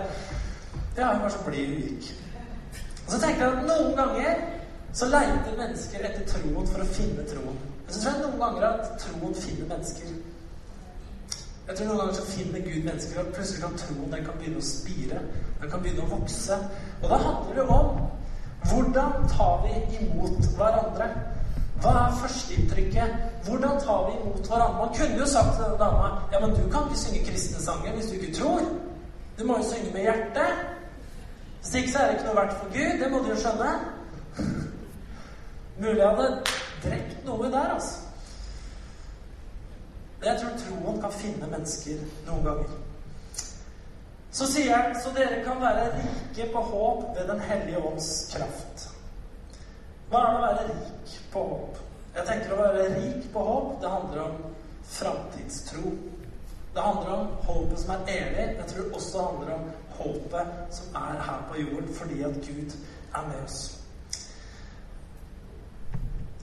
Ja, 0.98 1.12
hun 1.12 1.22
var 1.22 1.34
så 1.34 1.42
blid 1.46 1.66
hun 1.66 1.82
gikk. 1.82 2.08
Og 3.06 3.12
så 3.12 3.20
tenker 3.20 3.44
jeg 3.44 3.52
at 3.52 3.66
noen 3.70 3.96
ganger 3.96 4.40
så 4.92 5.06
leiter 5.12 5.58
mennesker 5.58 6.06
etter 6.08 6.24
troen 6.32 6.66
for 6.72 6.82
å 6.82 6.88
finne 6.96 7.26
troen. 7.30 7.58
Men 7.84 7.94
så 7.94 8.00
tror 8.00 8.12
jeg 8.12 8.22
noen 8.24 8.42
ganger 8.42 8.68
at 8.70 8.94
troen 9.02 9.34
finner 9.44 9.70
mennesker. 9.74 10.16
Jeg 11.68 11.76
tror 11.76 11.86
noen 11.86 11.98
ganger 11.98 12.14
så 12.14 12.26
finner 12.30 12.60
Gud 12.62 12.84
mennesker, 12.86 13.20
og 13.20 13.32
plutselig 13.34 13.62
kan 13.62 13.78
troen 13.80 14.12
den 14.12 14.26
kan 14.26 14.36
begynne 14.38 14.60
å 14.62 14.66
spire. 14.66 15.22
Den 15.60 15.70
kan 15.72 15.82
begynne 15.82 16.04
å 16.04 16.12
vokse. 16.12 16.58
Og 17.02 17.08
da 17.10 17.18
handler 17.24 17.58
det 17.58 17.64
om 17.74 18.04
hvordan 18.70 19.26
tar 19.32 19.64
vi 19.64 19.72
imot 19.98 20.46
hverandre? 20.58 21.08
Hva 21.82 21.94
er 22.04 22.14
førsteinntrykket? 22.20 23.18
Hvordan 23.48 23.82
tar 23.82 24.06
vi 24.06 24.14
imot 24.20 24.46
hverandre? 24.46 24.78
Man 24.78 24.94
kunne 24.94 25.18
jo 25.18 25.26
sagt 25.32 25.52
til 25.56 25.64
denne 25.64 25.80
dama 25.82 26.12
ja, 26.32 26.40
men 26.40 26.54
du 26.54 26.62
kan 26.70 26.86
ikke 26.86 27.02
synge 27.02 27.26
kristne 27.26 27.66
sanger 27.66 27.98
hvis 27.98 28.08
du 28.12 28.16
ikke 28.20 28.32
tror. 28.38 28.70
Du 29.38 29.44
må 29.44 29.58
jo 29.58 29.68
synge 29.72 29.92
med 29.92 30.06
hjertet. 30.06 30.64
Hvis 31.60 31.74
ikke 31.74 31.92
så 31.92 31.98
er 31.98 32.06
det 32.06 32.16
ikke 32.16 32.30
noe 32.30 32.40
verdt 32.40 32.58
for 32.62 32.74
Gud. 32.78 32.98
Det 33.02 33.12
må 33.12 33.22
du 33.24 33.30
jo 33.34 33.42
skjønne. 33.42 33.76
Mulig 35.82 35.98
jeg 35.98 36.08
hadde 36.14 36.32
drept 36.86 37.24
noe 37.26 37.50
der, 37.50 37.72
altså. 37.74 38.05
Jeg 40.26 40.40
tror 40.40 40.56
troen 40.58 40.96
kan 41.02 41.12
finne 41.14 41.46
mennesker 41.52 42.00
noen 42.26 42.42
ganger. 42.42 42.70
Så 44.34 44.48
sier 44.50 44.74
han 44.74 44.96
så 44.98 45.12
dere 45.14 45.38
kan 45.46 45.60
være 45.62 45.84
rike 45.94 46.48
på 46.52 46.62
håp 46.72 47.04
ved 47.14 47.28
Den 47.30 47.40
hellige 47.46 47.82
ånds 47.90 48.08
kraft. 48.32 48.88
Hva 50.10 50.22
er 50.22 50.26
det 50.26 50.40
å 50.40 50.42
være 50.42 50.66
rik 50.72 51.14
på 51.32 51.44
håp? 51.52 51.78
Jeg 52.16 52.26
tenker 52.26 52.52
å 52.52 52.58
være 52.58 52.88
rik 52.96 53.30
på 53.32 53.46
håp, 53.46 53.70
det 53.82 53.92
handler 53.92 54.20
om 54.24 54.36
framtidstro. 54.96 55.94
Det 56.74 56.82
handler 56.82 57.14
om 57.14 57.32
håpet 57.46 57.80
som 57.84 57.94
er 57.94 58.12
evig. 58.16 58.44
Jeg 58.58 58.68
tror 58.72 58.82
det 58.82 58.98
også 58.98 59.24
handler 59.28 59.54
om 59.54 59.70
håpet 60.00 60.76
som 60.80 61.00
er 61.04 61.24
her 61.28 61.48
på 61.48 61.62
jorden 61.62 61.94
fordi 61.94 62.22
at 62.26 62.42
Gud 62.48 62.76
er 63.14 63.30
med 63.30 63.40
oss. 63.44 63.60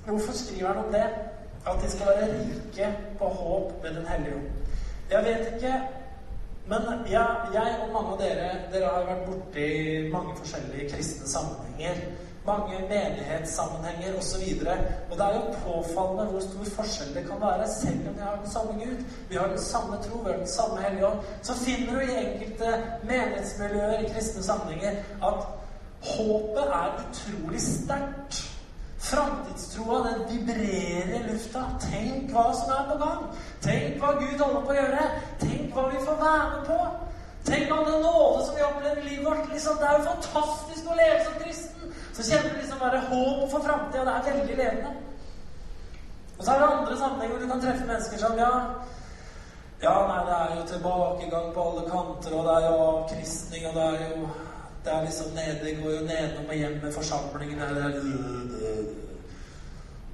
Hvorfor 0.05 0.33
skriver 0.33 0.67
han 0.73 0.85
om 0.85 0.91
det? 0.93 1.07
At 1.65 1.81
de 1.83 1.91
skal 1.91 2.07
være 2.07 2.27
rike 2.39 2.97
på 3.19 3.25
håp 3.25 3.83
ved 3.83 3.89
Den 3.89 4.07
hellige 4.07 4.35
ånd. 4.35 4.49
Jeg 5.11 5.23
vet 5.23 5.53
ikke, 5.55 5.73
men 6.67 6.81
jeg, 7.11 7.35
jeg 7.53 7.75
og 7.83 7.93
mange 7.93 8.11
av 8.11 8.19
dere 8.21 8.49
dere 8.73 8.91
har 8.91 9.07
vært 9.07 9.25
borti 9.27 9.65
mange 10.11 10.35
forskjellige 10.37 10.89
kristne 10.93 11.27
sammenhenger. 11.27 11.99
Mange 12.45 12.79
menighetssammenhenger 12.89 14.17
osv. 14.19 14.43
Og, 14.43 14.63
så 14.63 14.75
og 15.09 15.17
det 15.17 15.25
er 15.25 15.35
jo 15.35 15.57
påfallende 15.65 16.25
hvor 16.31 16.39
stor 16.43 16.71
forskjell 16.77 17.13
det 17.15 17.25
kan 17.27 17.41
være, 17.41 17.67
selv 17.71 18.07
om 18.09 18.15
vi 18.15 18.25
har 18.27 18.39
den 18.41 18.51
samme 18.51 18.73
Gud. 18.83 19.03
Vi 19.29 19.35
har 19.35 19.47
den 19.47 19.59
samme 19.59 19.99
tro, 20.05 20.17
vi 20.23 20.31
har 20.31 20.37
den 20.37 20.47
samme 20.47 20.81
Hellige 20.81 21.07
Ånd. 21.07 21.19
Så 21.41 21.53
finner 21.65 21.93
du 21.93 21.99
i 21.99 22.17
enkelte 22.25 22.73
menighetsmiljøer 23.03 23.99
i 23.99 24.09
kristne 24.15 24.43
sammenhenger 24.43 24.91
at 25.29 25.47
håpet 26.15 26.65
er 26.81 26.89
utrolig 27.03 27.61
sterkt. 27.61 28.52
Framtidstroa, 29.03 29.97
den 30.07 30.21
vibrerer 30.29 31.15
i 31.17 31.23
lufta. 31.27 31.63
Tenk 31.83 32.31
hva 32.31 32.45
som 32.55 32.71
er 32.71 32.85
på 32.91 32.99
gang. 33.01 33.23
Tenk 33.65 33.97
hva 33.99 34.13
Gud 34.19 34.39
holder 34.39 34.61
på 34.63 34.71
å 34.71 34.77
gjøre. 34.77 35.07
Tenk 35.41 35.75
hva 35.75 35.87
vi 35.91 36.03
får 36.05 36.21
være 36.21 36.45
med 36.53 36.69
på. 36.69 36.77
Tenk 37.49 37.73
all 37.75 37.85
den 37.89 38.05
nåde 38.05 38.45
som 38.45 38.55
vi 38.55 38.63
opplever 38.63 39.01
i 39.01 39.09
livet 39.09 39.25
vårt. 39.27 39.49
Liksom, 39.51 39.81
det 39.81 39.89
er 39.89 39.97
jo 39.97 40.07
fantastisk 40.07 40.87
å 40.87 40.99
leve 41.01 41.19
som 41.25 41.39
kristen. 41.41 41.97
Så 42.13 42.27
kjenner 42.29 42.53
vi 42.53 42.61
liksom 42.61 42.79
bare 42.79 43.03
håp 43.09 43.43
for 43.51 43.67
framtida. 43.67 44.05
Det 44.07 44.15
er 44.15 44.39
veldig 44.39 44.57
levende. 44.61 44.93
Og 46.37 46.45
så 46.45 46.53
er 46.53 46.63
det 46.63 46.71
andre 46.71 46.97
sammenhenger 46.97 47.35
hvor 47.35 47.43
du 47.43 47.51
kan 47.51 47.65
treffe 47.65 47.89
mennesker 47.89 48.23
som 48.23 48.39
ja, 48.39 48.53
ja, 49.83 49.93
nei, 50.07 50.19
det 50.27 50.35
er 50.39 50.55
jo 50.55 50.65
tilbakegang 50.67 51.53
på 51.53 51.63
alle 51.69 51.83
kanter, 51.91 52.35
og 52.37 52.45
det 52.47 52.53
er 52.55 52.65
jo 52.69 52.75
avkristning, 52.87 53.65
og 53.67 53.73
det 53.75 53.83
er 53.83 54.03
jo 54.03 54.27
det 54.83 54.91
er 54.93 55.01
liksom 55.01 55.31
nede, 55.39 55.75
går 55.81 55.91
jo 55.91 56.01
nedom 56.11 56.49
og 56.49 56.55
hjem 56.55 56.79
med 56.83 56.91
forsamlingene. 56.93 57.69
Det 57.75 57.83
er 57.85 59.03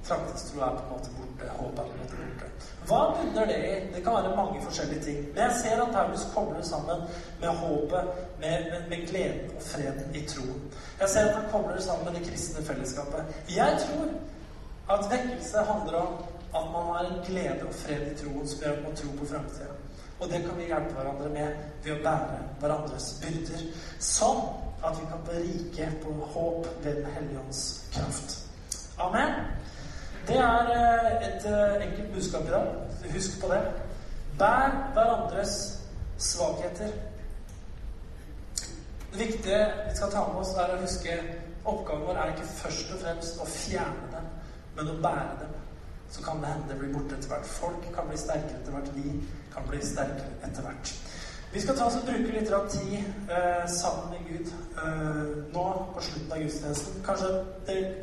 Framtidstro 0.02 0.60
er 0.60 0.70
på 0.76 0.82
en 0.82 0.90
måte 0.92 1.10
borte. 1.16 1.50
Håp 1.58 1.78
er 1.78 1.82
på 1.82 1.92
en 1.92 2.00
måte 2.02 2.16
borte. 2.20 2.46
Hva 2.88 3.00
bunner 3.16 3.46
det 3.46 3.58
i? 3.66 3.74
Det 3.94 4.02
kan 4.04 4.16
være 4.16 4.36
mange 4.36 4.62
forskjellige 4.62 5.02
ting. 5.02 5.18
Men 5.34 5.42
jeg 5.42 5.52
ser 5.62 5.82
at 5.82 5.92
Paulus 5.92 6.24
kobler 6.34 6.62
sammen 6.62 7.02
med 7.40 7.48
håpet, 7.48 8.08
med, 8.40 8.64
med, 8.70 8.88
med, 8.88 9.06
gleden 9.08 9.50
og 9.56 9.62
freden 9.62 10.14
i 10.14 10.24
troen. 10.32 10.62
Jeg 11.00 11.08
ser 11.08 11.28
at 11.28 11.34
han 11.34 11.50
kobler 11.52 11.80
sammen 11.80 12.04
med 12.06 12.20
det 12.20 12.28
kristne 12.28 12.64
fellesskapet. 12.64 13.22
Jeg 13.56 13.78
tror 13.84 14.06
at 14.94 15.06
vekkelse 15.12 15.58
handler 15.72 15.98
om 15.98 16.14
at 16.58 16.66
man 16.74 16.84
har 16.90 17.04
en 17.10 17.20
glede 17.26 17.62
og 17.68 17.74
fred 17.74 18.02
i 18.12 18.16
troen 18.22 18.48
som 18.48 18.60
gjør 18.60 18.76
at 18.76 18.82
man 18.88 18.96
tror 18.96 19.14
på 19.18 19.26
framtida. 19.32 19.79
Og 20.20 20.28
det 20.28 20.42
kan 20.44 20.58
vi 20.58 20.68
hjelpe 20.68 20.96
hverandre 20.96 21.28
med 21.32 21.60
ved 21.84 21.94
å 21.94 22.02
bære 22.04 22.40
hverandres 22.60 23.08
byrder. 23.22 23.62
Sånn 24.04 24.42
at 24.84 24.96
vi 25.00 25.08
kan 25.08 25.24
berike 25.26 25.90
på 26.02 26.12
håp 26.34 26.68
ved 26.84 27.02
Den 27.02 27.12
hellige 27.14 27.40
ånds 27.40 27.62
kraft. 27.94 28.38
Amen. 29.00 29.32
Det 30.28 30.36
er 30.36 30.72
eh, 30.76 31.28
et 31.28 31.46
eh, 31.48 31.86
enkelt 31.86 32.12
budskap 32.14 32.48
i 32.48 32.52
dag. 32.52 32.66
Husk 33.14 33.40
på 33.40 33.48
det. 33.52 33.60
Bær 34.38 34.76
hverandres 34.94 35.54
svakheter. 36.18 36.92
Det 39.12 39.18
viktige 39.18 39.62
vi 39.88 39.96
skal 39.96 40.12
ta 40.12 40.26
med 40.28 40.42
oss, 40.42 40.52
er 40.54 40.74
å 40.76 40.82
huske 40.84 41.16
oppgaven 41.64 42.06
vår 42.06 42.20
er 42.20 42.34
ikke 42.34 42.52
først 42.60 42.92
og 42.94 43.00
fremst 43.02 43.40
å 43.42 43.46
fjerne 43.48 44.10
dem, 44.12 44.28
men 44.76 44.92
å 44.92 45.00
bære 45.02 45.40
dem. 45.40 45.56
Så 46.10 46.22
kan 46.22 46.40
det 46.42 46.52
hende 46.52 46.68
det 46.70 46.78
blir 46.78 46.92
borte 46.94 47.16
etter 47.16 47.32
hvert. 47.32 47.46
Folk 47.46 47.88
kan 47.94 48.08
bli 48.08 48.18
sterkere 48.18 48.60
etter 48.60 48.74
hvert. 48.74 48.92
Vi 48.94 49.16
kan 49.54 49.68
bli 49.68 49.80
sterk 49.84 50.20
etter 50.42 50.62
hvert. 50.66 50.92
Vi 51.52 51.60
skal 51.60 51.76
ta 51.76 51.86
oss 51.90 51.96
og 51.98 52.04
bruke 52.06 52.34
litt 52.34 52.52
tid 52.70 52.92
eh, 53.34 53.64
sammen 53.70 54.12
med 54.12 54.20
Gud 54.28 54.52
eh, 54.78 55.24
nå 55.54 55.64
på 55.94 56.04
slutten 56.06 56.32
av 56.32 56.44
gudstjenesten. 56.44 57.00
Kanskje 57.06 57.30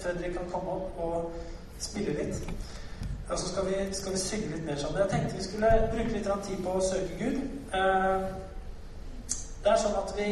Fredrik 0.01 0.35
kan 0.35 0.49
komme 0.51 0.75
opp 0.75 0.99
og 0.99 1.31
spille 1.79 2.15
litt. 2.17 2.41
Og 3.29 3.39
så 3.39 3.47
skal 3.47 3.65
vi, 3.69 3.79
skal 3.95 4.13
vi 4.13 4.19
synge 4.19 4.51
litt 4.55 4.65
mer 4.65 4.75
sammen. 4.75 4.99
Jeg 5.01 5.09
tenkte 5.13 5.37
vi 5.37 5.43
skulle 5.43 5.71
bruke 5.93 6.11
litt 6.11 6.29
tid 6.49 6.61
på 6.63 6.75
å 6.75 6.83
søke 6.89 7.17
Gud. 7.21 7.39
Eh, 7.79 8.27
det 9.63 9.73
er 9.73 9.81
sånn 9.83 9.97
at 9.99 10.13
vi 10.15 10.29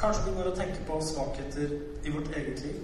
kanskje 0.00 0.24
begynner 0.24 0.50
å 0.50 0.56
tenke 0.58 0.86
på 0.86 1.00
svakheter 1.02 1.76
i 2.04 2.14
vårt 2.14 2.30
eget 2.38 2.62
liv. 2.64 2.80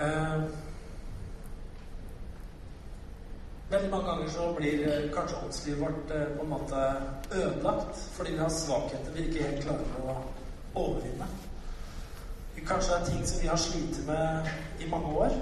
Eh, 0.00 0.42
Veldig 3.70 3.90
mange 3.90 4.10
ganger 4.10 4.28
så 4.30 4.50
blir 4.56 4.84
eh, 4.88 5.10
kanskje 5.14 5.40
åndslivet 5.44 5.80
vårt 5.80 6.10
eh, 6.12 6.26
på 6.36 6.44
en 6.44 6.52
måte 6.52 6.80
ødelagt 7.32 8.02
fordi 8.12 8.32
vi 8.32 8.38
har 8.38 8.52
svakheter 8.52 9.12
vi 9.14 9.26
ikke 9.28 9.48
helt 9.48 9.64
klarer 9.64 9.98
å 10.04 10.16
overvinne. 10.74 11.28
Kanskje 12.64 12.94
det 12.94 13.00
er 13.00 13.10
ting 13.10 13.26
som 13.28 13.40
vi 13.42 13.48
har 13.48 13.60
slitt 13.60 14.06
med 14.06 14.50
i 14.80 14.88
mange 14.88 15.16
år. 15.24 15.32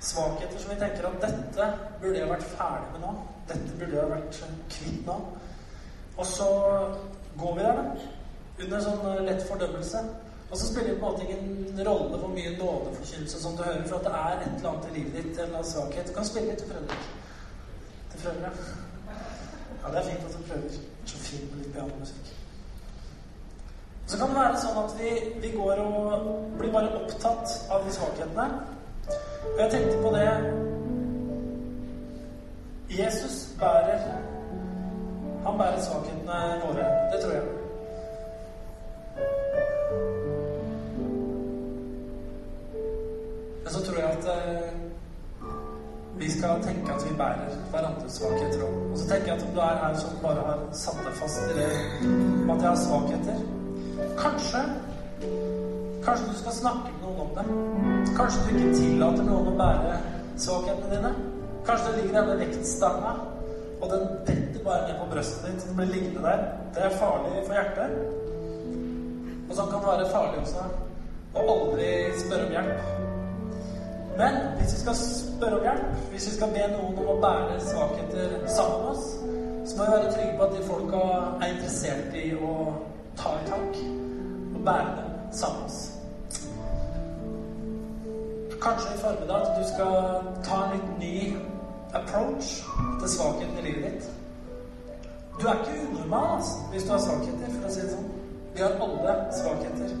Svakheter 0.00 0.58
som 0.58 0.70
vi 0.70 0.80
tenker 0.80 1.08
at 1.08 1.22
dette 1.22 1.68
burde 2.02 2.18
jeg 2.18 2.30
vært 2.30 2.50
ferdig 2.52 2.92
med 2.92 3.06
nå. 3.06 3.14
Dette 3.48 3.78
burde 3.80 3.96
jeg 3.96 4.12
vært 4.12 4.40
kvitt 4.74 5.06
nå. 5.06 5.16
Og 6.18 6.26
så 6.26 6.48
går 7.38 7.54
vi 7.54 7.66
der, 7.66 7.82
da. 7.82 8.08
Under 8.64 8.82
sånn 8.82 9.06
eh, 9.12 9.22
lett 9.30 9.46
fordømmelse. 9.48 10.02
Og 10.48 10.56
så 10.56 10.66
spiller 10.66 10.92
det 10.92 11.00
på 11.00 11.06
en 11.06 11.12
måte 11.12 11.26
ingen 11.26 11.82
rolle 11.86 12.18
hvor 12.18 12.30
mye 12.32 12.54
nådeforkynnelse 12.56 13.40
som 13.42 13.56
du 13.56 13.62
hører, 13.62 13.86
for 13.86 13.98
at 13.98 14.06
det 14.06 14.14
er 14.18 14.36
et 14.42 14.52
eller 14.56 14.70
annet 14.70 14.90
i 14.90 14.94
livet 14.98 15.16
ditt, 15.18 15.32
en 15.32 15.44
eller 15.44 15.58
annen 15.60 15.72
svakhet. 15.72 16.08
Du 16.08 16.14
kan 16.16 16.28
spille 16.28 16.52
litt, 16.54 16.64
Fredrik. 16.70 17.08
Ja? 18.24 18.30
Ja, 19.82 19.90
det 19.90 19.98
er 19.98 20.10
fint 20.10 20.24
at 20.26 20.34
du 20.38 20.42
prøver. 20.48 20.70
Så 21.04 21.18
fint 21.18 21.50
med 21.54 21.64
litt 21.64 21.74
pianomusikk. 21.74 22.34
Så 24.06 24.18
kan 24.18 24.28
det 24.28 24.36
være 24.40 24.60
sånn 24.62 24.78
at 24.80 24.94
vi, 24.98 25.10
vi, 25.42 25.50
går 25.52 25.82
og 25.84 26.26
blir 26.58 26.72
bare 26.72 26.94
opptatt 26.96 27.52
av 27.70 27.84
de 27.84 27.92
svakhetene. 27.92 28.46
Og 29.52 29.60
jeg 29.60 29.70
tenkte 29.74 30.00
på 30.02 30.12
det 30.16 30.30
Jesus 32.98 33.36
bærer 33.60 34.00
Han 35.44 35.58
bærer 35.58 35.80
svakhetene 35.84 36.40
våre. 36.64 36.88
Det 37.12 37.20
tror 37.22 37.32
jeg. 37.36 37.46
Men 43.62 43.72
så 43.72 43.84
tror 43.84 43.98
jeg 43.98 44.10
at 44.10 44.28
eh, 44.32 44.87
vi 46.18 46.30
skal 46.30 46.62
tenke 46.62 46.92
at 46.94 47.04
vi 47.06 47.14
bærer 47.18 47.54
hverandres 47.70 48.18
svakheter 48.18 48.64
òg. 48.66 48.74
Og 48.92 48.98
så 48.98 49.08
tenker 49.08 49.32
jeg 49.32 49.36
at 49.36 49.46
om 49.46 49.54
du 49.54 49.60
er 49.60 49.80
her 49.82 49.96
som 50.02 50.18
bare 50.22 50.44
har 50.48 50.66
satt 50.82 51.00
deg 51.06 51.16
fast 51.20 51.40
i 51.44 51.56
det 51.58 51.70
med 52.02 52.54
at 52.54 52.62
jeg 52.62 52.70
har 52.70 52.82
svakheter 52.86 53.38
Kanskje 54.18 54.62
Kanskje 56.04 56.28
du 56.32 56.36
skal 56.38 56.52
snakke 56.52 56.92
med 56.92 57.02
noen 57.04 57.20
om 57.20 57.32
det. 57.36 57.46
Kanskje 58.16 58.44
du 58.44 58.54
ikke 58.56 58.76
tillater 58.76 59.26
noen 59.26 59.50
å 59.50 59.56
bære 59.58 59.96
svakhetene 60.40 60.94
dine. 60.94 61.10
Kanskje 61.66 61.90
det 61.90 61.98
ligger 61.98 62.16
denne 62.20 62.36
vektstanga, 62.38 63.10
og 63.80 63.90
den 63.92 64.06
detter 64.28 64.62
bare 64.64 64.86
ned 64.86 65.00
på 65.02 65.08
brøstet 65.10 65.44
ditt. 65.50 65.66
Den 65.66 65.76
blir 65.76 65.90
liggende 65.92 66.22
der. 66.24 66.46
Det 66.74 66.86
er 66.86 66.96
farlig 67.02 67.42
for 67.42 67.58
hjertet. 67.58 67.98
Og 69.48 69.52
sånn 69.58 69.70
kan 69.72 69.82
det 69.82 69.90
være 69.90 70.10
farlig 70.14 70.40
også 70.46 70.64
å 71.36 71.44
aldri 71.54 71.90
spørre 72.22 72.46
om 72.46 72.56
hjelp. 72.56 72.88
Men 74.18 74.40
hvis 74.58 74.74
vi 74.74 74.80
skal 74.86 75.02
spørre 75.38 75.58
om 75.58 75.62
hjelp, 75.62 75.98
hvis 76.10 76.26
vi 76.26 76.34
skal 76.34 76.48
be 76.54 76.64
noen 76.72 76.96
om 76.98 77.10
å 77.12 77.18
bære 77.22 77.58
svakheter 77.62 78.32
sammen 78.50 78.80
med 78.82 78.88
oss, 78.90 79.04
så 79.70 79.76
må 79.76 79.84
vi 79.84 79.92
være 79.92 80.12
trygge 80.14 80.36
på 80.38 80.46
at 80.46 80.54
de 80.56 80.62
folka 80.66 81.02
er 81.44 81.52
interessert 81.52 82.16
i 82.18 82.24
å 82.34 82.54
ta 83.20 83.34
i 83.38 83.44
tak 83.46 83.76
og 83.78 84.64
bære 84.66 84.96
dem 84.96 85.12
sammen 85.40 85.60
med 85.60 85.68
oss. 85.68 85.78
Kanskje 88.58 88.94
i 88.96 88.98
formiddag 88.98 89.44
at 89.46 89.60
du 89.60 89.68
skal 89.68 89.94
ta 90.48 90.58
en 90.64 90.72
litt 90.74 90.88
ny 90.98 91.18
approach 92.00 92.50
til 92.98 93.12
svakheten 93.12 93.60
i 93.60 93.66
livet 93.68 93.84
ditt. 93.92 94.08
Du 95.38 95.46
er 95.46 95.60
ikke 95.60 95.84
unormal 95.84 96.32
altså, 96.40 96.56
hvis 96.72 96.88
du 96.88 96.90
har 96.90 97.04
svakheter, 97.04 97.52
for 97.52 97.68
å 97.68 97.76
si 97.76 97.84
det 97.84 97.92
sånn. 97.92 98.10
Vi 98.56 98.64
har 98.64 98.74
alle 98.88 99.14
svakheter. 99.38 99.94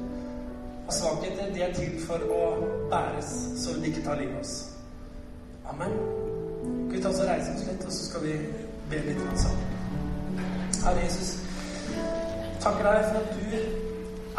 Og 0.88 0.92
svakheter, 0.96 1.54
de 1.54 1.62
er 1.62 1.78
til 1.78 1.94
for 2.08 2.26
å 2.40 2.42
bæres, 2.90 3.30
så 3.62 3.76
de 3.78 3.92
ikke 3.92 4.02
tar 4.08 4.18
livet 4.18 4.34
av 4.34 4.42
oss. 4.42 4.56
Amen. 5.68 5.90
Skal 6.88 6.96
vi 6.96 7.02
ta 7.02 7.08
oss 7.08 7.18
og 7.20 7.28
reise 7.28 7.50
oss 7.52 7.66
litt, 7.68 7.82
og 7.84 7.92
så 7.92 8.04
skal 8.06 8.22
vi 8.24 8.36
be 8.88 9.00
litt 9.04 9.18
sammen. 9.36 9.66
Herre 10.78 11.02
Jesus, 11.02 11.32
takker 12.62 12.86
deg 12.86 13.02
for 13.10 13.18
at 13.20 13.34
du 13.36 13.50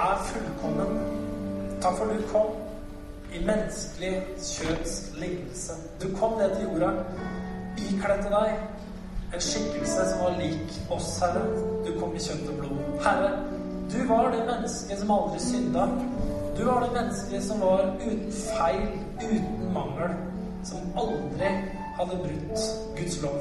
er 0.05 0.23
fullkommen. 0.29 0.95
Takk 1.83 1.99
for 1.99 2.09
at 2.09 2.17
du 2.17 2.25
kom 2.31 2.49
i 3.29 3.43
menneskelig 3.45 4.13
kjøds 4.41 4.95
lignelse. 5.19 5.77
Du 6.01 6.07
kom 6.17 6.33
ned 6.39 6.55
til 6.55 6.65
jorda, 6.65 6.89
ikledte 7.77 8.33
deg 8.33 9.35
en 9.37 9.45
skikkelse 9.45 10.07
som 10.09 10.23
var 10.25 10.39
lik 10.41 10.79
oss, 10.89 11.11
Herre. 11.21 11.45
Du 11.85 11.91
kom 11.99 12.17
i 12.17 12.23
kjøtt 12.25 12.49
og 12.49 12.63
blod. 12.63 12.81
Herre, 13.05 13.29
du 13.93 13.99
var 14.09 14.33
det 14.33 14.41
mennesket 14.49 15.03
som 15.03 15.13
aldri 15.13 15.43
synda. 15.45 15.85
Du 16.57 16.65
var 16.65 16.87
det 16.87 16.91
mennesket 16.97 17.45
som 17.45 17.61
var 17.61 17.85
uten 18.01 18.33
feil, 18.33 18.89
uten 19.21 19.69
mangel, 19.77 20.17
som 20.63 20.99
aldri 20.99 21.51
hadde 21.97 22.19
brutt 22.23 22.65
Guds 22.97 23.21
lov. 23.23 23.39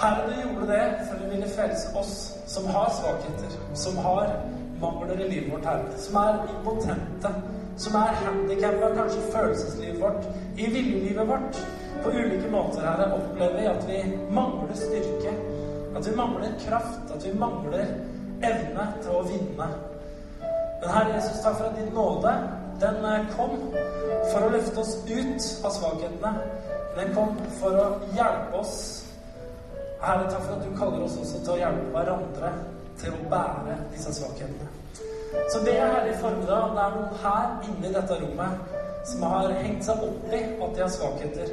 Herre, 0.00 0.28
du 0.28 0.36
gjorde 0.40 0.68
det 0.72 0.84
for 1.08 1.20
å 1.20 1.30
ville 1.30 1.48
frelse 1.52 1.90
oss 2.00 2.14
som 2.48 2.68
har 2.72 2.88
svakheter, 2.96 3.56
som 3.76 3.98
har 4.00 4.32
mangler 4.80 5.20
i 5.20 5.28
livet 5.28 5.52
vårt, 5.52 5.66
Herre, 5.68 5.98
som 6.00 6.16
er 6.22 6.38
impotente, 6.54 7.32
som 7.80 7.96
er 8.00 8.16
handikappa, 8.24 8.94
kanskje 8.96 9.26
følelseslivet 9.34 10.00
vårt, 10.00 10.24
i 10.56 10.70
viljelivet 10.72 11.28
vårt. 11.28 11.60
På 12.02 12.10
ulike 12.10 12.48
måter, 12.50 12.86
Herre, 12.86 13.12
opplever 13.12 13.60
vi 13.60 13.66
at 13.68 13.88
vi 13.88 14.00
mangler 14.32 14.76
styrke. 14.76 15.34
At 15.96 16.08
vi 16.08 16.16
mangler 16.16 16.56
kraft. 16.64 17.10
At 17.14 17.26
vi 17.26 17.32
mangler 17.36 17.86
evne 18.40 18.86
til 19.02 19.16
å 19.16 19.24
vinne. 19.28 19.68
Men 20.80 20.92
Herre 20.94 21.18
Jesus, 21.18 21.42
takk 21.44 21.58
for 21.58 21.68
at 21.68 21.76
din 21.76 21.92
nåde, 21.92 22.32
den 22.80 23.04
eh, 23.04 23.28
kom 23.36 23.56
for 24.32 24.46
å 24.46 24.50
løfte 24.54 24.80
oss 24.82 24.96
ut 25.06 25.46
av 25.66 25.76
svakhetene. 25.76 26.32
Den 26.96 27.14
kom 27.14 27.36
for 27.60 27.76
å 27.76 27.86
hjelpe 28.16 28.60
oss. 28.60 28.76
Herre, 30.00 30.26
takk 30.30 30.44
for 30.46 30.56
at 30.56 30.64
du 30.64 30.76
kaller 30.78 31.04
oss 31.04 31.18
også 31.20 31.42
til 31.44 31.54
å 31.54 31.60
hjelpe 31.60 31.90
hverandre 31.94 32.52
til 33.00 33.16
å 33.16 33.26
bære 33.32 33.76
disse 33.94 34.14
svakhetene. 34.16 34.68
Så 35.52 35.60
det 35.66 35.76
er 35.78 35.92
Herre 35.92 36.12
i 36.12 36.20
formiddag 36.20 36.64
om 36.66 36.76
det 36.76 36.84
er 36.84 36.94
noen 36.96 37.20
her 37.22 37.68
inne 37.68 37.90
i 37.90 37.92
dette 37.94 38.16
rommet 38.22 38.78
som 39.10 39.22
har 39.28 39.52
hengt 39.60 39.84
seg 39.86 40.02
opp 40.04 40.32
i 40.32 40.40
at 40.40 40.72
de 40.76 40.82
har 40.82 40.90
svakheter. 40.94 41.52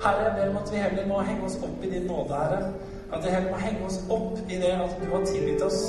Herre, 0.00 0.22
jeg 0.24 0.36
ber 0.38 0.52
om 0.52 0.62
at 0.62 0.72
vi 0.72 0.84
heller 0.84 1.10
må 1.10 1.20
henge 1.26 1.44
oss 1.46 1.58
opp 1.60 1.84
i 1.84 1.90
din 1.92 2.06
nåde, 2.08 2.38
Herre. 2.40 2.70
At 3.10 3.24
vi 3.24 3.34
heller 3.34 3.50
må 3.52 3.60
henge 3.60 3.86
oss 3.86 3.98
opp 4.08 4.38
i 4.48 4.60
det 4.62 4.72
at 4.86 4.96
du 5.02 5.10
har 5.12 5.26
tilgitt 5.28 5.62
oss. 5.66 5.82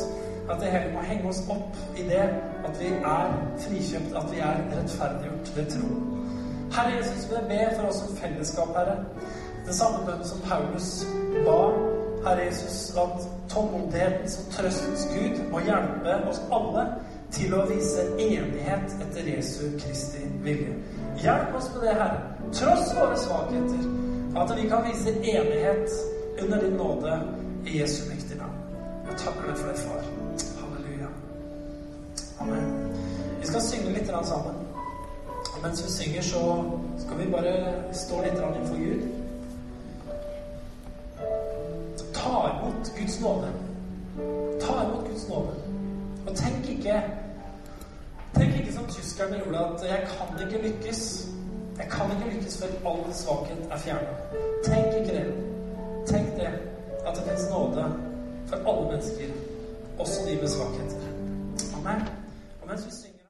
At 0.52 0.62
vi 0.62 0.72
heller 0.74 0.94
må 0.94 1.04
henge 1.08 1.30
oss 1.30 1.44
opp 1.50 1.78
i 1.98 2.04
det 2.10 2.26
at 2.66 2.80
vi 2.80 2.90
er 2.92 3.36
frikjøpt, 3.66 4.16
at 4.16 4.32
vi 4.32 4.40
er 4.40 4.66
rettferdiggjort 4.74 5.54
ved 5.56 5.70
tro. 5.76 5.88
Herre 6.76 6.98
Jesus, 6.98 7.30
vil 7.30 7.38
jeg 7.40 7.48
be 7.50 7.76
for 7.76 7.88
oss 7.88 7.96
som 7.96 8.18
fellesskap, 8.18 8.76
Herre. 8.76 8.98
Det 9.66 9.76
samme 9.76 10.06
bønnen 10.06 10.28
som 10.28 10.40
Paulus 10.50 10.90
ba. 11.46 11.60
Herre 12.26 12.46
Jesus, 12.46 12.94
at 12.98 13.28
tålmodighetens 13.50 14.38
og 14.40 14.54
trøstens 14.54 15.08
Gud 15.14 15.40
må 15.52 15.60
hjelpe 15.66 16.20
oss 16.30 16.42
alle 16.54 16.86
til 17.32 17.56
å 17.58 17.66
vise 17.70 18.06
enighet 18.20 18.96
etter 19.02 19.30
Jesu 19.36 19.64
Kristi 19.82 20.24
vilje. 20.46 20.76
Hjelp 21.24 21.56
oss 21.58 21.72
med 21.74 21.88
det, 21.88 21.96
Herre, 21.98 22.22
tross 22.54 22.94
våre 22.98 23.18
svakheter, 23.18 23.84
at 24.42 24.56
vi 24.58 24.70
kan 24.70 24.86
vise 24.88 25.16
enighet 25.16 25.98
under 26.44 26.62
din 26.62 26.78
nåde 26.78 27.20
i 27.66 27.80
Jesu 27.80 28.04
mektige 28.10 28.40
navn. 28.40 28.58
Jeg 29.10 29.18
takker 29.26 29.50
deg 29.50 29.58
for 29.58 29.74
det, 29.74 29.80
far. 29.88 30.01
Amen. 32.42 32.94
Vi 33.40 33.48
skal 33.48 33.62
synge 33.62 33.92
litt 33.94 34.08
sammen. 34.08 34.56
Og 35.54 35.58
mens 35.64 35.84
vi 35.86 35.92
synger, 35.92 36.22
så 36.22 36.42
skal 37.04 37.20
vi 37.20 37.32
bare 37.32 37.54
stå 37.94 38.22
litt 38.24 38.40
innenfor 38.40 38.78
Gud. 38.82 39.02
Ta 42.16 42.38
imot 42.54 42.94
Guds 42.98 43.20
nåde. 43.22 43.52
Ta 44.64 44.78
imot 44.86 45.10
Guds 45.10 45.28
nåde. 45.30 45.54
Og 46.28 46.36
tenk 46.36 46.70
ikke 46.70 47.02
Tenk 48.32 48.56
ikke 48.58 48.74
som 48.74 48.86
tyskerne 48.90 49.38
gjorde, 49.44 49.60
at 49.60 49.84
'jeg 49.84 50.08
kan 50.08 50.48
ikke 50.48 50.68
lykkes'. 50.68 51.28
Jeg 51.78 51.88
kan 51.90 52.12
ikke 52.12 52.36
lykkes 52.36 52.58
før 52.58 52.90
all 52.90 53.14
svakhet 53.14 53.72
er 53.72 53.78
fjerna. 53.78 54.14
Tenk 54.64 54.94
ikke 55.00 55.14
det. 55.18 55.34
Tenk 56.08 56.36
det. 56.36 56.52
At 57.08 57.16
det 57.16 57.24
finnes 57.24 57.50
nåde 57.50 57.86
for 58.48 58.58
alle 58.70 58.92
mennesker, 58.92 59.30
også 60.00 60.20
de 60.28 60.36
med 60.42 60.48
svakheter. 60.48 61.12
Let's 62.72 62.86
just. 62.86 63.11